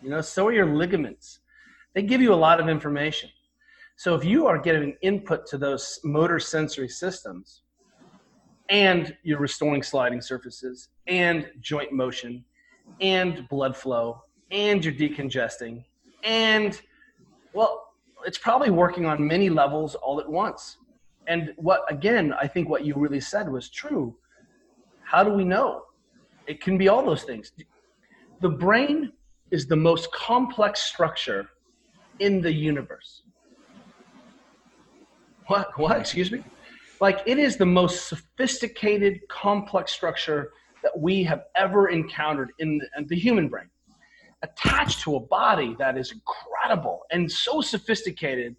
You 0.00 0.10
know, 0.10 0.20
so 0.20 0.46
are 0.46 0.52
your 0.52 0.74
ligaments. 0.74 1.40
They 1.94 2.02
give 2.02 2.20
you 2.20 2.32
a 2.32 2.36
lot 2.36 2.60
of 2.60 2.68
information. 2.68 3.30
So 3.96 4.14
if 4.14 4.24
you 4.24 4.46
are 4.46 4.58
getting 4.58 4.96
input 5.02 5.46
to 5.46 5.58
those 5.58 6.00
motor 6.04 6.38
sensory 6.38 6.88
systems, 6.88 7.62
and 8.68 9.16
you're 9.22 9.38
restoring 9.38 9.82
sliding 9.82 10.20
surfaces 10.20 10.88
and 11.06 11.50
joint 11.60 11.92
motion 11.92 12.44
and 13.00 13.46
blood 13.48 13.76
flow 13.76 14.22
and 14.50 14.84
you're 14.84 14.94
decongesting 14.94 15.84
and 16.22 16.80
well 17.54 17.84
it's 18.26 18.38
probably 18.38 18.70
working 18.70 19.04
on 19.06 19.26
many 19.26 19.50
levels 19.50 19.94
all 19.94 20.18
at 20.18 20.28
once. 20.28 20.78
And 21.26 21.52
what 21.56 21.80
again 21.90 22.34
i 22.40 22.46
think 22.46 22.68
what 22.68 22.84
you 22.84 22.94
really 22.96 23.20
said 23.20 23.48
was 23.48 23.70
true. 23.70 24.16
How 25.02 25.22
do 25.22 25.30
we 25.30 25.44
know? 25.44 25.82
It 26.46 26.60
can 26.60 26.76
be 26.76 26.88
all 26.88 27.04
those 27.04 27.24
things. 27.24 27.52
The 28.40 28.48
brain 28.48 29.12
is 29.50 29.66
the 29.66 29.76
most 29.76 30.10
complex 30.12 30.82
structure 30.82 31.48
in 32.18 32.40
the 32.40 32.52
universe. 32.52 33.22
What 35.46 35.78
what 35.78 35.98
excuse 35.98 36.30
me? 36.30 36.42
Like 37.00 37.20
it 37.26 37.38
is 37.38 37.56
the 37.56 37.66
most 37.66 38.08
sophisticated, 38.08 39.20
complex 39.28 39.92
structure 39.92 40.52
that 40.82 40.98
we 40.98 41.22
have 41.24 41.44
ever 41.56 41.88
encountered 41.88 42.52
in 42.58 42.78
the, 42.78 42.86
in 42.96 43.06
the 43.06 43.16
human 43.16 43.48
brain, 43.48 43.68
attached 44.44 45.00
to 45.02 45.16
a 45.16 45.20
body 45.20 45.74
that 45.78 45.98
is 45.98 46.12
incredible 46.12 47.02
and 47.10 47.30
so 47.30 47.60
sophisticated. 47.60 48.54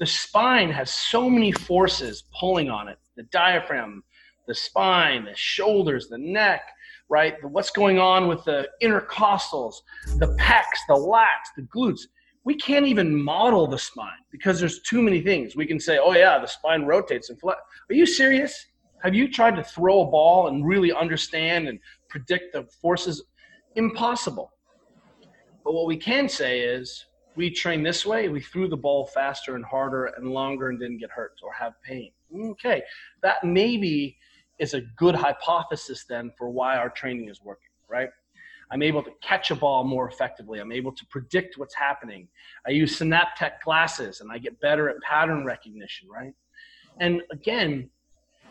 The 0.00 0.06
spine 0.06 0.70
has 0.70 0.92
so 0.92 1.28
many 1.28 1.52
forces 1.52 2.24
pulling 2.38 2.70
on 2.70 2.88
it 2.88 2.98
the 3.16 3.24
diaphragm, 3.24 4.02
the 4.46 4.54
spine, 4.54 5.24
the 5.24 5.34
shoulders, 5.34 6.08
the 6.08 6.18
neck, 6.18 6.62
right? 7.08 7.34
What's 7.42 7.70
going 7.70 7.98
on 7.98 8.28
with 8.28 8.44
the 8.44 8.68
intercostals, 8.82 9.74
the 10.18 10.36
pecs, 10.40 10.80
the 10.88 10.94
lats, 10.94 11.48
the 11.56 11.62
glutes 11.62 12.02
we 12.48 12.54
can't 12.54 12.86
even 12.86 13.14
model 13.14 13.66
the 13.66 13.78
spine 13.78 14.24
because 14.30 14.58
there's 14.58 14.80
too 14.80 15.02
many 15.02 15.20
things. 15.20 15.54
We 15.54 15.66
can 15.66 15.78
say, 15.78 15.98
oh, 15.98 16.14
yeah, 16.14 16.38
the 16.38 16.46
spine 16.46 16.86
rotates 16.86 17.28
and 17.28 17.38
flat. 17.38 17.58
Are 17.90 17.94
you 17.94 18.06
serious? 18.06 18.66
Have 19.02 19.14
you 19.14 19.30
tried 19.30 19.54
to 19.56 19.62
throw 19.62 20.00
a 20.00 20.06
ball 20.06 20.48
and 20.48 20.66
really 20.66 20.90
understand 20.90 21.68
and 21.68 21.78
predict 22.08 22.54
the 22.54 22.64
forces? 22.80 23.22
Impossible. 23.76 24.50
But 25.68 25.74
what 25.74 25.86
we 25.86 25.98
can 25.98 26.30
say 26.30 26.60
is 26.60 27.04
we 27.36 27.50
train 27.50 27.82
this 27.82 28.06
way, 28.06 28.30
we 28.30 28.40
threw 28.40 28.68
the 28.68 28.76
ball 28.78 29.04
faster 29.04 29.54
and 29.54 29.62
harder 29.62 30.06
and 30.06 30.30
longer 30.30 30.70
and 30.70 30.80
didn't 30.80 30.96
get 30.96 31.10
hurt 31.10 31.34
or 31.42 31.52
have 31.52 31.74
pain. 31.82 32.10
Okay, 32.34 32.82
that 33.22 33.44
maybe 33.44 34.16
is 34.58 34.72
a 34.72 34.80
good 34.96 35.14
hypothesis 35.14 36.06
then 36.08 36.32
for 36.38 36.48
why 36.48 36.78
our 36.78 36.88
training 36.88 37.28
is 37.28 37.42
working, 37.44 37.68
right? 37.86 38.08
I'm 38.70 38.80
able 38.80 39.02
to 39.02 39.10
catch 39.20 39.50
a 39.50 39.54
ball 39.54 39.84
more 39.84 40.08
effectively. 40.08 40.58
I'm 40.58 40.72
able 40.72 40.90
to 40.90 41.04
predict 41.10 41.58
what's 41.58 41.74
happening. 41.74 42.28
I 42.66 42.70
use 42.70 42.98
Senaptec 42.98 43.60
glasses 43.62 44.22
and 44.22 44.32
I 44.32 44.38
get 44.38 44.58
better 44.62 44.88
at 44.88 44.96
pattern 45.06 45.44
recognition, 45.44 46.08
right? 46.08 46.32
And 46.98 47.20
again, 47.30 47.90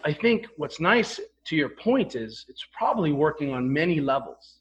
I 0.05 0.13
think 0.13 0.45
what's 0.57 0.79
nice 0.79 1.19
to 1.45 1.55
your 1.55 1.69
point 1.69 2.13
is 2.13 2.45
it's 2.47 2.67
probably 2.77 3.11
working 3.11 3.53
on 3.53 3.73
many 3.73 4.01
levels. 4.01 4.59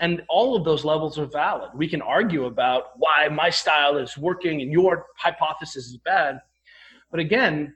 And 0.00 0.22
all 0.28 0.54
of 0.54 0.64
those 0.64 0.84
levels 0.84 1.18
are 1.18 1.26
valid. 1.26 1.70
We 1.74 1.88
can 1.88 2.02
argue 2.02 2.44
about 2.44 2.90
why 2.96 3.28
my 3.28 3.50
style 3.50 3.96
is 3.96 4.16
working 4.16 4.62
and 4.62 4.72
your 4.72 5.06
hypothesis 5.16 5.86
is 5.86 5.98
bad. 5.98 6.40
But 7.10 7.20
again, 7.20 7.74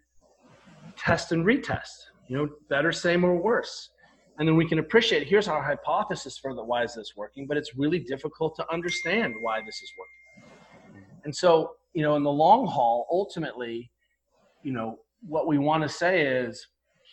test 0.96 1.32
and 1.32 1.44
retest, 1.44 2.06
you 2.28 2.36
know, 2.36 2.48
better, 2.68 2.92
same, 2.92 3.24
or 3.24 3.34
worse. 3.36 3.90
And 4.38 4.48
then 4.48 4.56
we 4.56 4.66
can 4.66 4.78
appreciate 4.78 5.26
here's 5.26 5.48
our 5.48 5.62
hypothesis 5.62 6.38
for 6.38 6.54
the 6.54 6.64
why 6.64 6.84
is 6.84 6.94
this 6.94 7.12
working, 7.16 7.46
but 7.46 7.56
it's 7.56 7.76
really 7.76 7.98
difficult 7.98 8.56
to 8.56 8.72
understand 8.72 9.34
why 9.40 9.60
this 9.60 9.74
is 9.74 9.92
working. 9.98 10.12
And 11.24 11.34
so, 11.34 11.72
you 11.92 12.02
know, 12.02 12.16
in 12.16 12.22
the 12.22 12.30
long 12.30 12.66
haul, 12.66 13.06
ultimately, 13.10 13.90
you 14.62 14.72
know, 14.72 14.98
what 15.26 15.46
we 15.46 15.58
want 15.58 15.82
to 15.82 15.88
say 15.88 16.22
is 16.22 16.66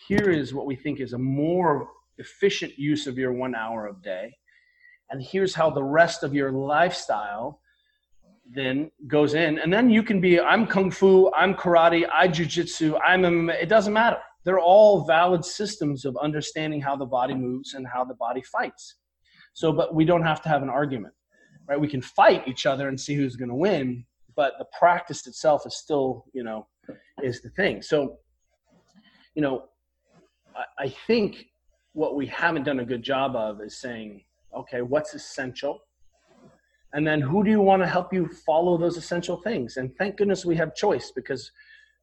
here 0.08 0.30
is 0.30 0.54
what 0.54 0.66
we 0.66 0.76
think 0.76 1.00
is 1.00 1.14
a 1.14 1.18
more 1.18 1.90
efficient 2.18 2.78
use 2.78 3.08
of 3.08 3.18
your 3.18 3.34
one 3.34 3.56
hour 3.56 3.86
of 3.86 4.02
day. 4.02 4.36
And 5.10 5.22
here's 5.22 5.56
how 5.56 5.70
the 5.70 5.84
rest 5.84 6.24
of 6.24 6.34
your 6.34 6.52
lifestyle 6.52 7.62
then 8.52 8.92
goes 9.08 9.34
in. 9.34 9.60
And 9.60 9.72
then 9.72 9.90
you 9.90 10.04
can 10.04 10.20
be, 10.20 10.40
I'm 10.40 10.66
Kung 10.66 10.92
Fu, 10.92 11.32
I'm 11.36 11.54
Karate, 11.54 12.08
I 12.12 12.28
Jiu-Jitsu, 12.28 12.98
I'm, 12.98 13.22
MMA. 13.22 13.62
it 13.62 13.70
doesn't 13.70 13.94
matter. 13.94 14.18
They're 14.44 14.60
all 14.60 15.06
valid 15.06 15.46
systems 15.46 16.06
of 16.06 16.18
understanding 16.18 16.82
how 16.82 16.96
the 16.96 17.06
body 17.06 17.36
moves 17.36 17.74
and 17.74 17.86
how 17.88 18.04
the 18.04 18.16
body 18.16 18.42
fights. 18.42 18.96
So, 19.54 19.72
but 19.72 19.94
we 19.94 20.06
don't 20.06 20.24
have 20.24 20.42
to 20.44 20.50
have 20.50 20.64
an 20.64 20.70
argument, 20.70 21.14
right? 21.68 21.80
We 21.80 21.88
can 21.88 22.02
fight 22.02 22.48
each 22.48 22.66
other 22.66 22.88
and 22.88 23.00
see 23.00 23.16
who's 23.16 23.36
going 23.36 23.50
to 23.50 23.56
win, 23.56 24.06
but 24.36 24.54
the 24.58 24.66
practice 24.78 25.28
itself 25.28 25.64
is 25.66 25.76
still, 25.76 26.26
you 26.34 26.44
know, 26.44 26.68
is 27.22 27.42
the 27.42 27.50
thing. 27.50 27.82
So, 27.82 28.18
you 29.36 29.42
know, 29.42 29.66
I, 30.56 30.86
I 30.86 30.96
think 31.08 31.46
what 31.94 32.16
we 32.16 32.26
haven't 32.28 32.64
done 32.64 32.80
a 32.80 32.86
good 32.86 33.04
job 33.04 33.36
of 33.36 33.62
is 33.62 33.80
saying, 33.80 34.24
okay, 34.54 34.82
what's 34.82 35.14
essential? 35.14 35.82
And 36.94 37.06
then 37.06 37.22
who 37.22 37.44
do 37.44 37.50
you 37.50 37.62
want 37.62 37.82
to 37.84 37.88
help 37.88 38.14
you 38.14 38.28
follow 38.28 38.78
those 38.78 38.98
essential 38.98 39.38
things? 39.38 39.78
And 39.78 39.96
thank 39.98 40.18
goodness 40.18 40.46
we 40.46 40.56
have 40.56 40.74
choice 40.74 41.12
because, 41.12 41.52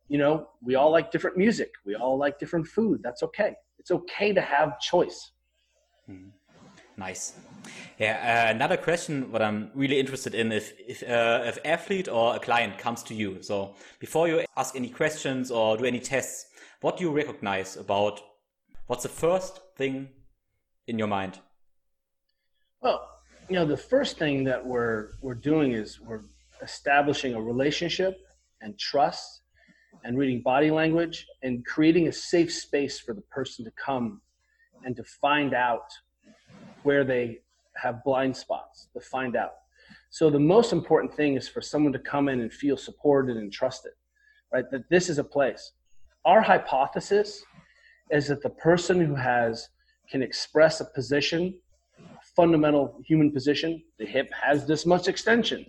you 0.09 0.19
know, 0.19 0.49
we 0.63 0.77
all 0.77 0.91
like 0.91 1.11
different 1.11 1.37
music. 1.37 1.73
We 1.85 1.97
all 1.97 2.17
like 2.17 2.39
different 2.39 2.67
food. 2.67 3.01
That's 3.03 3.23
okay. 3.25 3.57
It's 3.79 3.91
okay 3.91 4.33
to 4.33 4.41
have 4.41 4.79
choice. 4.79 5.33
Mm. 6.09 6.31
Nice. 6.97 7.35
Yeah. 7.99 8.47
Uh, 8.47 8.55
another 8.55 8.77
question, 8.77 9.31
what 9.31 9.43
I'm 9.43 9.71
really 9.75 9.99
interested 10.01 10.35
in, 10.35 10.51
if 10.51 10.73
if 10.79 11.03
uh, 11.03 11.43
if 11.45 11.59
athlete 11.65 12.09
or 12.09 12.37
a 12.37 12.39
client 12.39 12.79
comes 12.79 13.03
to 13.05 13.15
you, 13.15 13.43
so 13.43 13.75
before 13.99 14.29
you 14.29 14.45
ask 14.57 14.75
any 14.75 14.89
questions 14.89 15.51
or 15.51 15.77
do 15.77 15.85
any 15.85 16.01
tests, 16.01 16.47
what 16.81 16.97
do 16.97 17.05
you 17.05 17.11
recognize 17.11 17.77
about 17.77 18.21
what's 18.87 19.03
the 19.03 19.11
first 19.11 19.61
thing 19.77 20.09
in 20.87 20.99
your 20.99 21.09
mind? 21.09 21.41
Well, 22.87 23.09
you 23.49 23.57
know, 23.57 23.67
the 23.67 23.77
first 23.77 24.17
thing 24.17 24.45
that 24.45 24.65
we're 24.65 25.09
we're 25.21 25.35
doing 25.35 25.73
is 25.73 26.01
we're 26.01 26.21
establishing 26.63 27.35
a 27.35 27.43
relationship 27.43 28.17
and 28.61 28.79
trust 28.79 29.41
and 30.05 30.17
reading 30.17 30.41
body 30.41 30.71
language 30.71 31.27
and 31.43 31.67
creating 31.67 32.07
a 32.07 32.13
safe 32.13 32.53
space 32.53 33.01
for 33.01 33.13
the 33.13 33.23
person 33.23 33.65
to 33.65 33.73
come 33.73 34.21
and 34.85 34.95
to 34.95 35.03
find 35.03 35.53
out 35.53 35.89
where 36.85 37.03
they 37.03 37.41
have 37.75 38.05
blind 38.05 38.37
spots 38.37 38.87
to 38.93 39.01
find 39.01 39.35
out. 39.35 39.55
So 40.11 40.31
the 40.31 40.39
most 40.39 40.73
important 40.73 41.13
thing 41.13 41.35
is 41.35 41.49
for 41.49 41.61
someone 41.61 41.93
to 41.93 41.99
come 41.99 42.29
in 42.29 42.41
and 42.41 42.53
feel 42.53 42.77
supported 42.77 43.37
and 43.37 43.53
trusted 43.53 43.95
right? 44.53 44.71
That 44.71 44.89
this 44.91 45.09
is 45.09 45.19
a 45.19 45.25
place. 45.25 45.73
Our 46.25 46.41
hypothesis 46.41 47.43
is 48.13 48.29
that 48.29 48.45
the 48.45 48.51
person 48.51 49.05
who 49.05 49.17
has 49.17 49.71
can 50.09 50.23
express 50.23 50.81
a 50.81 50.85
position 50.85 51.59
fundamental 52.37 53.01
human 53.05 53.33
position. 53.33 53.83
The 53.99 54.07
hip 54.07 54.31
has 54.33 54.67
this 54.67 54.87
much 54.87 55.09
extension. 55.09 55.67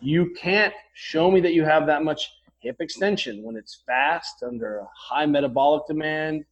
You 0.00 0.32
can't 0.38 0.72
show 0.94 1.30
me 1.30 1.40
that 1.40 1.52
you 1.52 1.64
have 1.64 1.86
that 1.86 2.04
much 2.04 2.30
hip 2.60 2.76
extension 2.80 3.42
when 3.42 3.56
it's 3.56 3.82
fast 3.86 4.42
under 4.42 4.84
high 4.96 5.26
metabolic 5.26 5.86
demand, 5.86 6.44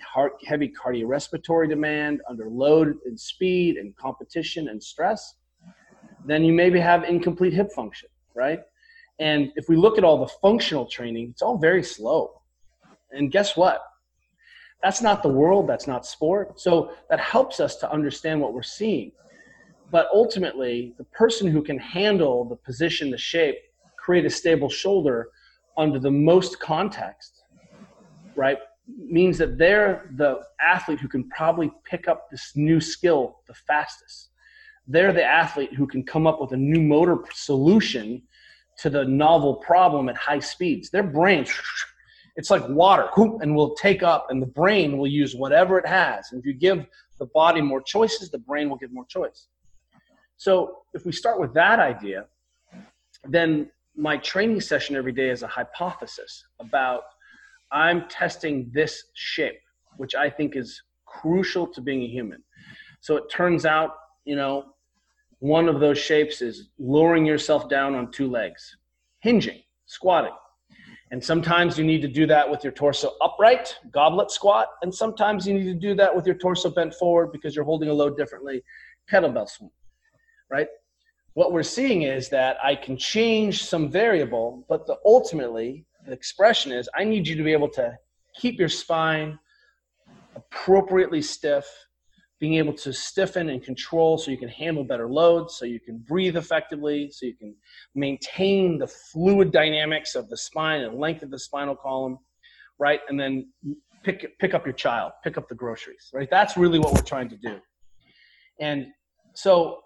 heart, 0.00 0.32
heavy 0.46 0.72
cardiorespiratory 0.72 1.68
demand, 1.68 2.22
under 2.28 2.48
load 2.48 2.96
and 3.04 3.18
speed 3.18 3.76
and 3.76 3.96
competition 3.96 4.68
and 4.68 4.82
stress. 4.82 5.34
Then 6.24 6.44
you 6.44 6.52
maybe 6.52 6.80
have 6.80 7.04
incomplete 7.04 7.52
hip 7.52 7.72
function, 7.72 8.08
right? 8.34 8.60
And 9.18 9.52
if 9.56 9.68
we 9.68 9.76
look 9.76 9.98
at 9.98 10.04
all 10.04 10.18
the 10.18 10.32
functional 10.42 10.86
training, 10.86 11.30
it's 11.30 11.42
all 11.42 11.58
very 11.58 11.82
slow. 11.82 12.40
And 13.10 13.30
guess 13.30 13.56
what? 13.56 13.82
That's 14.84 15.00
not 15.00 15.22
the 15.22 15.30
world, 15.30 15.66
that's 15.66 15.86
not 15.86 16.04
sport. 16.04 16.60
So 16.60 16.92
that 17.08 17.18
helps 17.18 17.58
us 17.58 17.76
to 17.76 17.90
understand 17.90 18.38
what 18.38 18.52
we're 18.52 18.62
seeing. 18.62 19.12
But 19.90 20.08
ultimately, 20.12 20.94
the 20.98 21.04
person 21.04 21.50
who 21.50 21.62
can 21.62 21.78
handle 21.78 22.44
the 22.44 22.56
position, 22.56 23.10
the 23.10 23.16
shape, 23.16 23.56
create 23.96 24.26
a 24.26 24.30
stable 24.30 24.68
shoulder 24.68 25.30
under 25.78 25.98
the 25.98 26.10
most 26.10 26.60
context, 26.60 27.44
right, 28.36 28.58
means 28.98 29.38
that 29.38 29.56
they're 29.56 30.10
the 30.16 30.40
athlete 30.60 31.00
who 31.00 31.08
can 31.08 31.30
probably 31.30 31.72
pick 31.86 32.06
up 32.06 32.30
this 32.30 32.52
new 32.54 32.78
skill 32.78 33.38
the 33.48 33.54
fastest. 33.54 34.32
They're 34.86 35.14
the 35.14 35.24
athlete 35.24 35.72
who 35.72 35.86
can 35.86 36.02
come 36.02 36.26
up 36.26 36.42
with 36.42 36.52
a 36.52 36.58
new 36.58 36.82
motor 36.82 37.16
solution 37.32 38.22
to 38.80 38.90
the 38.90 39.06
novel 39.06 39.54
problem 39.54 40.10
at 40.10 40.16
high 40.18 40.40
speeds. 40.40 40.90
Their 40.90 41.04
brain 41.04 41.46
it's 42.36 42.50
like 42.50 42.68
water. 42.68 43.08
And 43.16 43.54
will 43.54 43.74
take 43.74 44.02
up 44.02 44.26
and 44.30 44.42
the 44.42 44.46
brain 44.46 44.98
will 44.98 45.06
use 45.06 45.34
whatever 45.34 45.78
it 45.78 45.86
has. 45.86 46.32
And 46.32 46.40
if 46.40 46.46
you 46.46 46.52
give 46.52 46.86
the 47.18 47.26
body 47.26 47.60
more 47.60 47.80
choices 47.80 48.30
the 48.30 48.38
brain 48.38 48.68
will 48.68 48.76
give 48.76 48.92
more 48.92 49.06
choice. 49.06 49.46
So 50.36 50.82
if 50.94 51.06
we 51.06 51.12
start 51.12 51.40
with 51.40 51.54
that 51.54 51.78
idea 51.78 52.26
then 53.26 53.70
my 53.96 54.16
training 54.18 54.60
session 54.60 54.96
every 54.96 55.12
day 55.12 55.30
is 55.30 55.42
a 55.42 55.46
hypothesis 55.46 56.44
about 56.60 57.04
i'm 57.72 58.06
testing 58.08 58.70
this 58.74 59.04
shape 59.14 59.60
which 59.96 60.14
i 60.14 60.28
think 60.28 60.56
is 60.56 60.82
crucial 61.06 61.66
to 61.66 61.80
being 61.80 62.02
a 62.02 62.08
human. 62.08 62.42
So 63.00 63.16
it 63.16 63.30
turns 63.30 63.64
out 63.64 63.96
you 64.24 64.36
know 64.36 64.74
one 65.38 65.68
of 65.68 65.80
those 65.80 65.98
shapes 65.98 66.42
is 66.42 66.68
lowering 66.78 67.26
yourself 67.26 67.68
down 67.68 67.94
on 67.94 68.10
two 68.10 68.28
legs. 68.30 68.76
Hinging 69.20 69.62
squatting 69.86 70.32
and 71.10 71.22
sometimes 71.22 71.78
you 71.78 71.84
need 71.84 72.02
to 72.02 72.08
do 72.08 72.26
that 72.26 72.48
with 72.48 72.64
your 72.64 72.72
torso 72.72 73.12
upright, 73.20 73.76
goblet 73.90 74.30
squat. 74.30 74.68
And 74.82 74.94
sometimes 74.94 75.46
you 75.46 75.54
need 75.54 75.64
to 75.64 75.74
do 75.74 75.94
that 75.94 76.14
with 76.14 76.26
your 76.26 76.34
torso 76.34 76.70
bent 76.70 76.94
forward 76.94 77.30
because 77.30 77.54
you're 77.54 77.64
holding 77.64 77.88
a 77.88 77.92
load 77.92 78.16
differently, 78.16 78.62
kettlebell 79.10 79.48
swing, 79.48 79.70
right? 80.50 80.68
What 81.34 81.52
we're 81.52 81.62
seeing 81.62 82.02
is 82.02 82.28
that 82.30 82.56
I 82.62 82.74
can 82.74 82.96
change 82.96 83.64
some 83.64 83.90
variable, 83.90 84.64
but 84.68 84.86
the 84.86 84.96
ultimately 85.04 85.84
the 86.06 86.12
expression 86.12 86.72
is 86.72 86.88
I 86.94 87.04
need 87.04 87.26
you 87.26 87.36
to 87.36 87.42
be 87.42 87.52
able 87.52 87.70
to 87.70 87.96
keep 88.34 88.58
your 88.58 88.68
spine 88.68 89.38
appropriately 90.36 91.22
stiff 91.22 91.66
being 92.44 92.56
able 92.56 92.74
to 92.74 92.92
stiffen 92.92 93.48
and 93.48 93.62
control 93.62 94.18
so 94.18 94.30
you 94.30 94.36
can 94.36 94.50
handle 94.50 94.84
better 94.84 95.08
loads, 95.08 95.56
so 95.56 95.64
you 95.64 95.80
can 95.80 95.96
breathe 95.96 96.36
effectively, 96.36 97.10
so 97.10 97.24
you 97.24 97.34
can 97.34 97.56
maintain 97.94 98.76
the 98.76 98.86
fluid 98.86 99.50
dynamics 99.50 100.14
of 100.14 100.28
the 100.28 100.36
spine 100.36 100.82
and 100.82 100.98
length 100.98 101.22
of 101.22 101.30
the 101.30 101.38
spinal 101.38 101.74
column, 101.74 102.18
right? 102.78 103.00
And 103.08 103.18
then 103.18 103.50
pick 104.02 104.38
pick 104.40 104.52
up 104.52 104.66
your 104.66 104.74
child, 104.74 105.12
pick 105.24 105.38
up 105.38 105.48
the 105.48 105.54
groceries, 105.54 106.10
right? 106.12 106.28
That's 106.30 106.54
really 106.58 106.78
what 106.78 106.92
we're 106.92 107.10
trying 107.14 107.30
to 107.30 107.38
do. 107.38 107.56
And 108.60 108.88
so 109.32 109.78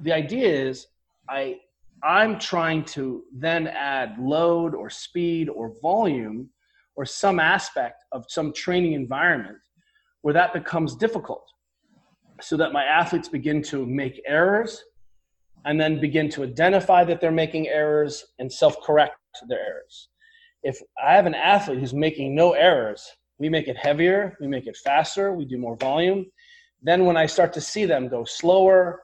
the 0.00 0.12
idea 0.12 0.48
is 0.68 0.86
I 1.30 1.60
I'm 2.02 2.38
trying 2.38 2.84
to 2.96 3.22
then 3.32 3.68
add 3.68 4.18
load 4.18 4.74
or 4.74 4.90
speed 4.90 5.48
or 5.48 5.72
volume 5.80 6.50
or 6.94 7.06
some 7.06 7.40
aspect 7.40 8.04
of 8.12 8.26
some 8.28 8.52
training 8.52 8.92
environment 8.92 9.56
where 10.20 10.34
that 10.34 10.52
becomes 10.52 10.94
difficult 10.94 11.46
so 12.40 12.56
that 12.56 12.72
my 12.72 12.84
athletes 12.84 13.28
begin 13.28 13.62
to 13.62 13.86
make 13.86 14.20
errors 14.26 14.84
and 15.64 15.80
then 15.80 16.00
begin 16.00 16.28
to 16.30 16.42
identify 16.42 17.04
that 17.04 17.20
they're 17.20 17.30
making 17.30 17.68
errors 17.68 18.24
and 18.38 18.52
self 18.52 18.80
correct 18.82 19.16
their 19.48 19.60
errors. 19.60 20.08
If 20.62 20.78
I 21.02 21.14
have 21.14 21.26
an 21.26 21.34
athlete 21.34 21.78
who's 21.78 21.94
making 21.94 22.34
no 22.34 22.52
errors, 22.52 23.06
we 23.38 23.48
make 23.48 23.68
it 23.68 23.76
heavier, 23.76 24.36
we 24.40 24.46
make 24.46 24.66
it 24.66 24.76
faster, 24.76 25.32
we 25.32 25.44
do 25.44 25.58
more 25.58 25.76
volume. 25.76 26.26
Then, 26.82 27.04
when 27.04 27.16
I 27.16 27.26
start 27.26 27.52
to 27.54 27.60
see 27.60 27.84
them 27.84 28.08
go 28.08 28.24
slower, 28.24 29.00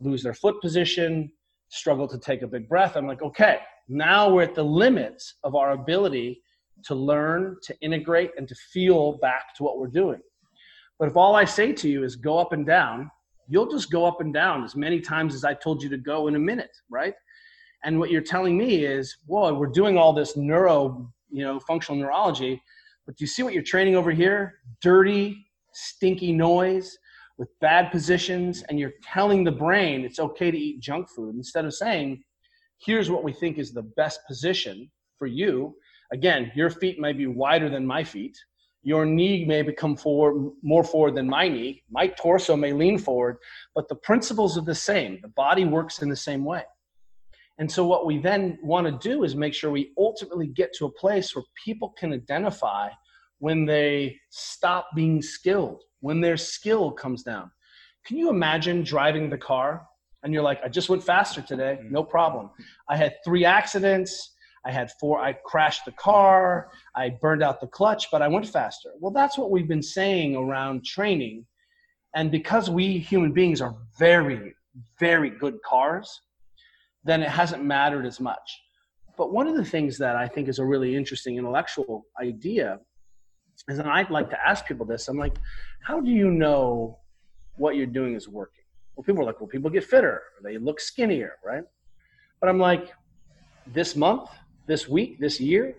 lose 0.00 0.22
their 0.22 0.34
foot 0.34 0.60
position, 0.60 1.30
struggle 1.68 2.08
to 2.08 2.18
take 2.18 2.42
a 2.42 2.46
big 2.46 2.68
breath, 2.68 2.96
I'm 2.96 3.06
like, 3.06 3.22
okay, 3.22 3.58
now 3.88 4.30
we're 4.32 4.42
at 4.42 4.54
the 4.54 4.64
limits 4.64 5.34
of 5.44 5.54
our 5.54 5.72
ability 5.72 6.42
to 6.84 6.94
learn, 6.94 7.56
to 7.62 7.78
integrate, 7.80 8.30
and 8.36 8.48
to 8.48 8.54
feel 8.54 9.18
back 9.18 9.54
to 9.56 9.62
what 9.62 9.78
we're 9.78 9.88
doing. 9.88 10.20
But 11.00 11.08
if 11.08 11.16
all 11.16 11.34
I 11.34 11.46
say 11.46 11.72
to 11.72 11.88
you 11.88 12.04
is 12.04 12.14
go 12.14 12.38
up 12.38 12.52
and 12.52 12.66
down, 12.66 13.10
you'll 13.48 13.70
just 13.70 13.90
go 13.90 14.04
up 14.04 14.20
and 14.20 14.32
down 14.32 14.62
as 14.62 14.76
many 14.76 15.00
times 15.00 15.34
as 15.34 15.44
I 15.44 15.54
told 15.54 15.82
you 15.82 15.88
to 15.88 15.96
go 15.96 16.28
in 16.28 16.36
a 16.36 16.38
minute, 16.38 16.76
right? 16.90 17.14
And 17.82 17.98
what 17.98 18.10
you're 18.10 18.20
telling 18.20 18.58
me 18.58 18.84
is, 18.84 19.16
whoa, 19.26 19.54
we're 19.54 19.66
doing 19.66 19.96
all 19.96 20.12
this 20.12 20.36
neuro, 20.36 21.10
you 21.30 21.42
know, 21.42 21.58
functional 21.58 21.98
neurology, 21.98 22.62
but 23.06 23.16
do 23.16 23.22
you 23.24 23.26
see 23.26 23.42
what 23.42 23.54
you're 23.54 23.62
training 23.62 23.96
over 23.96 24.10
here? 24.10 24.56
Dirty, 24.82 25.46
stinky 25.72 26.32
noise, 26.32 26.98
with 27.38 27.48
bad 27.62 27.90
positions 27.90 28.62
and 28.68 28.78
you're 28.78 28.92
telling 29.02 29.42
the 29.42 29.50
brain 29.50 30.04
it's 30.04 30.20
okay 30.20 30.50
to 30.50 30.58
eat 30.58 30.80
junk 30.80 31.08
food 31.08 31.34
instead 31.34 31.64
of 31.64 31.72
saying, 31.72 32.22
here's 32.84 33.10
what 33.10 33.24
we 33.24 33.32
think 33.32 33.56
is 33.56 33.72
the 33.72 33.90
best 33.96 34.20
position 34.28 34.90
for 35.18 35.26
you. 35.26 35.74
Again, 36.12 36.52
your 36.54 36.68
feet 36.68 37.00
might 37.00 37.16
be 37.16 37.26
wider 37.26 37.70
than 37.70 37.86
my 37.86 38.04
feet. 38.04 38.36
Your 38.82 39.04
knee 39.04 39.44
may 39.44 39.62
become 39.62 39.96
forward, 39.96 40.52
more 40.62 40.84
forward 40.84 41.14
than 41.14 41.28
my 41.28 41.48
knee. 41.48 41.82
My 41.90 42.06
torso 42.08 42.56
may 42.56 42.72
lean 42.72 42.98
forward, 42.98 43.36
but 43.74 43.88
the 43.88 43.96
principles 43.96 44.56
are 44.56 44.62
the 44.62 44.74
same. 44.74 45.18
The 45.20 45.28
body 45.28 45.64
works 45.64 46.00
in 46.00 46.08
the 46.08 46.16
same 46.16 46.44
way. 46.44 46.64
And 47.58 47.70
so, 47.70 47.86
what 47.86 48.06
we 48.06 48.16
then 48.16 48.58
want 48.62 48.86
to 48.86 49.08
do 49.08 49.22
is 49.22 49.36
make 49.36 49.52
sure 49.52 49.70
we 49.70 49.92
ultimately 49.98 50.46
get 50.46 50.72
to 50.74 50.86
a 50.86 50.92
place 50.92 51.36
where 51.36 51.44
people 51.62 51.90
can 51.90 52.12
identify 52.14 52.88
when 53.38 53.66
they 53.66 54.16
stop 54.30 54.88
being 54.94 55.20
skilled, 55.20 55.82
when 56.00 56.22
their 56.22 56.38
skill 56.38 56.90
comes 56.90 57.22
down. 57.22 57.50
Can 58.06 58.16
you 58.16 58.30
imagine 58.30 58.82
driving 58.82 59.28
the 59.28 59.36
car 59.38 59.86
and 60.22 60.32
you're 60.32 60.42
like, 60.42 60.60
I 60.64 60.68
just 60.68 60.88
went 60.88 61.02
faster 61.02 61.42
today, 61.42 61.78
mm-hmm. 61.80 61.92
no 61.92 62.02
problem. 62.02 62.50
I 62.88 62.96
had 62.96 63.16
three 63.24 63.44
accidents. 63.44 64.34
I 64.64 64.70
had 64.70 64.90
four, 65.00 65.20
I 65.20 65.32
crashed 65.32 65.84
the 65.86 65.92
car, 65.92 66.70
I 66.94 67.08
burned 67.08 67.42
out 67.42 67.60
the 67.60 67.66
clutch, 67.66 68.10
but 68.12 68.20
I 68.20 68.28
went 68.28 68.46
faster. 68.46 68.90
Well, 68.98 69.12
that's 69.12 69.38
what 69.38 69.50
we've 69.50 69.68
been 69.68 69.82
saying 69.82 70.36
around 70.36 70.84
training. 70.84 71.46
And 72.14 72.30
because 72.30 72.68
we 72.68 72.98
human 72.98 73.32
beings 73.32 73.60
are 73.60 73.74
very, 73.98 74.54
very 74.98 75.30
good 75.30 75.62
cars, 75.62 76.20
then 77.04 77.22
it 77.22 77.30
hasn't 77.30 77.64
mattered 77.64 78.04
as 78.04 78.20
much. 78.20 78.60
But 79.16 79.32
one 79.32 79.46
of 79.46 79.56
the 79.56 79.64
things 79.64 79.96
that 79.98 80.16
I 80.16 80.28
think 80.28 80.48
is 80.48 80.58
a 80.58 80.64
really 80.64 80.94
interesting 80.96 81.38
intellectual 81.38 82.04
idea 82.20 82.78
is, 83.68 83.78
and 83.78 83.88
I'd 83.88 84.10
like 84.10 84.28
to 84.30 84.46
ask 84.46 84.66
people 84.66 84.84
this 84.84 85.08
I'm 85.08 85.16
like, 85.16 85.36
how 85.82 86.00
do 86.00 86.10
you 86.10 86.30
know 86.30 86.98
what 87.56 87.76
you're 87.76 87.86
doing 87.86 88.14
is 88.14 88.28
working? 88.28 88.64
Well, 88.94 89.04
people 89.04 89.22
are 89.22 89.26
like, 89.26 89.40
well, 89.40 89.48
people 89.48 89.70
get 89.70 89.84
fitter, 89.84 90.22
they 90.42 90.58
look 90.58 90.80
skinnier, 90.80 91.34
right? 91.44 91.64
But 92.40 92.48
I'm 92.48 92.58
like, 92.58 92.92
this 93.66 93.96
month, 93.96 94.30
this 94.70 94.88
week, 94.88 95.18
this 95.18 95.40
year, 95.40 95.74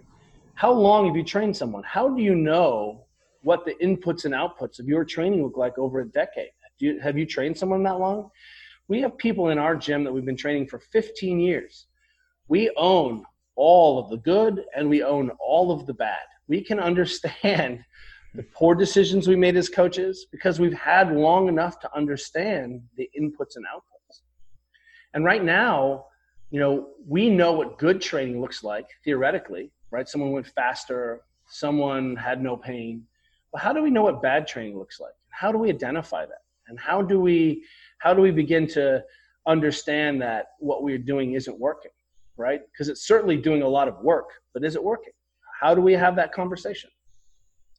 how 0.55 0.69
long 0.69 1.07
have 1.07 1.15
you 1.15 1.23
trained 1.23 1.55
someone? 1.55 1.81
How 1.83 2.09
do 2.09 2.21
you 2.21 2.35
know 2.35 3.05
what 3.41 3.63
the 3.63 3.73
inputs 3.75 4.25
and 4.25 4.33
outputs 4.33 4.79
of 4.79 4.85
your 4.85 5.05
training 5.05 5.41
look 5.41 5.55
like 5.55 5.77
over 5.77 6.01
a 6.01 6.05
decade? 6.05 6.49
You, 6.79 6.99
have 6.99 7.17
you 7.17 7.25
trained 7.25 7.57
someone 7.57 7.83
that 7.83 7.99
long? 7.99 8.29
We 8.89 8.99
have 8.99 9.17
people 9.17 9.47
in 9.47 9.57
our 9.57 9.77
gym 9.77 10.03
that 10.03 10.11
we've 10.11 10.25
been 10.25 10.35
training 10.35 10.67
for 10.67 10.79
15 10.79 11.39
years. 11.39 11.87
We 12.49 12.69
own 12.75 13.23
all 13.55 13.97
of 13.97 14.09
the 14.09 14.17
good 14.17 14.65
and 14.75 14.89
we 14.89 15.03
own 15.03 15.31
all 15.39 15.71
of 15.71 15.85
the 15.85 15.93
bad. 15.93 16.25
We 16.49 16.61
can 16.61 16.77
understand 16.77 17.85
the 18.35 18.43
poor 18.43 18.75
decisions 18.75 19.25
we 19.25 19.37
made 19.37 19.55
as 19.55 19.69
coaches 19.69 20.25
because 20.33 20.59
we've 20.59 20.73
had 20.73 21.13
long 21.13 21.47
enough 21.47 21.79
to 21.79 21.95
understand 21.95 22.81
the 22.97 23.09
inputs 23.17 23.55
and 23.55 23.65
outputs. 23.73 24.19
And 25.13 25.23
right 25.23 25.45
now, 25.45 26.07
you 26.51 26.59
know, 26.59 26.89
we 27.07 27.29
know 27.29 27.53
what 27.53 27.77
good 27.77 28.01
training 28.01 28.41
looks 28.41 28.63
like 28.63 28.85
theoretically, 29.03 29.71
right? 29.89 30.07
Someone 30.07 30.31
went 30.31 30.47
faster, 30.47 31.21
someone 31.47 32.15
had 32.15 32.43
no 32.43 32.57
pain. 32.57 33.03
But 33.51 33.61
how 33.61 33.73
do 33.73 33.81
we 33.81 33.89
know 33.89 34.03
what 34.03 34.21
bad 34.21 34.47
training 34.47 34.77
looks 34.77 34.99
like? 34.99 35.13
How 35.29 35.51
do 35.51 35.57
we 35.57 35.69
identify 35.69 36.25
that? 36.25 36.43
And 36.67 36.77
how 36.79 37.01
do 37.01 37.19
we 37.19 37.63
how 37.99 38.13
do 38.13 38.21
we 38.21 38.31
begin 38.31 38.67
to 38.67 39.03
understand 39.47 40.21
that 40.21 40.47
what 40.59 40.83
we're 40.83 40.97
doing 40.97 41.33
isn't 41.33 41.57
working, 41.57 41.91
right? 42.37 42.61
Because 42.71 42.89
it's 42.89 43.07
certainly 43.07 43.37
doing 43.37 43.61
a 43.61 43.67
lot 43.67 43.87
of 43.87 43.99
work, 43.99 44.29
but 44.53 44.63
is 44.63 44.75
it 44.75 44.83
working? 44.83 45.13
How 45.59 45.73
do 45.73 45.81
we 45.81 45.93
have 45.93 46.15
that 46.15 46.33
conversation? 46.33 46.89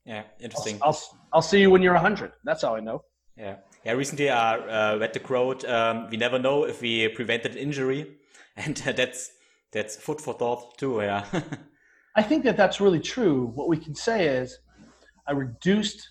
Yeah, 0.04 0.22
interesting. 0.40 0.78
I'll, 0.82 0.88
I'll, 0.88 1.18
I'll 1.34 1.42
see 1.42 1.60
you 1.60 1.70
when 1.70 1.82
you're 1.82 1.94
100. 1.94 2.32
That's 2.44 2.62
how 2.62 2.74
I 2.74 2.80
know. 2.80 3.04
Yeah. 3.36 3.56
Yeah, 3.84 3.92
recently 3.92 4.30
I 4.30 4.56
uh, 4.56 4.98
read 4.98 5.12
the 5.12 5.20
quote, 5.20 5.64
um, 5.64 6.08
we 6.10 6.16
never 6.16 6.38
know 6.38 6.64
if 6.64 6.80
we 6.80 7.08
prevented 7.08 7.56
injury. 7.56 8.18
And 8.56 8.80
uh, 8.86 8.92
that's, 8.92 9.30
that's 9.72 9.96
food 9.96 10.20
for 10.20 10.34
thought 10.34 10.78
too, 10.78 11.00
yeah. 11.00 11.24
I 12.16 12.22
think 12.22 12.44
that 12.44 12.56
that's 12.56 12.80
really 12.80 13.00
true. 13.00 13.52
What 13.54 13.68
we 13.68 13.76
can 13.76 13.94
say 13.94 14.26
is 14.26 14.58
I 15.26 15.32
reduced 15.32 16.10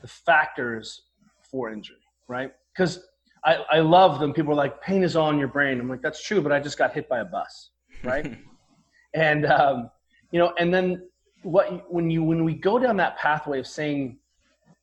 the 0.00 0.08
factors 0.08 1.02
for 1.42 1.72
injury, 1.72 1.96
right? 2.28 2.52
Because 2.72 3.00
I, 3.44 3.56
I 3.70 3.80
love 3.80 4.20
them. 4.20 4.32
People 4.32 4.52
are 4.52 4.56
like, 4.56 4.80
pain 4.80 5.02
is 5.02 5.16
all 5.16 5.30
in 5.30 5.38
your 5.38 5.48
brain. 5.48 5.80
I'm 5.80 5.88
like, 5.88 6.02
that's 6.02 6.22
true, 6.22 6.40
but 6.40 6.52
I 6.52 6.60
just 6.60 6.78
got 6.78 6.92
hit 6.92 7.08
by 7.08 7.20
a 7.20 7.24
bus, 7.24 7.70
right? 8.04 8.38
and 9.14 9.46
um, 9.46 9.90
you 10.30 10.38
know, 10.38 10.52
and 10.58 10.72
then 10.72 11.08
what 11.42 11.90
when 11.90 12.10
you 12.10 12.22
when 12.22 12.44
we 12.44 12.54
go 12.54 12.78
down 12.78 12.96
that 12.98 13.16
pathway 13.16 13.58
of 13.58 13.66
saying 13.66 14.18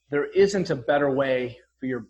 there 0.10 0.26
isn't 0.26 0.70
a 0.70 0.76
better 0.76 1.12
way 1.12 1.58
for 1.80 1.86
your 1.86 2.08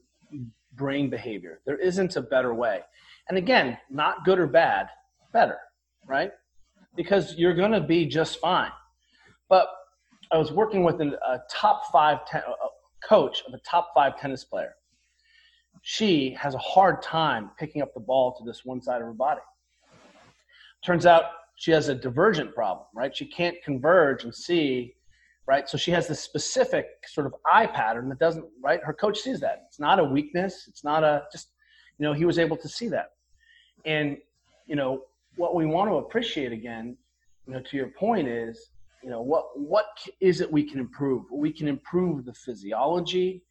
brain 0.73 1.09
behavior, 1.09 1.59
there 1.65 1.77
isn't 1.77 2.15
a 2.15 2.21
better 2.21 2.53
way. 2.53 2.81
And 3.29 3.37
again, 3.37 3.77
not 3.89 4.25
good 4.25 4.39
or 4.39 4.47
bad, 4.47 4.87
better, 5.33 5.57
right? 6.05 6.31
Because 6.95 7.35
you're 7.37 7.55
going 7.55 7.71
to 7.71 7.81
be 7.81 8.05
just 8.05 8.39
fine. 8.39 8.71
But 9.49 9.67
I 10.31 10.37
was 10.37 10.51
working 10.51 10.83
with 10.83 10.99
a 11.01 11.39
top 11.49 11.91
five 11.91 12.25
ten, 12.25 12.41
a 12.41 13.07
coach 13.07 13.43
of 13.47 13.53
a 13.53 13.59
top 13.59 13.91
five 13.93 14.19
tennis 14.19 14.43
player 14.43 14.73
she 15.89 16.35
has 16.37 16.53
a 16.53 16.57
hard 16.57 17.01
time 17.01 17.49
picking 17.57 17.81
up 17.81 17.93
the 17.93 17.99
ball 17.99 18.35
to 18.37 18.43
this 18.43 18.65
one 18.65 18.81
side 18.81 19.01
of 19.01 19.07
her 19.07 19.13
body. 19.13 19.39
Turns 20.85 21.05
out 21.05 21.23
she 21.55 21.71
has 21.71 21.87
a 21.87 21.95
divergent 21.95 22.53
problem, 22.53 22.85
right? 22.93 23.15
She 23.15 23.25
can't 23.25 23.55
converge 23.63 24.25
and 24.25 24.35
see, 24.35 24.95
right? 25.47 25.69
So 25.69 25.77
she 25.77 25.91
has 25.91 26.05
this 26.05 26.19
specific 26.19 26.85
sort 27.07 27.25
of 27.25 27.35
eye 27.49 27.67
pattern 27.67 28.09
that 28.09 28.19
doesn't, 28.19 28.45
right? 28.61 28.81
Her 28.83 28.91
coach 28.91 29.19
sees 29.19 29.39
that. 29.39 29.63
It's 29.67 29.79
not 29.79 29.97
a 29.97 30.03
weakness. 30.03 30.65
It's 30.67 30.83
not 30.83 31.05
a 31.05 31.23
just, 31.31 31.51
you 31.99 32.05
know, 32.05 32.11
he 32.11 32.25
was 32.25 32.37
able 32.37 32.57
to 32.57 32.67
see 32.67 32.89
that. 32.89 33.11
And, 33.85 34.17
you 34.65 34.75
know, 34.75 35.03
what 35.35 35.55
we 35.55 35.65
want 35.65 35.89
to 35.89 35.97
appreciate 35.97 36.51
again, 36.51 36.97
you 37.45 37.53
know, 37.53 37.61
to 37.61 37.77
your 37.77 37.87
point 37.87 38.27
is, 38.27 38.71
you 39.03 39.09
know, 39.09 39.21
what 39.21 39.57
what 39.57 39.85
is 40.19 40.41
it 40.41 40.51
we 40.51 40.63
can 40.63 40.79
improve? 40.79 41.25
We 41.31 41.53
can 41.53 41.67
improve 41.67 42.25
the 42.25 42.33
physiology, 42.33 43.43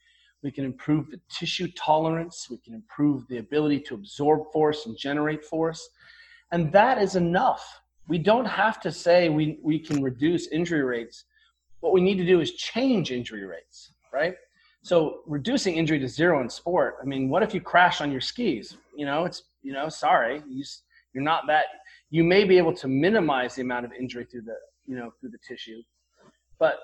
we 0.47 0.53
can 0.53 0.65
improve 0.65 1.11
the 1.11 1.21
tissue 1.29 1.69
tolerance. 1.73 2.47
We 2.49 2.59
can 2.59 2.75
improve 2.75 3.27
the 3.29 3.39
ability 3.39 3.81
to 3.81 3.95
absorb 3.95 4.53
force 4.53 4.87
and 4.87 4.97
generate 4.97 5.45
force. 5.45 5.89
And 6.53 6.71
that 6.71 6.99
is 6.99 7.17
enough. 7.17 7.81
We 8.09 8.19
don't 8.19 8.45
have 8.45 8.81
to 8.83 8.93
say 8.93 9.29
we, 9.29 9.59
we 9.61 9.81
can 9.81 10.01
reduce 10.03 10.47
injury 10.49 10.85
rates. 10.85 11.25
What 11.81 11.93
we 11.93 12.01
need 12.01 12.19
to 12.19 12.25
do 12.25 12.41
is 12.41 12.53
change 12.53 13.11
injury 13.11 13.45
rates, 13.45 13.91
right? 14.13 14.35
So 14.83 15.23
reducing 15.27 15.75
injury 15.75 15.99
to 15.99 16.07
zero 16.07 16.41
in 16.41 16.49
sport. 16.49 16.99
I 17.03 17.05
mean, 17.05 17.29
what 17.29 17.43
if 17.43 17.53
you 17.53 17.61
crash 17.61 18.01
on 18.01 18.13
your 18.13 18.21
skis? 18.21 18.77
You 18.97 19.07
know, 19.07 19.25
it's 19.25 19.43
you 19.67 19.73
know, 19.73 19.89
sorry, 19.89 20.43
you, 20.49 20.65
you're 21.13 21.25
not 21.33 21.43
that. 21.49 21.67
You 22.11 22.23
may 22.35 22.45
be 22.45 22.57
able 22.63 22.75
to 22.83 22.89
minimize 23.07 23.55
the 23.57 23.63
amount 23.63 23.85
of 23.87 23.93
injury 23.93 24.25
through 24.31 24.47
the 24.51 24.59
you 24.87 24.97
know 24.99 25.11
through 25.19 25.33
the 25.37 25.43
tissue, 25.51 25.81
but 26.59 26.77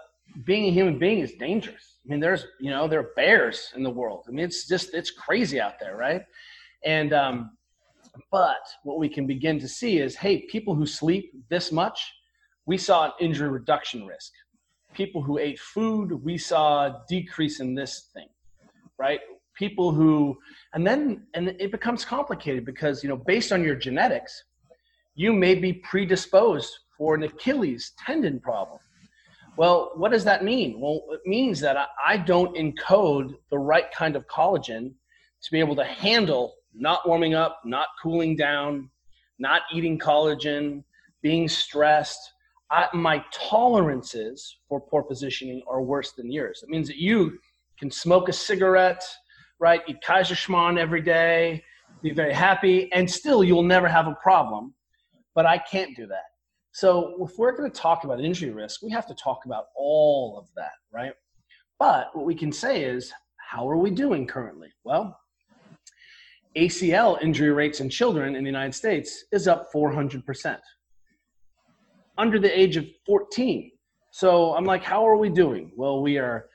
being 0.44 0.64
a 0.66 0.70
human 0.70 0.98
being 0.98 1.18
is 1.18 1.32
dangerous. 1.32 1.98
I 2.04 2.10
mean, 2.10 2.20
there's, 2.20 2.46
you 2.60 2.70
know, 2.70 2.88
there 2.88 3.00
are 3.00 3.10
bears 3.16 3.72
in 3.76 3.82
the 3.82 3.90
world. 3.90 4.24
I 4.28 4.30
mean, 4.30 4.44
it's 4.44 4.66
just, 4.66 4.94
it's 4.94 5.10
crazy 5.10 5.60
out 5.60 5.78
there, 5.78 5.96
right? 5.96 6.22
And, 6.84 7.12
um, 7.12 7.50
but 8.30 8.64
what 8.82 8.98
we 8.98 9.08
can 9.08 9.26
begin 9.26 9.58
to 9.60 9.68
see 9.68 9.98
is, 9.98 10.16
hey, 10.16 10.46
people 10.50 10.74
who 10.74 10.86
sleep 10.86 11.32
this 11.48 11.70
much, 11.70 11.98
we 12.66 12.78
saw 12.78 13.06
an 13.06 13.12
injury 13.20 13.48
reduction 13.48 14.06
risk. 14.06 14.32
People 14.94 15.22
who 15.22 15.38
ate 15.38 15.58
food, 15.58 16.12
we 16.22 16.36
saw 16.38 16.86
a 16.86 17.02
decrease 17.08 17.60
in 17.60 17.74
this 17.74 18.10
thing, 18.14 18.28
right? 18.98 19.20
People 19.54 19.92
who, 19.92 20.38
and 20.74 20.86
then, 20.86 21.26
and 21.34 21.48
it 21.58 21.70
becomes 21.70 22.04
complicated 22.04 22.64
because, 22.64 23.02
you 23.02 23.08
know, 23.08 23.16
based 23.16 23.52
on 23.52 23.62
your 23.62 23.74
genetics, 23.74 24.44
you 25.14 25.32
may 25.32 25.54
be 25.54 25.74
predisposed 25.74 26.72
for 26.96 27.14
an 27.14 27.22
Achilles 27.22 27.92
tendon 28.04 28.40
problem 28.40 28.78
well, 29.56 29.92
what 29.96 30.12
does 30.12 30.24
that 30.24 30.44
mean? 30.44 30.80
Well, 30.80 31.02
it 31.10 31.20
means 31.26 31.60
that 31.60 31.76
I 32.04 32.16
don't 32.16 32.56
encode 32.56 33.34
the 33.50 33.58
right 33.58 33.90
kind 33.92 34.16
of 34.16 34.26
collagen 34.26 34.92
to 35.42 35.50
be 35.50 35.60
able 35.60 35.76
to 35.76 35.84
handle 35.84 36.54
not 36.74 37.06
warming 37.06 37.34
up, 37.34 37.60
not 37.64 37.88
cooling 38.02 38.34
down, 38.34 38.88
not 39.38 39.62
eating 39.72 39.98
collagen, 39.98 40.84
being 41.22 41.48
stressed. 41.48 42.32
I, 42.70 42.88
my 42.94 43.22
tolerances 43.30 44.56
for 44.68 44.80
poor 44.80 45.02
positioning 45.02 45.62
are 45.68 45.82
worse 45.82 46.12
than 46.12 46.32
yours. 46.32 46.62
It 46.62 46.70
means 46.70 46.88
that 46.88 46.96
you 46.96 47.38
can 47.78 47.90
smoke 47.90 48.30
a 48.30 48.32
cigarette, 48.32 49.04
right? 49.62 49.80
Eat 49.86 49.98
Kaiserschmarrn 50.04 50.76
every 50.76 51.00
day, 51.00 51.62
be 52.02 52.12
very 52.12 52.34
happy, 52.34 52.92
and 52.92 53.08
still 53.08 53.44
you'll 53.44 53.62
never 53.62 53.86
have 53.86 54.08
a 54.08 54.16
problem. 54.20 54.74
But 55.36 55.46
I 55.46 55.56
can't 55.56 55.94
do 55.96 56.04
that. 56.08 56.24
So 56.72 57.14
if 57.20 57.38
we're 57.38 57.56
going 57.56 57.70
to 57.70 57.80
talk 57.80 58.02
about 58.02 58.20
injury 58.20 58.50
risk, 58.50 58.82
we 58.82 58.90
have 58.90 59.06
to 59.06 59.14
talk 59.14 59.44
about 59.46 59.66
all 59.76 60.36
of 60.36 60.48
that, 60.56 60.72
right? 60.92 61.12
But 61.78 62.08
what 62.12 62.26
we 62.26 62.34
can 62.34 62.50
say 62.50 62.82
is, 62.82 63.12
how 63.36 63.68
are 63.68 63.76
we 63.76 63.90
doing 63.92 64.26
currently? 64.26 64.68
Well, 64.82 65.16
ACL 66.56 67.22
injury 67.22 67.52
rates 67.52 67.78
in 67.78 67.88
children 67.88 68.34
in 68.34 68.42
the 68.42 68.50
United 68.50 68.74
States 68.74 69.26
is 69.30 69.46
up 69.46 69.72
400%. 69.72 70.58
Under 72.18 72.38
the 72.40 72.60
age 72.60 72.76
of 72.76 72.86
14. 73.06 73.70
So 74.10 74.56
I'm 74.56 74.64
like, 74.64 74.82
how 74.82 75.06
are 75.06 75.16
we 75.16 75.28
doing? 75.28 75.70
Well, 75.76 76.02
we 76.02 76.18
are 76.18 76.46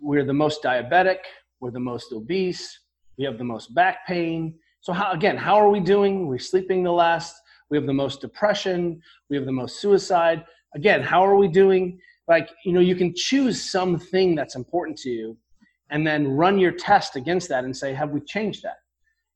we're 0.00 0.24
the 0.24 0.32
most 0.32 0.62
diabetic, 0.62 1.18
we're 1.60 1.70
the 1.70 1.80
most 1.80 2.12
obese, 2.12 2.80
we 3.18 3.24
have 3.24 3.38
the 3.38 3.44
most 3.44 3.74
back 3.74 4.06
pain. 4.06 4.58
So 4.80 4.92
how 4.92 5.12
again, 5.12 5.36
how 5.36 5.56
are 5.56 5.68
we 5.68 5.80
doing? 5.80 6.26
We're 6.26 6.38
sleeping 6.38 6.82
the 6.82 6.92
last, 6.92 7.34
we 7.70 7.76
have 7.76 7.86
the 7.86 7.92
most 7.92 8.20
depression, 8.20 9.00
we 9.28 9.36
have 9.36 9.46
the 9.46 9.52
most 9.52 9.80
suicide. 9.80 10.44
Again, 10.74 11.02
how 11.02 11.24
are 11.24 11.36
we 11.36 11.48
doing? 11.48 12.00
Like, 12.28 12.48
you 12.64 12.72
know, 12.72 12.80
you 12.80 12.94
can 12.94 13.14
choose 13.14 13.70
something 13.70 14.34
that's 14.34 14.54
important 14.54 14.96
to 14.98 15.10
you 15.10 15.36
and 15.90 16.06
then 16.06 16.28
run 16.28 16.58
your 16.58 16.72
test 16.72 17.16
against 17.16 17.48
that 17.48 17.64
and 17.64 17.76
say, 17.76 17.92
have 17.92 18.10
we 18.10 18.20
changed 18.20 18.62
that? 18.62 18.78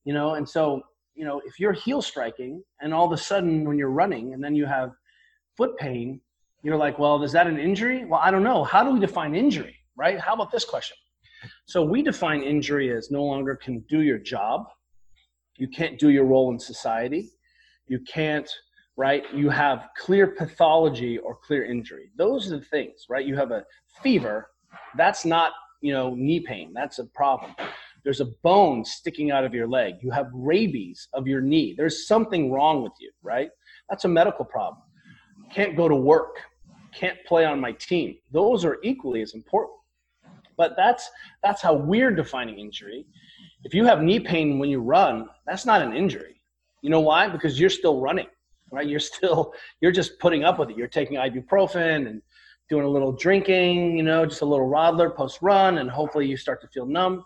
You 0.05 0.15
know, 0.15 0.35
and 0.35 0.49
so, 0.49 0.83
you 1.15 1.25
know, 1.25 1.41
if 1.45 1.59
you're 1.59 1.73
heel 1.73 2.01
striking 2.01 2.63
and 2.81 2.95
all 2.95 3.07
of 3.07 3.13
a 3.13 3.17
sudden 3.17 3.65
when 3.65 3.77
you're 3.79 3.91
running 3.91 4.33
and 4.33 4.43
then 4.43 4.55
you 4.55 4.67
have 4.67 4.93
foot 5.57 5.77
pain, 5.77 6.21
you're 6.63 6.77
like, 6.77 6.99
well, 6.99 7.23
is 7.23 7.33
that 7.33 7.47
an 7.47 7.59
injury? 7.59 8.05
Well, 8.05 8.21
I 8.23 8.31
don't 8.31 8.43
know. 8.43 8.65
How 8.65 8.83
do 8.83 8.91
we 8.91 9.01
define 9.01 9.35
injury, 9.35 9.77
right? 9.97 10.19
How 10.19 10.35
about 10.35 10.51
this 10.51 10.65
question? 10.65 10.97
So 11.67 11.83
we 11.83 12.03
define 12.03 12.43
injury 12.43 12.93
as 12.93 13.11
no 13.11 13.25
longer 13.25 13.57
can 13.57 13.81
do 13.89 14.03
your 14.03 14.19
job. 14.19 14.67
You 15.57 15.69
can't 15.69 15.99
do 15.99 16.11
your 16.11 16.25
role 16.25 16.51
in 16.53 16.59
society. 16.59 17.31
You 17.87 18.01
can't, 18.01 18.51
right? 18.97 19.25
You 19.35 19.51
have 19.51 19.89
clear 19.97 20.29
pathology 20.29 21.19
or 21.19 21.37
clear 21.37 21.65
injury. 21.65 22.11
Those 22.17 22.51
are 22.51 22.59
the 22.59 22.65
things, 22.65 23.07
right? 23.09 23.25
You 23.25 23.37
have 23.37 23.51
a 23.51 23.65
fever. 24.03 24.51
That's 24.97 25.25
not, 25.25 25.53
you 25.81 25.93
know, 25.93 26.15
knee 26.15 26.41
pain. 26.41 26.73
That's 26.75 26.99
a 26.99 27.05
problem. 27.07 27.55
There's 28.05 28.21
a 28.21 28.27
bone 28.43 28.85
sticking 28.85 29.31
out 29.31 29.45
of 29.45 29.55
your 29.55 29.67
leg. 29.67 29.95
You 30.03 30.11
have 30.11 30.27
rabies 30.35 31.09
of 31.15 31.27
your 31.27 31.41
knee. 31.41 31.75
There's 31.77 32.07
something 32.07 32.53
wrong 32.53 32.83
with 32.83 32.93
you, 33.01 33.11
right? 33.23 33.49
That's 33.89 34.05
a 34.05 34.09
medical 34.09 34.45
problem. 34.45 34.83
Can't 35.53 35.77
go 35.77 35.89
to 35.89 35.97
work. 35.97 36.37
Can't 36.95 37.19
play 37.27 37.45
on 37.45 37.61
my 37.61 37.73
team. 37.73 38.17
Those 38.31 38.65
are 38.65 38.79
equally 38.83 39.23
as 39.23 39.35
important. 39.35 39.79
But 40.57 40.75
that's 40.77 41.11
that's 41.43 41.63
how 41.63 41.75
we're 41.75 42.11
defining 42.11 42.59
injury. 42.59 43.07
If 43.65 43.75
you 43.75 43.85
have 43.85 44.03
knee 44.03 44.21
pain 44.21 44.59
when 44.59 44.69
you 44.71 44.81
run, 44.81 45.29
that's 45.47 45.67
not 45.67 45.83
an 45.83 45.95
injury. 45.95 46.41
You 46.83 46.91
know 46.91 47.01
why? 47.01 47.29
Because 47.29 47.59
you're 47.59 47.71
still 47.71 48.01
running, 48.01 48.27
right? 48.71 48.87
You're 48.87 49.01
still 49.01 49.55
you're 49.81 49.93
just 49.93 50.19
putting 50.19 50.45
up 50.45 50.59
with 50.59 50.71
it. 50.71 50.77
You're 50.77 50.89
taking 50.89 51.17
ibuprofen 51.17 52.09
and 52.09 52.23
doing 52.69 52.85
a 52.85 52.89
little 52.89 53.13
drinking, 53.13 53.97
you 53.97 54.03
know, 54.03 54.25
just 54.25 54.43
a 54.43 54.47
little 54.47 54.69
radler 54.69 55.15
post 55.15 55.39
run, 55.43 55.79
and 55.79 55.91
hopefully 55.91 56.27
you 56.27 56.37
start 56.37 56.61
to 56.63 56.69
feel 56.69 56.87
numb. 56.87 57.25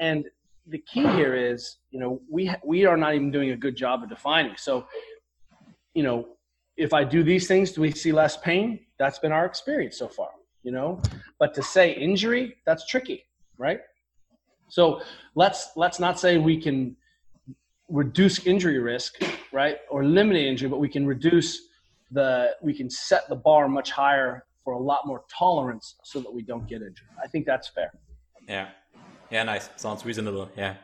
And 0.00 0.26
the 0.66 0.78
key 0.78 1.06
here 1.06 1.34
is, 1.34 1.78
you 1.90 2.00
know, 2.00 2.20
we 2.30 2.52
we 2.64 2.84
are 2.84 2.96
not 2.96 3.14
even 3.14 3.30
doing 3.30 3.50
a 3.50 3.56
good 3.56 3.76
job 3.76 4.02
of 4.02 4.08
defining. 4.08 4.56
So, 4.56 4.86
you 5.94 6.02
know, 6.02 6.26
if 6.76 6.92
I 6.92 7.04
do 7.04 7.22
these 7.22 7.46
things, 7.46 7.72
do 7.72 7.80
we 7.80 7.92
see 7.92 8.12
less 8.12 8.36
pain? 8.36 8.80
That's 8.98 9.18
been 9.18 9.32
our 9.32 9.46
experience 9.46 9.98
so 9.98 10.08
far 10.08 10.30
you 10.66 10.72
know? 10.72 11.00
But 11.38 11.54
to 11.54 11.62
say 11.62 11.92
injury 11.92 12.56
that's 12.66 12.84
tricky 12.86 13.26
right? 13.58 13.80
So 14.68 15.00
let's 15.34 15.70
let's 15.76 16.00
not 16.00 16.18
say 16.18 16.38
we 16.38 16.60
can 16.60 16.96
reduce 17.88 18.44
injury 18.46 18.78
risk 18.78 19.22
right 19.52 19.78
or 19.90 20.02
eliminate 20.02 20.46
injury 20.46 20.68
but 20.68 20.80
we 20.80 20.88
can 20.88 21.06
reduce 21.06 21.68
the 22.10 22.50
we 22.60 22.74
can 22.74 22.90
set 22.90 23.28
the 23.28 23.36
bar 23.36 23.68
much 23.68 23.92
higher 23.92 24.44
for 24.64 24.72
a 24.74 24.78
lot 24.78 25.06
more 25.06 25.22
tolerance 25.32 25.94
so 26.02 26.20
that 26.20 26.32
we 26.32 26.42
don't 26.42 26.66
get 26.68 26.82
injured. 26.82 27.06
I 27.22 27.28
think 27.28 27.46
that's 27.46 27.68
fair. 27.68 27.92
Yeah. 28.48 28.68
Yeah 29.30 29.44
nice. 29.44 29.70
Sounds 29.76 30.04
reasonable. 30.04 30.50
Yeah. 30.56 30.74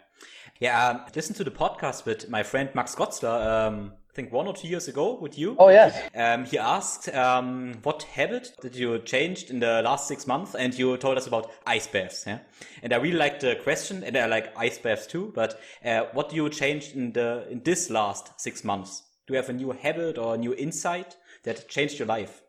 Yeah 0.61 0.87
um, 0.87 1.01
listen 1.15 1.35
to 1.35 1.45
the 1.45 1.51
podcast 1.51 2.07
with 2.07 2.31
my 2.31 2.45
friend 2.45 2.71
max 2.75 2.95
Gotzler, 2.95 3.67
um, 3.67 3.93
I 4.13 4.15
think 4.15 4.31
one 4.31 4.47
or 4.47 4.53
two 4.53 4.69
years 4.69 4.89
ago 4.89 5.15
with 5.15 5.39
you. 5.39 5.57
Oh 5.59 5.71
yes. 5.71 5.99
Um, 6.15 6.45
he 6.45 6.59
asked, 6.59 7.09
um, 7.15 7.79
"What 7.83 8.03
habit 8.03 8.53
did 8.61 8.77
you 8.77 8.99
changed 8.99 9.49
in 9.49 9.59
the 9.59 9.81
last 9.81 10.07
six 10.07 10.27
months?" 10.27 10.55
And 10.55 10.75
you 10.75 10.99
told 10.99 11.17
us 11.17 11.27
about 11.27 11.51
ice 11.67 11.87
baths. 11.87 12.25
Yeah, 12.27 12.41
and 12.83 12.93
I 12.93 12.97
really 12.97 13.17
liked 13.17 13.41
the 13.41 13.57
question, 13.57 14.05
and 14.05 14.15
I 14.15 14.27
like 14.27 14.53
ice 14.55 14.77
baths 14.77 15.07
too. 15.07 15.33
But 15.35 15.59
uh, 15.83 16.03
what 16.13 16.29
do 16.29 16.37
you 16.37 16.51
change 16.51 16.93
in 16.93 17.13
the 17.13 17.47
in 17.51 17.63
this 17.63 17.89
last 17.89 18.39
six 18.39 18.65
months? 18.65 19.03
Do 19.27 19.33
you 19.33 19.39
have 19.39 19.49
a 19.49 19.55
new 19.55 19.71
habit 19.71 20.19
or 20.19 20.35
a 20.35 20.37
new 20.37 20.53
insight 20.53 21.17
that 21.45 21.67
changed 21.71 21.99
your 21.99 22.09
life? 22.09 22.43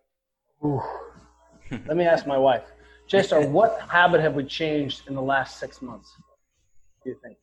Let 0.61 1.95
me 1.95 2.03
ask 2.03 2.27
my 2.27 2.37
wife, 2.37 2.65
Jester. 3.07 3.39
what 3.57 3.79
habit 3.87 4.19
have 4.19 4.33
we 4.33 4.43
changed 4.43 5.07
in 5.07 5.15
the 5.15 5.21
last 5.21 5.59
six 5.59 5.81
months? 5.81 6.11
Do 7.05 7.11
you 7.11 7.17
think? 7.23 7.37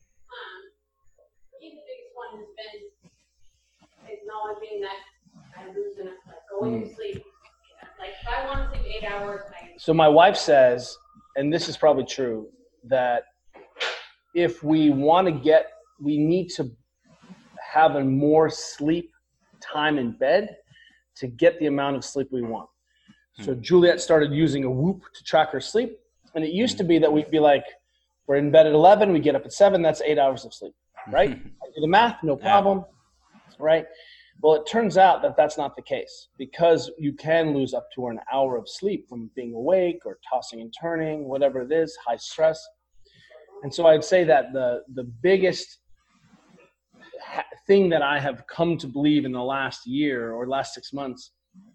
Acknowledging 4.31 4.81
that 4.81 4.97
I'm 5.59 5.74
losing, 5.74 6.07
like 6.07 6.37
going 6.51 6.83
to 6.83 6.87
hmm. 6.87 6.95
sleep. 6.95 7.24
Like 7.99 8.11
if 8.22 8.28
I 8.28 8.47
want 8.47 8.72
to 8.72 8.81
sleep 8.81 8.95
eight 8.97 9.05
hours, 9.05 9.43
I. 9.49 9.70
So 9.76 9.93
my 9.93 10.09
wife 10.09 10.37
says, 10.37 10.97
and 11.37 11.53
this 11.53 11.68
is 11.68 11.76
probably 11.76 12.05
true, 12.05 12.49
that 12.85 13.24
if 14.35 14.62
we 14.62 14.91
want 14.91 15.26
to 15.26 15.33
get, 15.33 15.70
we 16.01 16.18
need 16.18 16.49
to 16.51 16.70
have 17.72 17.97
a 17.97 18.05
more 18.05 18.49
sleep 18.49 19.11
time 19.61 19.99
in 19.99 20.12
bed 20.12 20.57
to 21.16 21.26
get 21.26 21.59
the 21.59 21.66
amount 21.66 21.97
of 21.97 22.05
sleep 22.05 22.28
we 22.31 22.43
want. 22.43 22.68
So 23.41 23.55
hmm. 23.55 23.61
Juliet 23.61 24.01
started 24.01 24.33
using 24.33 24.64
a 24.64 24.70
Whoop 24.70 25.03
to 25.14 25.24
track 25.24 25.51
her 25.53 25.61
sleep, 25.61 25.99
and 26.35 26.45
it 26.45 26.53
used 26.53 26.78
to 26.78 26.85
be 26.85 26.99
that 26.99 27.12
we'd 27.12 27.31
be 27.31 27.39
like, 27.39 27.64
we're 28.26 28.37
in 28.37 28.51
bed 28.51 28.66
at 28.66 28.72
11, 28.72 29.12
we 29.12 29.18
get 29.18 29.35
up 29.35 29.45
at 29.45 29.53
7, 29.53 29.83
that's 29.83 30.01
eight 30.03 30.18
hours 30.18 30.45
of 30.45 30.55
sleep, 30.55 30.72
right? 31.11 31.31
I 31.62 31.66
do 31.74 31.81
the 31.81 31.89
math, 31.89 32.22
no 32.22 32.37
problem, 32.37 32.85
right? 33.59 33.87
Well, 34.43 34.55
it 34.55 34.66
turns 34.66 34.97
out 34.97 35.20
that 35.22 35.36
that's 35.36 35.59
not 35.59 35.76
the 35.76 35.82
case 35.82 36.28
because 36.38 36.91
you 36.99 37.12
can 37.12 37.55
lose 37.55 37.74
up 37.74 37.88
to 37.95 38.09
an 38.09 38.18
hour 38.32 38.57
of 38.57 38.68
sleep 38.68 39.07
from 39.09 39.30
being 39.36 39.53
awake 39.55 40.01
or 40.07 40.18
tossing 40.28 40.62
and 40.62 40.72
turning, 40.80 41.28
whatever 41.28 41.61
it 41.61 41.72
is, 41.72 41.97
high 42.07 42.16
stress. 42.16 42.59
And 43.62 43.74
so 43.74 43.86
I'd 43.86 44.05
say 44.05 44.24
that 44.24 44.53
the 44.55 44.82
the 44.95 45.05
biggest 45.05 45.80
thing 47.66 47.91
that 47.91 48.01
I 48.01 48.18
have 48.18 48.45
come 48.47 48.78
to 48.78 48.86
believe 48.86 49.26
in 49.26 49.32
the 49.32 49.43
last 49.43 49.86
year 49.86 50.32
or 50.32 50.49
last 50.49 50.74
six 50.74 50.93
months 50.93 51.32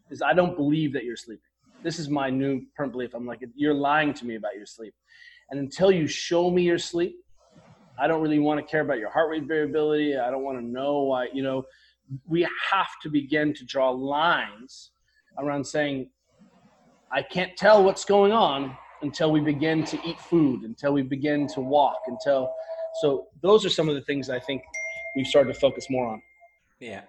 is 0.09 0.23
I 0.23 0.33
don't 0.33 0.57
believe 0.57 0.91
that 0.93 1.03
you're 1.03 1.15
sleeping. 1.15 1.41
This 1.83 1.99
is 1.99 2.09
my 2.09 2.31
new 2.31 2.61
permanent 2.75 2.93
belief. 2.93 3.13
I'm 3.13 3.27
like, 3.27 3.41
you're 3.55 3.75
lying 3.75 4.13
to 4.15 4.25
me 4.25 4.35
about 4.35 4.55
your 4.55 4.65
sleep. 4.65 4.93
And 5.51 5.59
until 5.59 5.91
you 5.91 6.07
show 6.07 6.49
me 6.49 6.63
your 6.63 6.79
sleep, 6.79 7.15
I 7.99 8.07
don't 8.07 8.21
really 8.21 8.39
want 8.39 8.59
to 8.59 8.65
care 8.65 8.81
about 8.81 8.97
your 8.97 9.11
heart 9.11 9.29
rate 9.29 9.43
variability. 9.47 10.17
I 10.17 10.31
don't 10.31 10.43
want 10.43 10.57
to 10.59 10.65
know 10.65 11.03
why, 11.03 11.27
you 11.31 11.43
know, 11.43 11.63
we 12.27 12.41
have 12.71 12.89
to 13.03 13.09
begin 13.09 13.53
to 13.53 13.65
draw 13.65 13.89
lines 13.89 14.91
around 15.37 15.65
saying, 15.65 16.09
I 17.11 17.21
can't 17.21 17.55
tell 17.57 17.83
what's 17.83 18.05
going 18.05 18.31
on 18.31 18.75
until 19.01 19.31
we 19.31 19.39
begin 19.39 19.83
to 19.85 19.99
eat 20.05 20.19
food, 20.19 20.63
until 20.63 20.93
we 20.93 21.01
begin 21.01 21.47
to 21.49 21.61
walk, 21.61 21.99
until. 22.07 22.51
So 23.01 23.27
those 23.41 23.65
are 23.65 23.69
some 23.69 23.89
of 23.89 23.95
the 23.95 24.01
things 24.01 24.29
I 24.29 24.39
think 24.39 24.61
we've 25.15 25.27
started 25.27 25.53
to 25.53 25.59
focus 25.59 25.87
more 25.89 26.07
on. 26.07 26.21
Yeah. 26.79 27.01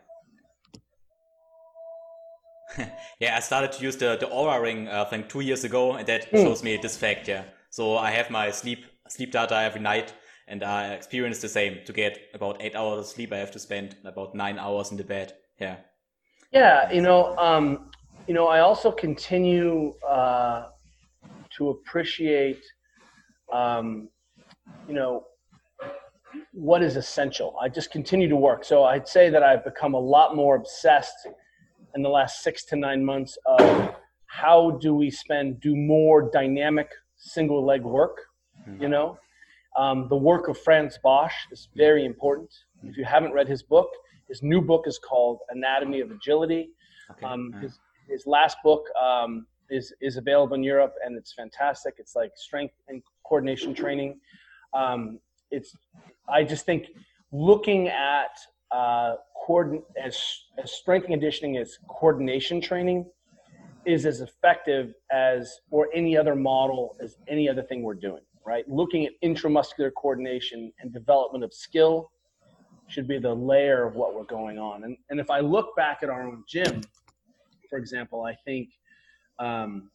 yeah, 3.21 3.37
I 3.37 3.41
started 3.41 3.73
to 3.73 3.83
use 3.83 3.97
the, 3.97 4.17
the 4.19 4.27
Oura 4.27 4.61
ring, 4.61 4.89
uh, 4.89 5.05
I 5.07 5.11
think, 5.11 5.29
two 5.29 5.41
years 5.41 5.65
ago, 5.65 5.95
and 5.95 6.07
that 6.09 6.31
mm. 6.31 6.43
shows 6.43 6.63
me 6.63 6.77
this 6.77 6.97
fact. 6.97 7.29
Yeah, 7.29 7.45
so 7.71 7.97
I 7.97 8.11
have 8.11 8.31
my 8.31 8.51
sleep 8.51 8.85
sleep 9.09 9.33
data 9.33 9.57
every 9.57 9.81
night, 9.81 10.13
and 10.49 10.63
I 10.63 10.93
experience 10.93 11.41
the 11.41 11.49
same. 11.49 11.79
To 11.87 11.93
get 11.93 12.19
about 12.35 12.61
eight 12.61 12.75
hours 12.75 12.99
of 13.01 13.07
sleep, 13.07 13.33
I 13.33 13.39
have 13.39 13.51
to 13.53 13.59
spend 13.59 13.97
about 14.05 14.35
nine 14.35 14.59
hours 14.59 14.91
in 14.91 14.97
the 14.97 15.05
bed. 15.05 15.35
Yeah. 15.61 15.77
Yeah, 16.53 16.91
you 16.93 17.03
know, 17.03 17.37
um, 17.37 17.91
you 18.27 18.35
know, 18.35 18.47
I 18.47 18.61
also 18.61 18.91
continue 18.91 19.95
uh, 20.09 20.69
to 21.57 21.71
appreciate, 21.71 22.63
um, 23.53 24.09
you 24.89 24.95
know, 24.95 25.25
what 26.53 26.83
is 26.83 26.97
essential. 26.97 27.57
I 27.61 27.69
just 27.69 27.91
continue 27.91 28.29
to 28.29 28.37
work. 28.37 28.65
So 28.65 28.85
I'd 28.85 29.09
say 29.09 29.31
that 29.31 29.43
I've 29.43 29.65
become 29.65 29.95
a 29.95 30.01
lot 30.01 30.37
more 30.37 30.57
obsessed 30.57 31.29
in 31.95 32.03
the 32.03 32.09
last 32.09 32.43
six 32.43 32.65
to 32.67 32.77
nine 32.77 33.05
months 33.05 33.39
of 33.47 33.95
how 34.27 34.73
do 34.83 34.95
we 34.95 35.11
spend, 35.11 35.61
do 35.61 35.75
more 35.75 36.31
dynamic 36.31 36.91
single 37.17 37.65
leg 37.65 37.83
work, 37.83 38.19
mm-hmm. 38.69 38.83
you 38.83 38.89
know, 38.89 39.19
um, 39.77 40.09
the 40.09 40.17
work 40.17 40.49
of 40.49 40.59
Frans 40.59 40.99
Bosch 41.03 41.35
is 41.53 41.69
very 41.77 42.05
important. 42.05 42.53
If 42.83 42.97
you 42.97 43.05
haven't 43.05 43.33
read 43.33 43.49
his 43.49 43.63
book, 43.63 43.89
his 44.29 44.43
new 44.43 44.61
book 44.61 44.85
is 44.87 44.99
called 44.99 45.41
Anatomy 45.51 46.01
of 46.01 46.11
Agility. 46.11 46.71
Okay. 47.11 47.27
Um, 47.27 47.53
his, 47.61 47.79
his 48.09 48.27
last 48.27 48.57
book 48.65 48.85
um, 49.01 49.47
is, 49.71 49.93
is 50.01 50.17
available 50.17 50.55
in 50.55 50.63
Europe 50.63 50.95
and 51.05 51.17
it's 51.17 51.33
fantastic. 51.33 51.95
It's 51.99 52.17
like 52.17 52.33
strength 52.37 52.75
and 52.89 53.03
coordination 53.25 53.75
training. 53.75 54.19
Um, 54.75 55.21
it's, 55.51 55.77
I 56.29 56.43
just 56.43 56.65
think 56.67 56.87
looking 57.31 57.89
at 57.89 58.37
uh, 58.71 59.17
coordin- 59.47 59.83
as, 60.03 60.21
as 60.63 60.73
strength 60.73 61.05
and 61.05 61.13
conditioning 61.13 61.57
as 61.59 61.79
coordination 61.89 62.61
training 62.61 63.07
is 63.85 64.05
as 64.05 64.21
effective 64.21 64.95
as 65.13 65.61
or 65.71 65.89
any 65.95 66.17
other 66.17 66.35
model 66.35 66.97
as 67.01 67.17
any 67.29 67.49
other 67.49 67.63
thing 67.63 67.83
we're 67.83 67.95
doing 67.95 68.23
right? 68.47 68.67
Looking 68.69 69.05
at 69.05 69.13
intramuscular 69.25 69.91
coordination 69.95 70.73
and 70.81 70.93
development 70.93 71.43
of 71.43 71.53
skill 71.53 72.13
should 72.87 73.09
be 73.09 73.19
the 73.19 73.35
layer 73.35 73.85
of 73.85 73.97
what 73.97 74.15
we're 74.15 74.25
going 74.25 74.59
on. 74.59 74.85
And, 74.85 74.97
and 75.11 75.19
if 75.19 75.31
I 75.31 75.41
look 75.41 75.75
back 75.75 75.99
at 76.03 76.09
our 76.09 76.23
own 76.23 76.45
gym, 76.49 76.81
for 77.69 77.77
example, 77.77 78.23
I 78.23 78.37
think, 78.45 78.71
um, 79.41 79.91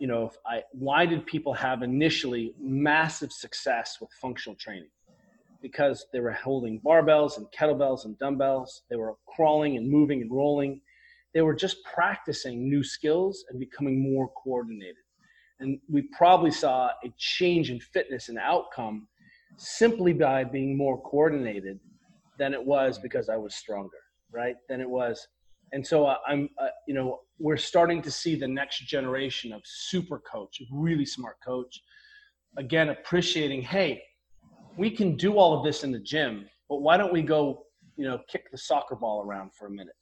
you 0.00 0.08
know, 0.08 0.26
if 0.26 0.36
I, 0.44 0.64
why 0.72 1.06
did 1.06 1.24
people 1.26 1.54
have 1.54 1.84
initially 1.84 2.54
massive 2.60 3.32
success 3.32 3.98
with 4.00 4.10
functional 4.20 4.56
training? 4.56 4.90
Because 5.62 6.06
they 6.12 6.18
were 6.18 6.32
holding 6.32 6.80
barbells 6.80 7.36
and 7.36 7.46
kettlebells 7.56 8.04
and 8.04 8.18
dumbbells. 8.18 8.82
They 8.90 8.96
were 8.96 9.14
crawling 9.26 9.76
and 9.76 9.88
moving 9.88 10.22
and 10.22 10.30
rolling. 10.30 10.80
They 11.34 11.42
were 11.42 11.54
just 11.54 11.84
practicing 11.84 12.68
new 12.68 12.82
skills 12.82 13.44
and 13.48 13.60
becoming 13.60 14.12
more 14.12 14.28
coordinated. 14.42 14.96
And 15.60 15.78
we 15.88 16.02
probably 16.16 16.50
saw 16.50 16.90
a 17.04 17.12
change 17.16 17.70
in 17.70 17.80
fitness 17.80 18.28
and 18.28 18.38
outcome 18.38 19.08
simply 19.56 20.12
by 20.12 20.44
being 20.44 20.76
more 20.76 21.00
coordinated 21.02 21.80
than 22.38 22.54
it 22.54 22.64
was 22.64 22.98
because 22.98 23.28
I 23.28 23.36
was 23.36 23.54
stronger, 23.54 23.98
right? 24.30 24.56
Than 24.68 24.80
it 24.80 24.88
was. 24.88 25.26
And 25.72 25.86
so 25.86 26.06
uh, 26.06 26.16
I'm, 26.26 26.48
uh, 26.60 26.68
you 26.86 26.94
know, 26.94 27.20
we're 27.38 27.56
starting 27.56 28.00
to 28.02 28.10
see 28.10 28.36
the 28.36 28.48
next 28.48 28.86
generation 28.86 29.52
of 29.52 29.60
super 29.64 30.20
coach, 30.20 30.62
really 30.72 31.04
smart 31.04 31.36
coach, 31.44 31.82
again, 32.56 32.90
appreciating, 32.90 33.62
hey, 33.62 34.02
we 34.76 34.90
can 34.90 35.16
do 35.16 35.36
all 35.36 35.58
of 35.58 35.64
this 35.64 35.84
in 35.84 35.92
the 35.92 35.98
gym, 35.98 36.48
but 36.68 36.82
why 36.82 36.96
don't 36.96 37.12
we 37.12 37.22
go, 37.22 37.64
you 37.96 38.04
know, 38.04 38.20
kick 38.28 38.50
the 38.50 38.58
soccer 38.58 38.94
ball 38.94 39.22
around 39.22 39.50
for 39.54 39.66
a 39.66 39.70
minute? 39.70 39.94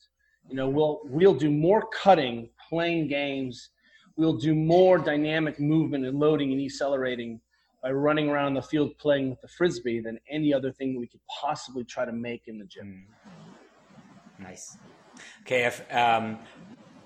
You 0.48 0.56
know, 0.56 0.68
we'll, 0.68 1.00
we'll 1.04 1.34
do 1.34 1.50
more 1.50 1.84
cutting, 1.92 2.50
playing 2.68 3.08
games. 3.08 3.70
We'll 4.16 4.36
do 4.36 4.54
more 4.54 4.98
dynamic 4.98 5.60
movement 5.60 6.06
and 6.06 6.18
loading 6.18 6.52
and 6.52 6.60
decelerating 6.60 7.40
by 7.82 7.92
running 7.92 8.28
around 8.28 8.54
the 8.54 8.62
field 8.62 8.96
playing 8.98 9.30
with 9.30 9.40
the 9.40 9.48
frisbee 9.48 10.00
than 10.00 10.18
any 10.30 10.52
other 10.52 10.72
thing 10.72 10.98
we 10.98 11.06
could 11.06 11.20
possibly 11.28 11.84
try 11.84 12.04
to 12.04 12.12
make 12.12 12.48
in 12.48 12.58
the 12.58 12.64
gym. 12.64 13.06
Mm. 13.28 14.42
Nice. 14.42 14.76
Okay, 15.42 15.64
um, 15.90 16.38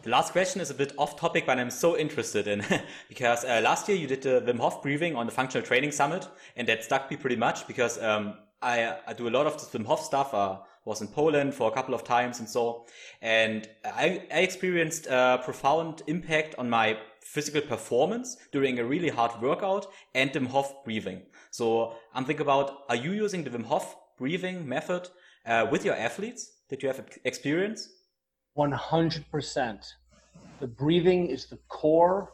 the 0.02 0.10
last 0.10 0.32
question 0.32 0.60
is 0.60 0.70
a 0.70 0.74
bit 0.74 0.92
off 0.96 1.18
topic, 1.18 1.44
but 1.46 1.58
I'm 1.58 1.70
so 1.70 1.96
interested 1.96 2.48
in 2.48 2.64
because 3.08 3.44
uh, 3.44 3.60
last 3.62 3.88
year 3.88 3.98
you 3.98 4.06
did 4.06 4.22
the 4.22 4.40
Wim 4.40 4.58
Hof 4.58 4.82
breathing 4.82 5.14
on 5.16 5.26
the 5.26 5.32
Functional 5.32 5.66
Training 5.66 5.92
Summit, 5.92 6.26
and 6.56 6.66
that 6.68 6.82
stuck 6.82 7.10
me 7.10 7.16
pretty 7.16 7.36
much 7.36 7.66
because 7.66 8.02
um, 8.02 8.34
I, 8.62 8.96
I, 9.06 9.12
do 9.14 9.28
a 9.28 9.30
lot 9.30 9.46
of 9.46 9.54
the 9.58 9.78
Wim 9.78 9.86
Hof 9.86 10.00
stuff. 10.00 10.34
I 10.34 10.58
was 10.84 11.00
in 11.00 11.08
Poland 11.08 11.54
for 11.54 11.70
a 11.70 11.72
couple 11.72 11.94
of 11.94 12.04
times 12.04 12.40
and 12.40 12.48
so, 12.48 12.86
and 13.22 13.68
I, 13.84 14.22
I 14.32 14.40
experienced 14.40 15.06
a 15.06 15.40
profound 15.42 16.02
impact 16.06 16.54
on 16.58 16.68
my 16.68 16.98
physical 17.22 17.60
performance 17.60 18.36
during 18.52 18.78
a 18.78 18.84
really 18.84 19.08
hard 19.08 19.40
workout 19.40 19.86
and 20.14 20.30
Wim 20.32 20.46
Hof 20.48 20.84
breathing. 20.84 21.22
So 21.50 21.94
I'm 22.14 22.24
thinking 22.24 22.42
about, 22.42 22.82
are 22.88 22.96
you 22.96 23.12
using 23.12 23.44
the 23.44 23.50
Wim 23.50 23.64
Hof 23.64 23.96
breathing 24.18 24.68
method 24.68 25.08
uh, 25.46 25.66
with 25.70 25.84
your 25.84 25.94
athletes? 25.94 26.52
Did 26.68 26.82
you 26.82 26.88
have 26.88 27.02
experience? 27.24 27.88
100%. 28.56 29.84
The 30.60 30.66
breathing 30.66 31.26
is 31.28 31.46
the 31.46 31.58
core 31.68 32.32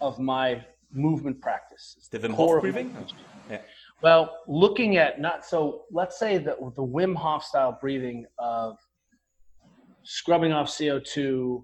of 0.00 0.18
my 0.18 0.64
movement 0.92 1.40
practice. 1.40 1.94
It's 1.96 2.08
the 2.08 2.18
Wim 2.18 2.34
Hof 2.34 2.60
breathing? 2.60 2.94
Well, 4.02 4.38
looking 4.48 4.96
at 4.96 5.20
not 5.20 5.46
so, 5.46 5.84
let's 5.92 6.18
say 6.18 6.36
that 6.38 6.58
the 6.74 6.82
Wim 6.82 7.14
Hof 7.14 7.44
style 7.44 7.78
breathing 7.80 8.26
of 8.36 8.76
scrubbing 10.02 10.52
off 10.52 10.66
CO2 10.66 11.62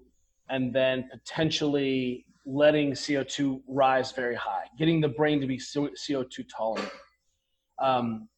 and 0.49 0.73
then 0.73 1.09
potentially 1.11 2.25
letting 2.45 2.93
CO2 2.93 3.61
rise 3.67 4.13
very 4.13 4.35
high, 4.35 4.63
getting 4.77 5.01
the 5.01 5.09
brain 5.09 5.41
to 5.41 5.47
be 5.47 5.57
CO2 5.57 6.45
tolerant. 6.49 6.89
Um, 7.77 8.29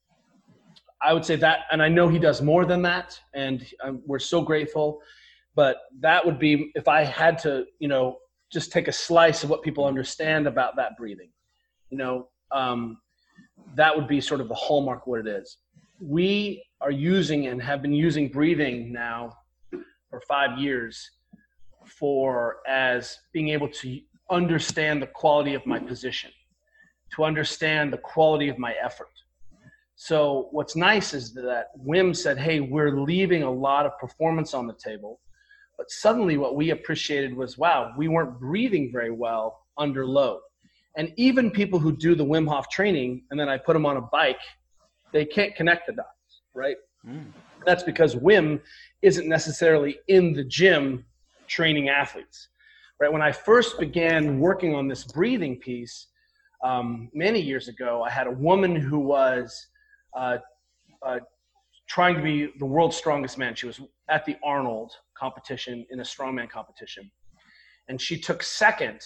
I 1.04 1.14
would 1.14 1.24
say 1.24 1.36
that, 1.36 1.62
and 1.72 1.82
I 1.82 1.88
know 1.88 2.08
he 2.08 2.18
does 2.18 2.42
more 2.42 2.66
than 2.66 2.82
that, 2.82 3.20
and 3.36 3.66
um, 3.84 4.02
we're 4.08 4.20
so 4.20 4.42
grateful. 4.42 5.00
But 5.56 5.78
that 6.00 6.26
would 6.26 6.40
be 6.40 6.72
if 6.74 6.88
I 6.88 7.04
had 7.04 7.38
to, 7.40 7.66
you 7.80 7.88
know, 7.88 8.18
just 8.52 8.72
take 8.72 8.88
a 8.88 8.92
slice 8.92 9.44
of 9.44 9.50
what 9.52 9.62
people 9.62 9.86
understand 9.86 10.48
about 10.48 10.76
that 10.78 10.98
breathing. 10.98 11.30
You 11.90 11.98
know, 11.98 12.30
um, 12.52 12.98
that 13.76 13.96
would 13.96 14.08
be 14.08 14.22
sort 14.22 14.42
of 14.42 14.48
the 14.48 14.56
hallmark 14.56 15.08
what 15.08 15.20
it 15.22 15.28
is. 15.28 15.58
We 16.00 16.64
are 16.82 16.92
using 16.92 17.48
and 17.48 17.62
have 17.62 17.82
been 17.82 17.94
using 17.94 18.30
breathing 18.30 18.92
now 18.92 19.34
for 20.10 20.22
five 20.28 20.58
years 20.58 21.10
for 21.86 22.58
as 22.68 23.18
being 23.34 23.50
able 23.50 23.70
to 23.70 24.00
understand 24.30 25.02
the 25.02 25.08
quality 25.08 25.54
of 25.54 25.66
my 25.66 25.80
position, 25.80 26.32
to 27.16 27.24
understand 27.24 27.92
the 27.92 27.98
quality 27.98 28.50
of 28.50 28.58
my 28.58 28.74
effort. 28.82 29.08
So 29.96 30.48
what's 30.52 30.76
nice 30.76 31.14
is 31.14 31.34
that 31.34 31.68
Wim 31.86 32.16
said, 32.16 32.38
"Hey, 32.38 32.60
we're 32.60 33.00
leaving 33.00 33.44
a 33.44 33.52
lot 33.52 33.86
of 33.86 33.98
performance 34.00 34.54
on 34.54 34.66
the 34.68 34.74
table." 34.74 35.20
But 35.78 35.92
suddenly 35.92 36.38
what 36.38 36.56
we 36.56 36.72
appreciated 36.72 37.36
was, 37.36 37.58
wow, 37.58 37.94
we 37.98 38.08
weren't 38.08 38.40
breathing 38.40 38.92
very 38.92 39.12
well 39.12 39.66
under 39.78 40.06
load. 40.06 40.42
And 40.98 41.14
even 41.16 41.52
people 41.52 41.80
who 41.80 41.96
do 41.96 42.16
the 42.16 42.26
Wim 42.26 42.48
Hof 42.48 42.70
training 42.70 43.24
and 43.32 43.40
then 43.40 43.48
I 43.48 43.58
put 43.58 43.74
them 43.74 43.86
on 43.86 43.98
a 43.98 44.02
bike, 44.02 44.42
they 45.14 45.26
can't 45.26 45.56
connect 45.56 45.88
the 45.88 45.94
dots, 45.94 46.42
right? 46.54 46.76
Mm. 47.08 47.32
That's 47.66 47.84
because 47.84 48.16
Wim 48.16 48.62
isn't 49.02 49.28
necessarily 49.28 50.00
in 50.08 50.34
the 50.34 50.44
gym 50.44 51.06
training 51.48 51.90
athletes. 51.90 52.50
Right? 53.00 53.12
When 53.12 53.22
I 53.22 53.32
first 53.32 53.80
began 53.80 54.40
working 54.40 54.76
on 54.76 54.88
this 54.88 55.04
breathing 55.06 55.58
piece 55.58 56.08
um, 56.64 57.10
many 57.14 57.40
years 57.40 57.68
ago, 57.68 58.04
I 58.04 58.12
had 58.12 58.28
a 58.28 58.32
woman 58.32 58.76
who 58.76 59.00
was 59.00 59.68
uh, 60.16 60.38
uh, 61.06 61.20
trying 61.88 62.16
to 62.16 62.22
be 62.22 62.54
the 62.60 62.66
world's 62.66 62.96
strongest 62.96 63.38
man. 63.38 63.56
She 63.56 63.66
was 63.66 63.82
at 64.10 64.26
the 64.26 64.38
Arnold 64.44 64.92
competition 65.18 65.86
in 65.90 66.00
a 66.00 66.04
strongman 66.04 66.50
competition, 66.50 67.10
and 67.88 68.00
she 68.00 68.20
took 68.20 68.44
second. 68.44 69.02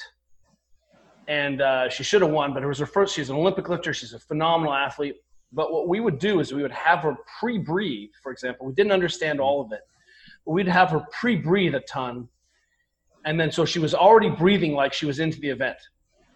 And 1.27 1.61
uh, 1.61 1.89
she 1.89 2.03
should 2.03 2.21
have 2.21 2.31
won, 2.31 2.53
but 2.53 2.61
it 2.63 2.67
was 2.67 2.79
her 2.79 2.85
first. 2.85 3.15
She's 3.15 3.29
an 3.29 3.35
Olympic 3.35 3.67
lifter. 3.67 3.93
She's 3.93 4.13
a 4.13 4.19
phenomenal 4.19 4.73
athlete. 4.73 5.15
But 5.51 5.71
what 5.71 5.87
we 5.87 5.99
would 5.99 6.19
do 6.19 6.39
is 6.39 6.53
we 6.53 6.61
would 6.61 6.71
have 6.71 6.99
her 6.99 7.15
pre-breathe, 7.39 8.09
for 8.21 8.31
example. 8.31 8.67
We 8.67 8.73
didn't 8.73 8.91
understand 8.91 9.39
all 9.39 9.61
of 9.61 9.71
it, 9.71 9.81
but 10.45 10.51
we'd 10.51 10.67
have 10.67 10.89
her 10.91 11.05
pre-breathe 11.11 11.75
a 11.75 11.79
ton 11.81 12.27
and 13.25 13.39
then 13.39 13.51
so 13.51 13.65
she 13.65 13.79
was 13.79 13.93
already 13.93 14.29
breathing 14.29 14.73
like 14.73 14.93
she 14.93 15.07
was 15.07 15.19
into 15.19 15.39
the 15.41 15.49
event. 15.49 15.77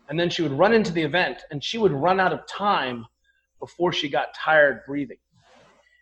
And 0.09 0.19
then 0.19 0.29
she 0.29 0.41
would 0.41 0.51
run 0.51 0.73
into 0.73 0.91
the 0.91 1.03
event 1.03 1.43
and 1.51 1.63
she 1.63 1.77
would 1.77 1.91
run 1.91 2.19
out 2.19 2.33
of 2.33 2.45
time 2.47 3.05
before 3.59 3.93
she 3.93 4.09
got 4.09 4.33
tired 4.33 4.81
breathing. 4.87 5.19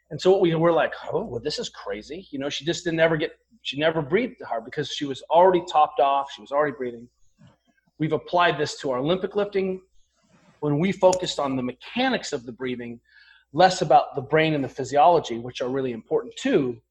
And 0.09 0.19
so 0.19 0.39
we 0.39 0.55
were 0.55 0.71
like, 0.71 0.93
oh, 1.11 1.25
well, 1.25 1.41
this 1.41 1.59
is 1.59 1.67
crazy. 1.67 2.25
You 2.31 2.39
know, 2.39 2.47
she 2.47 2.63
just 2.63 2.85
didn't 2.85 3.01
ever 3.01 3.17
get, 3.17 3.31
she 3.63 3.77
never 3.77 4.01
breathed 4.01 4.41
hard 4.41 4.63
because 4.63 4.89
she 4.89 5.03
was 5.03 5.21
already 5.29 5.61
topped 5.69 5.99
off. 5.99 6.31
She 6.33 6.39
was 6.39 6.53
already 6.53 6.73
breathing. 6.77 7.09
We've 7.99 8.13
applied 8.13 8.57
this 8.57 8.79
to 8.81 8.91
our 8.91 8.99
Olympic 8.99 9.35
lifting 9.35 9.81
when 10.59 10.79
we 10.79 10.91
focused 10.91 11.39
on 11.39 11.55
the 11.55 11.63
mechanics 11.63 12.33
of 12.33 12.45
the 12.45 12.51
breathing, 12.51 12.99
less 13.53 13.81
about 13.81 14.15
the 14.15 14.21
brain 14.21 14.53
and 14.53 14.63
the 14.63 14.69
physiology, 14.69 15.37
which 15.37 15.61
are 15.61 15.69
really 15.69 15.91
important 15.91 16.35
too, 16.35 16.81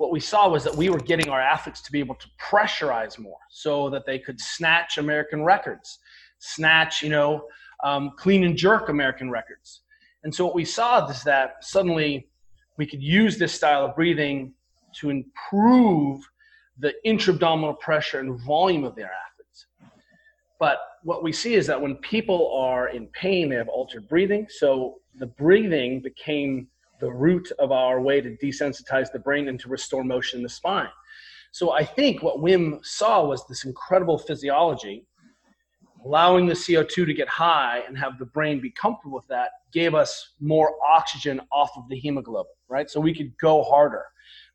what 0.00 0.10
we 0.10 0.20
saw 0.20 0.48
was 0.48 0.64
that 0.64 0.74
we 0.74 0.88
were 0.88 0.98
getting 0.98 1.28
our 1.28 1.42
athletes 1.42 1.82
to 1.82 1.92
be 1.92 1.98
able 2.00 2.14
to 2.14 2.26
pressurize 2.42 3.18
more 3.18 3.36
so 3.50 3.90
that 3.90 4.06
they 4.06 4.18
could 4.18 4.40
snatch 4.40 4.96
American 4.96 5.44
records, 5.44 5.98
snatch, 6.38 7.02
you 7.02 7.10
know, 7.10 7.44
um, 7.84 8.12
clean 8.16 8.44
and 8.44 8.56
jerk 8.56 8.88
American 8.88 9.30
records. 9.30 9.82
And 10.24 10.34
so 10.34 10.46
what 10.46 10.54
we 10.54 10.64
saw 10.64 11.06
is 11.06 11.22
that 11.24 11.56
suddenly 11.62 12.30
we 12.78 12.86
could 12.86 13.02
use 13.02 13.36
this 13.36 13.52
style 13.52 13.84
of 13.84 13.94
breathing 13.94 14.54
to 15.00 15.10
improve 15.10 16.26
the 16.78 16.94
intra-abdominal 17.04 17.74
pressure 17.74 18.20
and 18.20 18.40
volume 18.40 18.84
of 18.84 18.96
their 18.96 19.12
athletes. 19.12 19.29
But 20.60 20.78
what 21.02 21.24
we 21.24 21.32
see 21.32 21.54
is 21.54 21.66
that 21.66 21.80
when 21.80 21.96
people 21.96 22.54
are 22.54 22.90
in 22.90 23.08
pain, 23.08 23.48
they 23.48 23.56
have 23.56 23.68
altered 23.68 24.06
breathing. 24.08 24.46
So 24.48 25.00
the 25.18 25.26
breathing 25.26 26.00
became 26.00 26.68
the 27.00 27.10
root 27.10 27.50
of 27.58 27.72
our 27.72 28.00
way 28.00 28.20
to 28.20 28.36
desensitize 28.36 29.10
the 29.10 29.18
brain 29.18 29.48
and 29.48 29.58
to 29.60 29.68
restore 29.68 30.04
motion 30.04 30.38
in 30.38 30.42
the 30.42 30.50
spine. 30.50 30.90
So 31.50 31.72
I 31.72 31.82
think 31.84 32.22
what 32.22 32.36
Wim 32.36 32.84
saw 32.84 33.24
was 33.24 33.44
this 33.48 33.64
incredible 33.64 34.18
physiology, 34.18 35.06
allowing 36.04 36.46
the 36.46 36.52
CO2 36.52 37.06
to 37.06 37.14
get 37.14 37.28
high 37.28 37.82
and 37.88 37.98
have 37.98 38.18
the 38.18 38.26
brain 38.26 38.60
be 38.60 38.70
comfortable 38.70 39.16
with 39.16 39.26
that 39.28 39.50
gave 39.72 39.94
us 39.94 40.34
more 40.40 40.74
oxygen 40.86 41.40
off 41.50 41.70
of 41.76 41.88
the 41.88 41.96
hemoglobin, 41.96 42.52
right? 42.68 42.90
So 42.90 43.00
we 43.00 43.14
could 43.14 43.36
go 43.38 43.62
harder. 43.62 44.04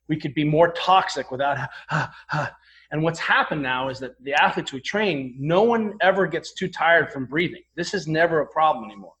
We 0.08 0.16
could 0.16 0.34
be 0.34 0.44
more 0.44 0.72
toxic 0.72 1.32
without, 1.32 1.68
and 2.90 3.02
what's 3.02 3.18
happened 3.18 3.62
now 3.62 3.88
is 3.88 3.98
that 4.00 4.12
the 4.22 4.34
athletes 4.34 4.72
we 4.72 4.80
train, 4.80 5.34
no 5.38 5.62
one 5.62 5.94
ever 6.00 6.26
gets 6.26 6.52
too 6.52 6.68
tired 6.68 7.12
from 7.12 7.26
breathing. 7.26 7.62
This 7.74 7.94
is 7.94 8.06
never 8.06 8.40
a 8.40 8.46
problem 8.46 8.84
anymore. 8.84 9.12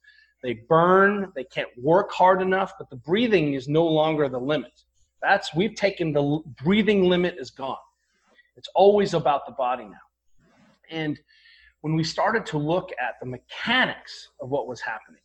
They 0.42 0.60
burn, 0.68 1.32
they 1.34 1.44
can't 1.44 1.68
work 1.82 2.12
hard 2.12 2.42
enough, 2.42 2.74
but 2.78 2.88
the 2.90 2.96
breathing 2.96 3.54
is 3.54 3.68
no 3.68 3.84
longer 3.84 4.28
the 4.28 4.38
limit. 4.38 4.72
That's 5.20 5.54
we've 5.54 5.74
taken 5.74 6.12
the 6.12 6.40
breathing 6.62 7.08
limit 7.08 7.36
is 7.38 7.50
gone. 7.50 7.76
It's 8.56 8.68
always 8.74 9.14
about 9.14 9.46
the 9.46 9.52
body 9.52 9.84
now. 9.84 9.96
And 10.90 11.18
when 11.80 11.94
we 11.94 12.04
started 12.04 12.46
to 12.46 12.58
look 12.58 12.90
at 13.00 13.14
the 13.20 13.26
mechanics 13.26 14.28
of 14.40 14.50
what 14.50 14.68
was 14.68 14.80
happening, 14.80 15.20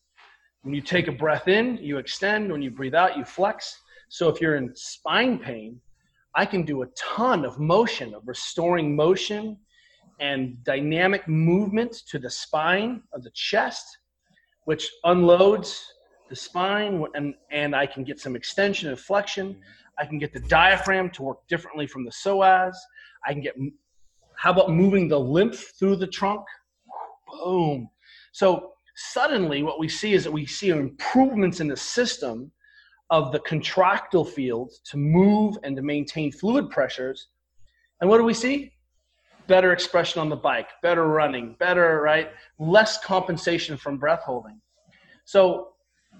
when 0.64 0.74
you 0.74 0.82
take 0.82 1.08
a 1.08 1.12
breath 1.12 1.48
in, 1.48 1.78
you 1.78 1.98
extend. 1.98 2.52
When 2.52 2.62
you 2.62 2.72
breathe 2.72 2.96
out, 2.96 3.18
you 3.18 3.24
flex. 3.24 3.80
So 4.10 4.28
if 4.30 4.42
you're 4.42 4.56
in 4.56 4.76
spine 4.76 5.40
pain, 5.40 5.80
I 6.36 6.46
can 6.46 6.64
do 6.64 6.84
a 6.84 6.88
ton 6.98 7.44
of 7.46 7.60
motion, 7.60 8.14
of 8.14 8.24
restoring 8.26 8.96
motion 8.96 9.58
and 10.20 10.64
dynamic 10.64 11.28
movement 11.28 11.94
to 12.10 12.20
the 12.20 12.30
spine 12.30 13.04
of 13.14 13.24
the 13.24 13.32
chest, 13.32 13.98
which 14.66 14.90
unloads 15.04 15.84
the 16.30 16.36
spine, 16.36 17.04
and, 17.16 17.34
and 17.52 17.76
I 17.76 17.86
can 17.86 18.04
get 18.04 18.20
some 18.20 18.36
extension 18.36 18.90
and 18.90 18.98
flexion. 18.98 19.58
I 20.00 20.06
can 20.06 20.18
get 20.18 20.32
the 20.32 20.40
diaphragm 20.40 21.10
to 21.12 21.24
work 21.24 21.48
differently 21.50 21.88
from 21.88 22.06
the 22.06 22.12
psoas. 22.12 22.76
I 23.26 23.34
can 23.34 23.42
get, 23.42 23.56
how 24.36 24.52
about 24.52 24.72
moving 24.72 25.10
the 25.10 25.20
lymph 25.20 25.74
through 25.78 25.98
the 25.98 26.08
trunk? 26.08 26.46
Boom. 27.28 27.90
So 28.32 28.74
suddenly, 28.96 29.64
what 29.64 29.80
we 29.80 29.90
see 29.90 30.14
is 30.14 30.24
that 30.24 30.32
we 30.32 30.46
see 30.46 30.70
improvements 30.70 31.60
in 31.60 31.68
the 31.68 31.78
system 31.78 32.52
of 33.12 33.34
the 33.34 33.40
contractile 33.40 34.24
field 34.24 34.72
to 34.86 34.98
move 34.98 35.58
and 35.64 35.76
to 35.76 35.82
maintain 35.82 36.32
fluid 36.32 36.70
pressures. 36.70 37.28
And 38.00 38.10
what 38.10 38.18
do 38.18 38.24
we 38.24 38.34
see? 38.34 38.72
Better 39.48 39.74
expression 39.74 40.22
on 40.22 40.30
the 40.30 40.36
bike, 40.38 40.70
better 40.82 41.08
running, 41.08 41.56
better, 41.60 42.02
right? 42.02 42.32
Less 42.58 43.04
compensation 43.04 43.76
from 43.76 43.98
breath 43.98 44.22
holding. 44.24 44.62
So, 45.26 45.74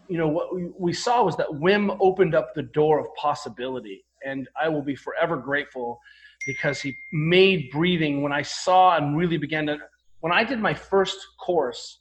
you 0.10 0.18
know, 0.18 0.28
what 0.28 0.50
we 0.80 0.92
saw 0.92 1.24
was 1.24 1.38
that 1.38 1.48
Wim 1.48 1.98
opened 2.02 2.36
up 2.36 2.54
the 2.54 2.64
door 2.64 3.00
of 3.00 3.08
possibility. 3.16 4.04
And 4.26 4.50
I 4.62 4.68
will 4.68 4.84
be 4.84 4.96
forever 4.96 5.38
grateful 5.38 5.98
because 6.46 6.82
he 6.82 6.94
made 7.14 7.72
breathing 7.72 8.22
when 8.22 8.34
I 8.34 8.42
saw 8.42 8.98
and 8.98 9.18
really 9.18 9.38
began 9.38 9.66
to, 9.68 9.78
when 10.20 10.34
I 10.34 10.44
did 10.44 10.60
my 10.60 10.74
first 10.74 11.18
course 11.40 12.00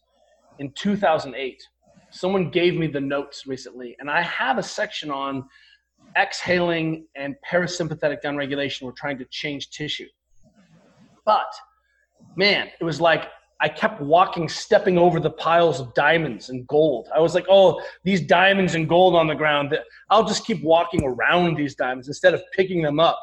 in 0.58 0.72
2008, 0.72 1.62
someone 2.10 2.50
gave 2.50 2.76
me 2.76 2.86
the 2.86 3.00
notes 3.00 3.46
recently, 3.46 3.96
and 3.98 4.10
I 4.10 4.22
have 4.22 4.58
a 4.58 4.62
section 4.62 5.10
on 5.10 5.44
exhaling 6.16 7.06
and 7.14 7.36
parasympathetic 7.48 8.22
downregulation. 8.22 8.82
We're 8.82 8.92
trying 8.92 9.18
to 9.18 9.26
change 9.30 9.70
tissue. 9.70 10.08
But 11.24 11.52
man, 12.36 12.68
it 12.80 12.84
was 12.84 13.00
like 13.00 13.28
I 13.60 13.68
kept 13.68 14.00
walking, 14.00 14.48
stepping 14.48 14.96
over 14.96 15.20
the 15.20 15.30
piles 15.30 15.80
of 15.80 15.92
diamonds 15.94 16.48
and 16.48 16.66
gold. 16.66 17.08
I 17.14 17.20
was 17.20 17.34
like, 17.34 17.44
oh, 17.48 17.80
these 18.04 18.22
diamonds 18.22 18.74
and 18.74 18.88
gold 18.88 19.14
on 19.14 19.26
the 19.26 19.34
ground. 19.34 19.78
I'll 20.08 20.26
just 20.26 20.46
keep 20.46 20.62
walking 20.62 21.04
around 21.04 21.56
these 21.56 21.74
diamonds 21.74 22.08
instead 22.08 22.32
of 22.32 22.42
picking 22.56 22.82
them 22.82 22.98
up. 22.98 23.20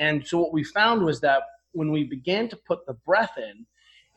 And 0.00 0.26
so 0.26 0.38
what 0.38 0.52
we 0.52 0.64
found 0.64 1.04
was 1.04 1.20
that 1.20 1.42
when 1.72 1.92
we 1.92 2.04
began 2.04 2.48
to 2.48 2.56
put 2.66 2.84
the 2.86 2.94
breath 3.06 3.38
in, 3.38 3.66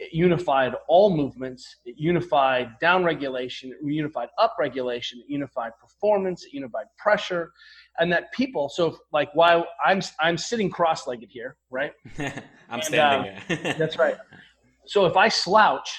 it 0.02 0.14
unified 0.14 0.74
all 0.88 1.16
movements, 1.16 1.64
it 1.86 1.96
unified 1.98 2.68
down 2.80 3.04
regulation, 3.04 3.72
it 3.72 3.78
unified 3.84 4.30
up 4.40 4.56
regulation, 4.58 5.20
it 5.20 5.32
unified 5.32 5.72
performance, 5.80 6.44
it 6.44 6.54
unified 6.54 6.88
pressure, 6.98 7.52
and 8.00 8.12
that 8.12 8.32
people. 8.34 8.68
So, 8.68 8.98
like, 9.14 9.30
while 9.36 9.68
I'm 9.86 10.02
I'm 10.20 10.38
sitting 10.38 10.70
cross-legged 10.72 11.30
here, 11.32 11.56
right? 11.70 11.92
I'm 12.18 12.82
And, 12.82 12.84
standing. 12.84 13.32
uh, 13.50 13.74
That's 13.80 13.98
right. 14.00 14.16
So 14.88 15.06
if 15.06 15.16
I 15.16 15.28
slouch 15.30 15.90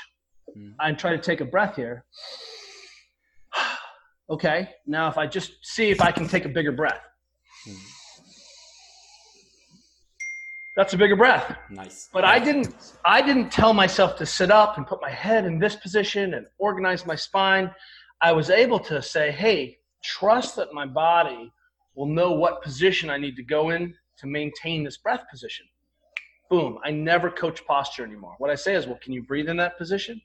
Mm. 0.59 0.74
and 0.80 0.98
try 0.98 1.12
to 1.16 1.22
take 1.30 1.40
a 1.40 1.46
breath 1.46 1.76
here, 1.76 2.05
okay. 4.34 4.68
Now 4.86 5.09
if 5.09 5.16
I 5.16 5.26
just 5.26 5.53
see 5.62 5.90
if 5.90 6.00
I 6.03 6.11
can 6.12 6.26
take 6.28 6.44
a 6.44 6.48
bigger 6.59 6.72
breath, 6.72 7.00
Mm. 7.68 7.76
That's 10.77 10.95
a 10.95 10.97
bigger 10.97 11.16
breath. 11.16 11.57
nice. 11.70 12.09
But 12.12 12.25
I 12.25 12.39
didn't 12.39 12.75
I 13.05 13.20
didn't 13.23 13.51
tell 13.51 13.73
myself 13.75 14.16
to 14.16 14.27
sit 14.27 14.51
up 14.51 14.79
and 14.79 14.87
put 14.87 15.01
my 15.01 15.11
head 15.11 15.45
in 15.45 15.59
this 15.59 15.77
position 15.77 16.35
and 16.35 16.47
organize 16.59 17.07
my 17.07 17.14
spine. 17.14 17.70
I 18.23 18.33
was 18.33 18.51
able 18.51 18.79
to 18.81 19.03
say, 19.03 19.31
"Hey, 19.31 19.79
trust 20.03 20.57
that 20.57 20.73
my 20.73 20.87
body 20.87 21.53
will 21.95 22.07
know 22.07 22.33
what 22.33 22.62
position 22.62 23.11
I 23.11 23.18
need 23.18 23.37
to 23.37 23.43
go 23.43 23.70
in 23.70 23.95
to 24.18 24.27
maintain 24.27 24.85
this 24.85 24.97
breath 24.97 25.25
position." 25.31 25.66
Boom, 26.49 26.79
I 26.85 26.91
never 26.91 27.31
coach 27.31 27.64
posture 27.66 28.05
anymore. 28.05 28.35
What 28.39 28.51
I 28.51 28.55
say 28.55 28.75
is, 28.75 28.87
"Well, 28.87 28.99
can 29.03 29.12
you 29.12 29.23
breathe 29.23 29.49
in 29.49 29.57
that 29.59 29.79
position?" 29.79 30.20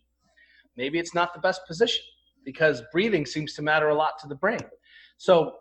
Maybe 0.76 1.00
it's 1.00 1.16
not 1.16 1.34
the 1.34 1.40
best 1.40 1.66
position 1.68 2.04
because 2.46 2.84
breathing 2.92 3.26
seems 3.26 3.54
to 3.56 3.62
matter 3.62 3.90
a 3.90 3.96
lot 3.96 4.20
to 4.20 4.28
the 4.28 4.36
brain. 4.36 4.60
So, 5.18 5.58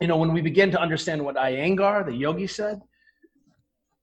you 0.00 0.08
know, 0.08 0.16
when 0.16 0.32
we 0.32 0.40
begin 0.40 0.70
to 0.72 0.80
understand 0.80 1.24
what 1.24 1.36
Iyengar, 1.36 2.04
the 2.04 2.12
yogi 2.12 2.48
said, 2.48 2.82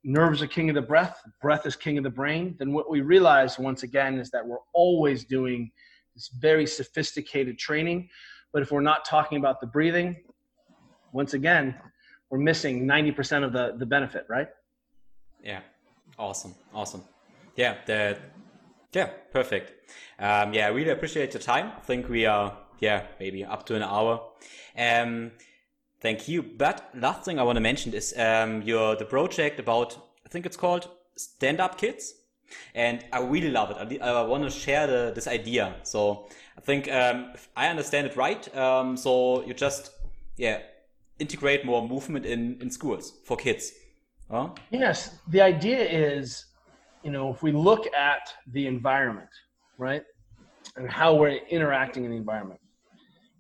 nerves 0.05 0.41
are 0.41 0.47
king 0.47 0.69
of 0.69 0.75
the 0.75 0.81
breath, 0.81 1.19
breath 1.41 1.65
is 1.65 1.75
king 1.75 1.97
of 1.97 2.03
the 2.03 2.09
brain, 2.09 2.55
then 2.59 2.71
what 2.71 2.89
we 2.89 3.01
realize 3.01 3.57
once 3.57 3.83
again 3.83 4.19
is 4.19 4.29
that 4.29 4.45
we're 4.45 4.63
always 4.73 5.25
doing 5.25 5.71
this 6.13 6.29
very 6.39 6.67
sophisticated 6.67 7.57
training. 7.57 8.07
But 8.53 8.61
if 8.61 8.71
we're 8.71 8.81
not 8.81 9.03
talking 9.03 9.39
about 9.39 9.59
the 9.59 9.67
breathing, 9.67 10.15
once 11.11 11.33
again, 11.33 11.75
we're 12.29 12.37
missing 12.39 12.85
90% 12.85 13.43
of 13.43 13.51
the, 13.51 13.75
the 13.77 13.85
benefit, 13.85 14.25
right? 14.29 14.47
Yeah. 15.43 15.61
Awesome. 16.17 16.55
Awesome. 16.73 17.03
Yeah. 17.55 17.75
The, 17.85 18.17
yeah. 18.93 19.09
Perfect. 19.31 19.73
Um, 20.19 20.53
yeah. 20.53 20.67
I 20.67 20.69
really 20.69 20.91
appreciate 20.91 21.33
your 21.33 21.41
time. 21.41 21.71
I 21.75 21.81
think 21.81 22.09
we 22.09 22.25
are, 22.25 22.57
yeah, 22.79 23.07
maybe 23.19 23.43
up 23.43 23.65
to 23.67 23.75
an 23.75 23.83
hour. 23.83 24.21
Um, 24.77 25.31
thank 26.05 26.27
you. 26.27 26.43
But 26.43 26.89
last 26.93 27.25
thing 27.25 27.39
I 27.39 27.43
want 27.43 27.55
to 27.55 27.61
mention 27.61 27.91
is, 27.93 28.13
um, 28.17 28.61
your, 28.61 28.95
the 28.95 29.05
project 29.05 29.59
about, 29.59 29.97
I 30.25 30.29
think 30.29 30.45
it's 30.45 30.57
called 30.57 30.87
Stand 31.17 31.59
Up 31.59 31.79
Kids. 31.79 32.13
And 32.75 33.03
I 33.11 33.21
really 33.21 33.49
love 33.49 33.71
it. 33.71 34.01
I, 34.01 34.09
I 34.09 34.21
want 34.21 34.43
to 34.43 34.51
share 34.51 34.85
the, 34.85 35.11
this 35.15 35.27
idea. 35.27 35.75
So 35.81 36.29
I 36.59 36.61
think, 36.61 36.91
um, 36.91 37.31
if 37.33 37.49
I 37.55 37.69
understand 37.69 38.05
it 38.05 38.15
right, 38.15 38.55
um, 38.55 38.95
so 38.95 39.43
you 39.47 39.55
just, 39.55 39.89
yeah, 40.37 40.59
integrate 41.17 41.65
more 41.65 41.87
movement 41.87 42.25
in, 42.25 42.61
in 42.61 42.69
schools 42.69 43.13
for 43.25 43.35
kids. 43.35 43.71
Huh? 44.29 44.49
Yes, 44.69 45.17
the 45.27 45.41
idea 45.41 45.81
is, 45.89 46.45
you 47.03 47.11
know, 47.11 47.33
if 47.33 47.41
we 47.41 47.51
look 47.51 47.87
at 47.93 48.31
the 48.51 48.67
environment, 48.67 49.29
right, 49.79 50.03
and 50.75 50.87
how 50.87 51.15
we're 51.15 51.39
interacting 51.49 52.05
in 52.05 52.11
the 52.11 52.17
environment, 52.17 52.59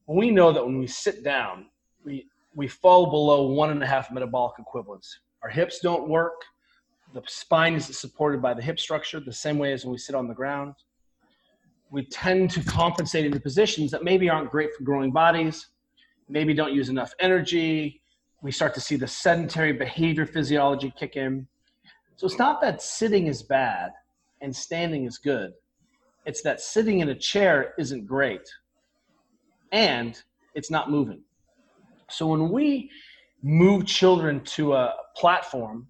we 0.07 0.31
know 0.31 0.51
that 0.51 0.65
when 0.65 0.79
we 0.79 0.87
sit 0.87 1.23
down, 1.23 1.67
we 2.03 2.27
we 2.55 2.67
fall 2.67 3.07
below 3.07 3.47
one 3.47 3.69
and 3.69 3.83
a 3.83 3.85
half 3.85 4.11
metabolic 4.11 4.55
equivalents. 4.57 5.19
Our 5.43 5.49
hips 5.49 5.79
don't 5.79 6.07
work. 6.07 6.41
The 7.13 7.21
spine 7.27 7.75
isn't 7.75 7.93
supported 7.93 8.41
by 8.41 8.53
the 8.53 8.61
hip 8.61 8.79
structure 8.79 9.19
the 9.19 9.31
same 9.31 9.57
way 9.57 9.73
as 9.73 9.85
when 9.85 9.91
we 9.91 9.97
sit 9.97 10.15
on 10.15 10.27
the 10.27 10.33
ground. 10.33 10.73
We 11.91 12.05
tend 12.05 12.49
to 12.51 12.63
compensate 12.63 13.25
into 13.25 13.39
positions 13.39 13.91
that 13.91 14.03
maybe 14.03 14.29
aren't 14.29 14.49
great 14.49 14.73
for 14.73 14.83
growing 14.83 15.11
bodies, 15.11 15.67
maybe 16.27 16.53
don't 16.53 16.73
use 16.73 16.89
enough 16.89 17.13
energy, 17.19 18.01
we 18.41 18.51
start 18.51 18.73
to 18.75 18.81
see 18.81 18.95
the 18.95 19.07
sedentary 19.07 19.73
behavior 19.73 20.25
physiology 20.25 20.93
kick 20.97 21.15
in. 21.15 21.47
So 22.15 22.25
it's 22.25 22.37
not 22.37 22.61
that 22.61 22.81
sitting 22.81 23.27
is 23.27 23.43
bad 23.43 23.91
and 24.41 24.55
standing 24.55 25.05
is 25.05 25.17
good. 25.17 25.53
It's 26.25 26.41
that 26.41 26.61
sitting 26.61 26.99
in 26.99 27.09
a 27.09 27.15
chair 27.15 27.73
isn't 27.77 28.05
great 28.05 28.47
and 29.71 30.21
it's 30.53 30.71
not 30.71 30.89
moving. 30.89 31.21
So 32.09 32.27
when 32.27 32.49
we 32.51 32.89
move 33.41 33.85
children 33.85 34.41
to 34.41 34.73
a 34.73 34.93
platform 35.15 35.87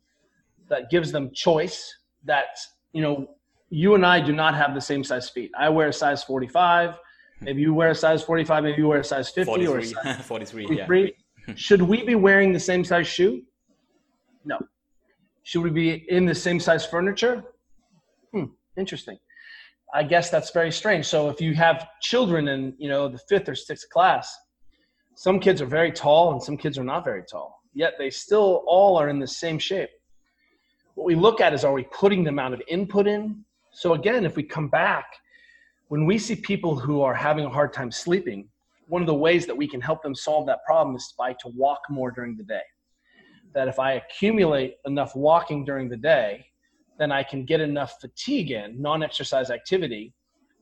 that 0.69 0.89
gives 0.89 1.11
them 1.11 1.31
choice, 1.33 1.93
that, 2.23 2.57
you 2.93 3.01
know, 3.01 3.27
you 3.69 3.95
and 3.95 4.05
I 4.05 4.19
do 4.19 4.33
not 4.33 4.55
have 4.55 4.73
the 4.73 4.81
same 4.81 5.03
size 5.03 5.29
feet. 5.29 5.51
I 5.57 5.69
wear 5.69 5.89
a 5.89 5.93
size 5.93 6.23
45. 6.23 6.97
Maybe 7.41 7.61
you 7.61 7.73
wear 7.73 7.89
a 7.89 7.95
size 7.95 8.23
45. 8.23 8.63
Maybe 8.63 8.77
you 8.81 8.87
wear 8.87 8.99
a 8.99 9.03
size 9.03 9.29
50 9.29 9.51
or 9.67 9.79
a 9.79 9.83
43. 9.83 9.93
size 9.93 10.25
43, 10.25 10.63
yeah. 10.63 10.85
43. 10.85 11.13
Should 11.55 11.81
we 11.81 12.03
be 12.03 12.15
wearing 12.15 12.53
the 12.53 12.59
same 12.59 12.83
size 12.83 13.07
shoe? 13.07 13.43
No. 14.45 14.57
Should 15.43 15.61
we 15.61 15.69
be 15.69 16.05
in 16.09 16.25
the 16.25 16.33
same 16.33 16.59
size 16.59 16.85
furniture? 16.85 17.43
Hmm, 18.33 18.45
interesting. 18.77 19.17
I 19.93 20.03
guess 20.03 20.29
that's 20.29 20.51
very 20.51 20.71
strange. 20.71 21.05
So 21.05 21.29
if 21.29 21.39
you 21.39 21.53
have 21.53 21.87
children 22.01 22.47
in, 22.47 22.73
you 22.77 22.89
know, 22.89 23.07
the 23.07 23.19
fifth 23.29 23.47
or 23.47 23.55
sixth 23.55 23.89
class, 23.89 24.35
some 25.15 25.39
kids 25.39 25.61
are 25.61 25.65
very 25.65 25.91
tall 25.91 26.33
and 26.33 26.43
some 26.43 26.57
kids 26.57 26.77
are 26.77 26.83
not 26.83 27.03
very 27.03 27.23
tall. 27.23 27.61
Yet 27.73 27.93
they 27.97 28.09
still 28.09 28.63
all 28.67 28.97
are 28.97 29.09
in 29.09 29.19
the 29.19 29.27
same 29.27 29.57
shape. 29.57 29.89
What 30.95 31.05
we 31.05 31.15
look 31.15 31.41
at 31.41 31.53
is 31.53 31.63
are 31.63 31.73
we 31.73 31.83
putting 31.83 32.23
the 32.23 32.29
amount 32.29 32.53
of 32.53 32.61
input 32.67 33.07
in? 33.07 33.43
So 33.71 33.93
again, 33.93 34.25
if 34.25 34.35
we 34.35 34.43
come 34.43 34.67
back, 34.67 35.05
when 35.87 36.05
we 36.05 36.17
see 36.17 36.35
people 36.35 36.77
who 36.77 37.01
are 37.01 37.13
having 37.13 37.45
a 37.45 37.49
hard 37.49 37.73
time 37.73 37.91
sleeping, 37.91 38.49
one 38.87 39.01
of 39.01 39.07
the 39.07 39.15
ways 39.15 39.45
that 39.45 39.55
we 39.55 39.67
can 39.67 39.81
help 39.81 40.03
them 40.03 40.15
solve 40.15 40.45
that 40.47 40.63
problem 40.65 40.95
is 40.95 41.13
by 41.17 41.33
to 41.33 41.49
walk 41.55 41.81
more 41.89 42.11
during 42.11 42.35
the 42.37 42.43
day. 42.43 42.61
That 43.53 43.67
if 43.67 43.79
I 43.79 43.93
accumulate 43.93 44.75
enough 44.85 45.15
walking 45.15 45.63
during 45.65 45.89
the 45.89 45.97
day, 45.97 46.45
then 46.97 47.11
I 47.11 47.23
can 47.23 47.45
get 47.45 47.61
enough 47.61 47.99
fatigue 47.99 48.51
in, 48.51 48.81
non-exercise 48.81 49.49
activity, 49.49 50.13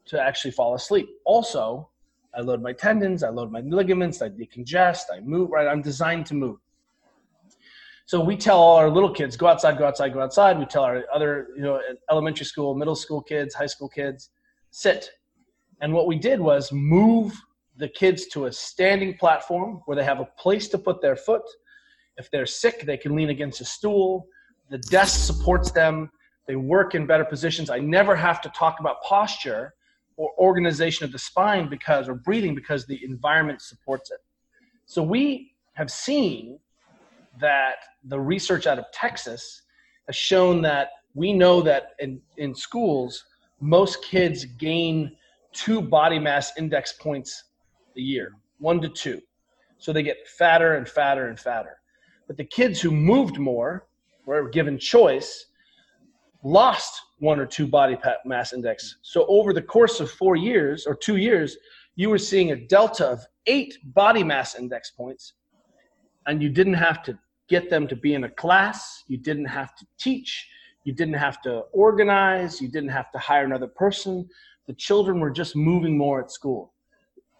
to 0.06 0.22
actually 0.22 0.52
fall 0.52 0.76
asleep. 0.76 1.08
Also, 1.26 1.90
I 2.36 2.42
load 2.42 2.62
my 2.62 2.74
tendons, 2.74 3.24
I 3.24 3.30
load 3.30 3.52
my 3.52 3.62
ligaments, 3.62 4.22
I 4.22 4.30
decongest, 4.30 5.04
I 5.14 5.20
move, 5.20 5.52
right? 5.52 5.68
I'm 5.68 5.82
designed 5.82 6.26
to 6.28 6.34
move. 6.34 6.58
So 8.06 8.20
we 8.20 8.36
tell 8.36 8.60
all 8.60 8.76
our 8.76 8.90
little 8.90 9.14
kids, 9.14 9.38
go 9.38 9.48
outside, 9.48 9.78
go 9.78 9.86
outside, 9.86 10.14
go 10.14 10.20
outside. 10.20 10.60
We 10.60 10.66
tell 10.66 10.84
our 10.84 11.04
other, 11.14 11.48
you 11.56 11.62
know, 11.62 11.80
elementary 12.12 12.46
school, 12.46 12.76
middle 12.76 12.96
school 12.96 13.22
kids, 13.22 13.56
high 13.56 13.68
school 13.68 13.88
kids, 13.88 14.30
sit. 14.72 15.10
And 15.82 15.94
what 15.94 16.08
we 16.08 16.18
did 16.18 16.40
was 16.40 16.72
move 16.72 17.34
the 17.78 17.88
kids 17.88 18.28
to 18.28 18.46
a 18.46 18.52
standing 18.52 19.18
platform 19.18 19.82
where 19.86 19.96
they 19.96 20.04
have 20.04 20.20
a 20.20 20.28
place 20.38 20.68
to 20.70 20.78
put 20.78 21.02
their 21.02 21.16
foot. 21.16 21.44
If 22.18 22.30
they're 22.30 22.46
sick, 22.46 22.82
they 22.86 22.98
can 22.98 23.16
lean 23.16 23.30
against 23.30 23.62
a 23.62 23.66
stool. 23.66 24.28
The 24.70 24.78
desk 24.80 25.26
supports 25.26 25.72
them. 25.72 26.12
They 26.46 26.56
work 26.56 26.96
in 26.96 27.06
better 27.08 27.26
positions. 27.26 27.70
I 27.70 27.80
never 27.80 28.16
have 28.16 28.42
to 28.42 28.50
talk 28.50 28.80
about 28.80 29.02
posture 29.02 29.74
or 30.18 30.32
organization 30.38 31.06
of 31.06 31.12
the 31.12 31.20
spine 31.20 31.70
because, 31.70 32.08
or 32.08 32.16
breathing 32.16 32.56
because 32.56 32.86
the 32.86 33.04
environment 33.04 33.62
supports 33.62 34.12
it. 34.12 34.20
So 34.86 35.02
we 35.02 35.54
have 35.74 35.90
seen 35.90 36.60
that 37.40 37.76
the 38.06 38.20
research 38.20 38.68
out 38.68 38.78
of 38.78 38.86
Texas 38.94 39.64
has 40.08 40.16
shown 40.16 40.62
that 40.62 40.90
we 41.16 41.34
know 41.34 41.62
that 41.62 41.92
in, 42.00 42.22
in 42.38 42.54
schools, 42.54 43.26
most 43.60 44.04
kids 44.04 44.46
gain 44.46 45.16
two 45.52 45.82
body 45.82 46.20
mass 46.20 46.52
index 46.58 46.94
points 46.94 47.46
a 47.98 48.02
year, 48.02 48.34
one 48.60 48.82
to 48.82 48.90
two. 48.90 49.22
So 49.78 49.94
they 49.94 50.04
get 50.04 50.28
fatter 50.28 50.76
and 50.76 50.88
fatter 50.88 51.28
and 51.28 51.40
fatter. 51.40 51.78
But 52.28 52.38
the 52.38 52.46
kids 52.46 52.82
who 52.82 52.92
moved 52.92 53.38
more, 53.38 53.88
were 54.26 54.50
given 54.50 54.78
choice, 54.80 55.48
lost 56.44 57.02
one 57.20 57.40
or 57.40 57.46
two 57.46 57.66
body 57.66 57.98
mass 58.26 58.54
index. 58.54 58.98
So 59.02 59.26
over 59.28 59.54
the 59.54 59.62
course 59.62 60.00
of 60.00 60.12
four 60.12 60.36
years 60.36 60.86
or 60.86 60.96
two 60.96 61.18
years, 61.18 61.58
you 61.96 62.10
were 62.10 62.18
seeing 62.18 62.52
a 62.52 62.56
delta 62.56 63.08
of 63.08 63.26
eight 63.48 63.78
body 63.94 64.24
mass 64.24 64.56
index 64.56 64.92
points, 64.92 65.34
and 66.28 66.42
you 66.42 66.50
didn't 66.50 66.74
have 66.74 67.04
to 67.04 67.18
get 67.50 67.70
them 67.70 67.88
to 67.88 67.96
be 67.96 68.14
in 68.14 68.24
a 68.24 68.30
class, 68.30 69.04
you 69.08 69.18
didn't 69.18 69.46
have 69.46 69.76
to 69.76 69.86
teach, 70.00 70.48
you 70.84 70.94
didn't 70.94 71.16
have 71.16 71.42
to 71.42 71.64
organize, 71.72 72.62
you 72.62 72.68
didn't 72.68 72.90
have 72.90 73.12
to 73.12 73.20
hire 73.20 73.46
another 73.46 73.68
person. 73.68 74.28
The 74.68 74.74
children 74.74 75.20
were 75.20 75.32
just 75.32 75.56
moving 75.56 75.98
more 75.98 76.22
at 76.22 76.32
school. 76.32 76.74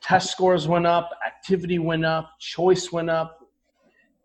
Test 0.02 0.32
scores 0.32 0.68
went 0.68 0.86
up, 0.86 1.10
activity 1.26 1.80
went 1.80 2.06
up, 2.06 2.32
choice 2.40 2.92
went 2.92 3.10
up. 3.10 3.40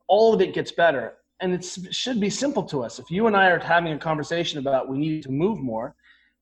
All 0.09 0.35
of 0.35 0.41
it 0.41 0.53
gets 0.53 0.73
better. 0.73 1.18
And 1.41 1.55
it 1.55 1.65
should 1.91 2.21
be 2.21 2.31
simple 2.31 2.65
to 2.65 2.83
us. 2.83 2.99
If 2.99 3.11
you 3.11 3.27
and 3.27 3.37
I 3.37 3.51
are 3.51 3.59
having 3.59 3.93
a 3.93 3.99
conversation 3.99 4.59
about 4.59 4.89
we 4.89 4.99
need 4.99 5.23
to 5.23 5.31
move 5.31 5.61
more, 5.61 5.95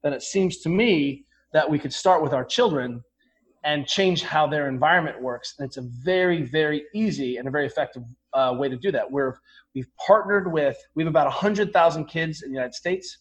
then 0.03 0.13
it 0.13 0.23
seems 0.23 0.59
to 0.59 0.69
me 0.69 1.27
that 1.53 1.69
we 1.69 1.79
could 1.79 1.93
start 1.93 2.23
with 2.23 2.33
our 2.33 2.45
children 2.45 3.03
and 3.65 3.87
change 3.87 4.23
how 4.23 4.47
their 4.47 4.69
environment 4.69 5.21
works. 5.21 5.55
And 5.59 5.67
it's 5.67 5.77
a 5.77 5.83
very, 5.83 6.43
very 6.43 6.85
easy 6.95 7.37
and 7.37 7.49
a 7.49 7.51
very 7.51 7.67
effective 7.67 8.05
uh, 8.33 8.55
way 8.57 8.69
to 8.69 8.77
do 8.77 8.93
that. 8.93 9.11
We're, 9.11 9.35
we've 9.75 9.89
partnered 10.07 10.53
with, 10.53 10.77
we 10.95 11.03
have 11.03 11.11
about 11.11 11.27
100,000 11.27 12.05
kids 12.05 12.43
in 12.43 12.51
the 12.51 12.55
United 12.55 12.75
States 12.75 13.19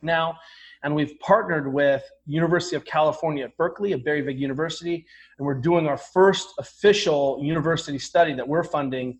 now, 0.00 0.36
and 0.84 0.94
we've 0.94 1.18
partnered 1.18 1.72
with 1.72 2.02
University 2.26 2.76
of 2.76 2.84
California 2.84 3.44
at 3.44 3.56
Berkeley, 3.56 3.92
a 3.92 3.98
very 3.98 4.22
big 4.22 4.38
university, 4.38 5.04
and 5.38 5.46
we're 5.46 5.60
doing 5.60 5.88
our 5.88 5.96
first 5.96 6.50
official 6.58 7.40
university 7.42 7.98
study 7.98 8.32
that 8.34 8.46
we're 8.46 8.62
funding 8.62 9.18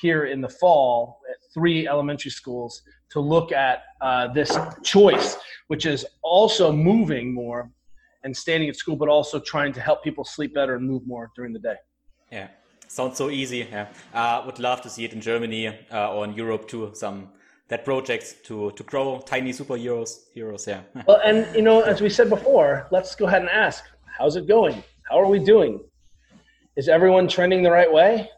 here 0.00 0.26
in 0.26 0.40
the 0.40 0.48
fall 0.48 1.20
at 1.30 1.36
three 1.52 1.88
elementary 1.88 2.30
schools 2.30 2.82
to 3.10 3.20
look 3.20 3.52
at 3.52 3.82
uh, 4.00 4.28
this 4.32 4.58
choice, 4.82 5.36
which 5.68 5.86
is 5.86 6.04
also 6.22 6.72
moving 6.72 7.32
more 7.32 7.70
and 8.24 8.36
standing 8.36 8.68
at 8.68 8.76
school, 8.76 8.96
but 8.96 9.08
also 9.08 9.38
trying 9.38 9.72
to 9.72 9.80
help 9.80 10.02
people 10.02 10.24
sleep 10.24 10.52
better 10.54 10.76
and 10.76 10.86
move 10.86 11.06
more 11.06 11.30
during 11.36 11.52
the 11.52 11.58
day. 11.58 11.76
Yeah. 12.30 12.48
Sounds 12.88 13.16
so 13.18 13.30
easy. 13.30 13.66
Yeah, 13.70 13.88
uh, 14.14 14.42
would 14.46 14.58
love 14.58 14.80
to 14.82 14.88
see 14.88 15.04
it 15.04 15.12
in 15.12 15.20
Germany 15.20 15.68
uh, 15.92 16.14
or 16.14 16.24
in 16.24 16.34
Europe 16.34 16.68
too. 16.68 16.90
Some 16.94 17.28
that 17.68 17.84
projects 17.84 18.34
to 18.44 18.70
to 18.72 18.82
grow 18.84 19.20
tiny 19.26 19.52
superheroes 19.52 20.10
heroes. 20.32 20.66
Yeah. 20.66 20.82
well, 21.06 21.20
and 21.24 21.52
you 21.54 21.62
know, 21.62 21.80
as 21.80 22.00
we 22.00 22.08
said 22.08 22.28
before, 22.30 22.86
let's 22.92 23.14
go 23.16 23.26
ahead 23.26 23.42
and 23.42 23.50
ask, 23.50 23.84
how's 24.16 24.36
it 24.36 24.46
going? 24.46 24.82
How 25.10 25.20
are 25.20 25.26
we 25.26 25.40
doing? 25.40 25.80
Is 26.76 26.88
everyone 26.88 27.26
trending 27.26 27.62
the 27.62 27.70
right 27.70 27.92
way? 27.92 28.30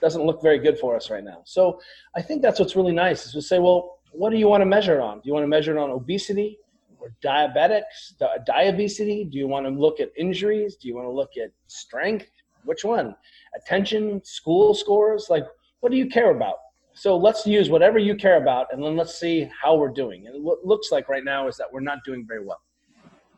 Doesn't 0.00 0.22
look 0.22 0.42
very 0.42 0.58
good 0.58 0.78
for 0.78 0.94
us 0.94 1.10
right 1.10 1.24
now. 1.24 1.42
So 1.44 1.80
I 2.14 2.22
think 2.22 2.42
that's 2.42 2.60
what's 2.60 2.76
really 2.76 2.92
nice 2.92 3.26
is 3.26 3.32
to 3.32 3.42
say, 3.42 3.58
well, 3.58 3.98
what 4.12 4.30
do 4.30 4.36
you 4.36 4.48
want 4.48 4.60
to 4.60 4.66
measure 4.66 4.98
it 4.98 5.00
on? 5.00 5.16
Do 5.16 5.22
you 5.24 5.32
want 5.32 5.44
to 5.44 5.48
measure 5.48 5.76
it 5.76 5.80
on 5.80 5.90
obesity 5.90 6.58
or 6.98 7.12
diabetics, 7.24 8.16
di- 8.18 8.38
diabetes? 8.46 9.28
Do 9.30 9.38
you 9.38 9.48
want 9.48 9.66
to 9.66 9.70
look 9.70 10.00
at 10.00 10.10
injuries? 10.16 10.76
Do 10.76 10.88
you 10.88 10.94
want 10.94 11.06
to 11.06 11.12
look 11.12 11.30
at 11.42 11.50
strength? 11.66 12.30
Which 12.64 12.84
one? 12.84 13.14
Attention, 13.56 14.22
school 14.24 14.74
scores? 14.74 15.26
Like, 15.30 15.46
what 15.80 15.92
do 15.92 15.98
you 15.98 16.08
care 16.08 16.30
about? 16.30 16.56
So 16.94 17.16
let's 17.16 17.46
use 17.46 17.68
whatever 17.68 17.98
you 17.98 18.14
care 18.16 18.40
about, 18.40 18.68
and 18.72 18.82
then 18.82 18.96
let's 18.96 19.20
see 19.20 19.50
how 19.62 19.76
we're 19.76 19.90
doing. 19.90 20.26
And 20.28 20.42
what 20.42 20.64
looks 20.64 20.90
like 20.90 21.10
right 21.10 21.24
now 21.24 21.46
is 21.46 21.56
that 21.58 21.66
we're 21.70 21.80
not 21.80 21.98
doing 22.04 22.24
very 22.26 22.44
well. 22.44 22.60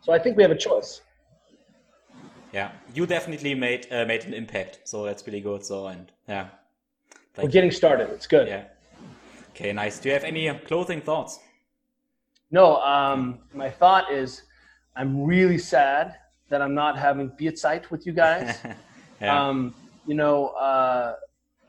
So 0.00 0.12
I 0.12 0.18
think 0.18 0.36
we 0.36 0.44
have 0.44 0.52
a 0.52 0.56
choice. 0.56 1.00
Yeah, 2.52 2.72
you 2.94 3.06
definitely 3.06 3.54
made 3.54 3.86
uh, 3.90 4.04
made 4.04 4.24
an 4.24 4.34
impact. 4.34 4.80
So 4.84 5.04
that's 5.04 5.26
really 5.26 5.40
good. 5.40 5.64
So 5.64 5.86
and 5.86 6.10
yeah, 6.28 6.48
Thank 7.34 7.48
we're 7.48 7.52
getting 7.52 7.70
started. 7.70 8.08
It's 8.10 8.26
good. 8.26 8.48
Yeah. 8.48 8.64
Okay, 9.50 9.72
nice. 9.72 9.98
Do 9.98 10.08
you 10.08 10.14
have 10.14 10.24
any 10.24 10.52
closing 10.66 11.00
thoughts? 11.00 11.40
No. 12.50 12.80
Um, 12.82 13.40
my 13.52 13.70
thought 13.70 14.10
is, 14.12 14.42
I'm 14.96 15.22
really 15.22 15.58
sad 15.58 16.16
that 16.48 16.62
I'm 16.62 16.74
not 16.74 16.98
having 16.98 17.30
Bierzeit 17.30 17.90
with 17.90 18.06
you 18.06 18.12
guys. 18.12 18.58
Yeah. 19.20 19.48
Um, 19.48 19.74
you 20.06 20.14
know, 20.14 20.48
uh, 20.48 21.14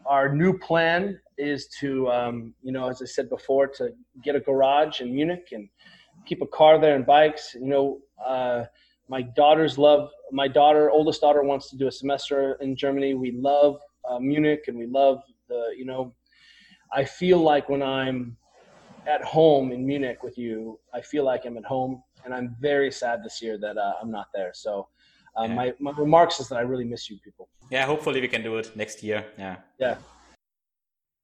our 0.06 0.34
new 0.34 0.58
plan 0.58 1.20
is 1.38 1.68
to, 1.80 2.10
um, 2.10 2.54
you 2.62 2.72
know, 2.72 2.90
as 2.90 3.02
I 3.02 3.06
said 3.06 3.30
before, 3.30 3.68
to 3.78 3.90
get 4.24 4.36
a 4.36 4.40
garage 4.40 5.02
in 5.02 5.14
Munich 5.14 5.48
and 5.52 5.68
keep 6.26 6.42
a 6.42 6.48
car 6.48 6.80
there 6.80 6.96
and 6.96 7.06
bikes. 7.06 7.56
You 7.56 7.68
know, 7.68 8.02
uh, 8.24 8.66
my 9.10 9.22
daughters 9.22 9.78
love 9.78 10.10
my 10.32 10.48
daughter, 10.48 10.92
oldest 10.92 11.22
daughter, 11.22 11.44
wants 11.44 11.70
to 11.72 11.76
do 11.76 11.88
a 11.88 11.92
semester 11.92 12.58
in 12.62 12.76
Germany. 12.76 13.14
We 13.16 13.32
love 13.32 13.80
uh, 14.08 14.20
Munich 14.20 14.66
and 14.68 14.78
we 14.78 14.86
love 14.86 15.22
the, 15.48 15.74
you 15.76 15.86
know, 15.86 16.14
I 16.94 17.04
feel 17.04 17.40
like 17.40 17.70
when 17.70 17.82
I'm 17.82 18.38
at 19.08 19.24
home 19.24 19.72
in 19.72 19.86
Munich 19.86 20.24
with 20.24 20.38
you, 20.38 20.80
I 20.94 21.02
feel 21.02 21.24
like 21.24 21.46
I'm 21.46 21.58
at 21.58 21.66
home, 21.66 22.04
and 22.26 22.34
I'm 22.34 22.56
very 22.60 22.92
sad 22.92 23.24
this 23.24 23.42
year 23.42 23.58
that 23.60 23.78
uh, 23.78 23.94
I'm 24.02 24.12
not 24.12 24.28
there. 24.34 24.52
So 24.54 24.88
um, 25.36 25.52
yeah. 25.52 25.56
my, 25.56 25.74
my 25.80 25.92
remarks 25.98 26.40
is 26.40 26.48
that 26.50 26.58
I 26.58 26.62
really 26.62 26.86
miss 26.86 27.10
you 27.10 27.18
people. 27.24 27.48
Yeah, 27.70 27.86
hopefully 27.86 28.22
we 28.22 28.28
can 28.28 28.44
do 28.44 28.58
it 28.58 28.76
next 28.76 29.04
year. 29.04 29.26
Yeah. 29.38 29.58
Yeah. 29.80 29.96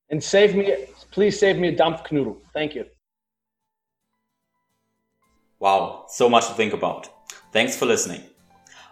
And 0.09 0.23
save 0.23 0.55
me, 0.55 0.86
please 1.11 1.39
save 1.39 1.57
me 1.57 1.69
a 1.69 1.75
Dampfknudel. 1.75 2.38
Thank 2.53 2.75
you. 2.75 2.86
Wow, 5.59 6.05
so 6.09 6.29
much 6.29 6.47
to 6.47 6.53
think 6.53 6.73
about. 6.73 7.09
Thanks 7.56 7.78
for 7.78 7.86
listening. 7.86 8.22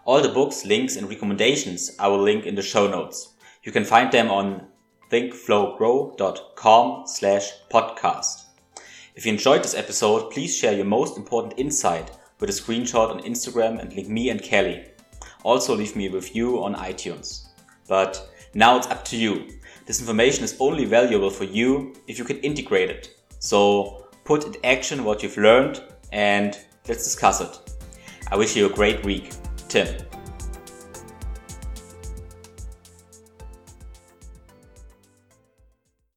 All 0.05 0.21
the 0.21 0.29
books, 0.29 0.65
links, 0.65 0.95
and 0.95 1.09
recommendations 1.09 1.97
I 1.99 2.07
will 2.07 2.21
link 2.21 2.45
in 2.45 2.55
the 2.55 2.61
show 2.61 2.87
notes. 2.87 3.33
You 3.63 3.73
can 3.73 3.83
find 3.83 4.09
them 4.09 4.31
on 4.31 4.67
thinkflowgrow.com 5.11 7.03
slash 7.05 7.51
podcast. 7.69 8.43
If 9.15 9.25
you 9.25 9.33
enjoyed 9.33 9.63
this 9.63 9.75
episode, 9.75 10.31
please 10.31 10.55
share 10.55 10.71
your 10.71 10.85
most 10.85 11.17
important 11.17 11.55
insight 11.57 12.11
with 12.39 12.49
a 12.49 12.53
screenshot 12.53 13.09
on 13.09 13.19
Instagram 13.23 13.81
and 13.81 13.91
link 13.91 14.07
me 14.07 14.29
and 14.29 14.41
Kelly. 14.41 14.85
Also 15.43 15.75
leave 15.75 15.97
me 15.97 16.07
a 16.07 16.11
review 16.11 16.63
on 16.63 16.73
iTunes. 16.75 17.47
But 17.89 18.29
now 18.53 18.77
it's 18.77 18.87
up 18.87 19.03
to 19.07 19.17
you. 19.17 19.49
This 19.87 19.99
information 19.99 20.45
is 20.45 20.55
only 20.61 20.85
valuable 20.85 21.31
for 21.31 21.43
you 21.43 21.95
if 22.07 22.17
you 22.17 22.23
can 22.23 22.37
integrate 22.37 22.89
it. 22.89 23.13
So 23.39 24.07
put 24.23 24.45
in 24.45 24.55
action 24.63 25.03
what 25.03 25.21
you've 25.21 25.35
learned 25.35 25.83
and 26.13 26.57
let's 26.87 27.03
discuss 27.03 27.41
it. 27.41 27.62
I 28.33 28.35
wish 28.35 28.55
you 28.55 28.65
a 28.65 28.69
great 28.69 29.05
week. 29.05 29.29
Tim. 29.69 30.12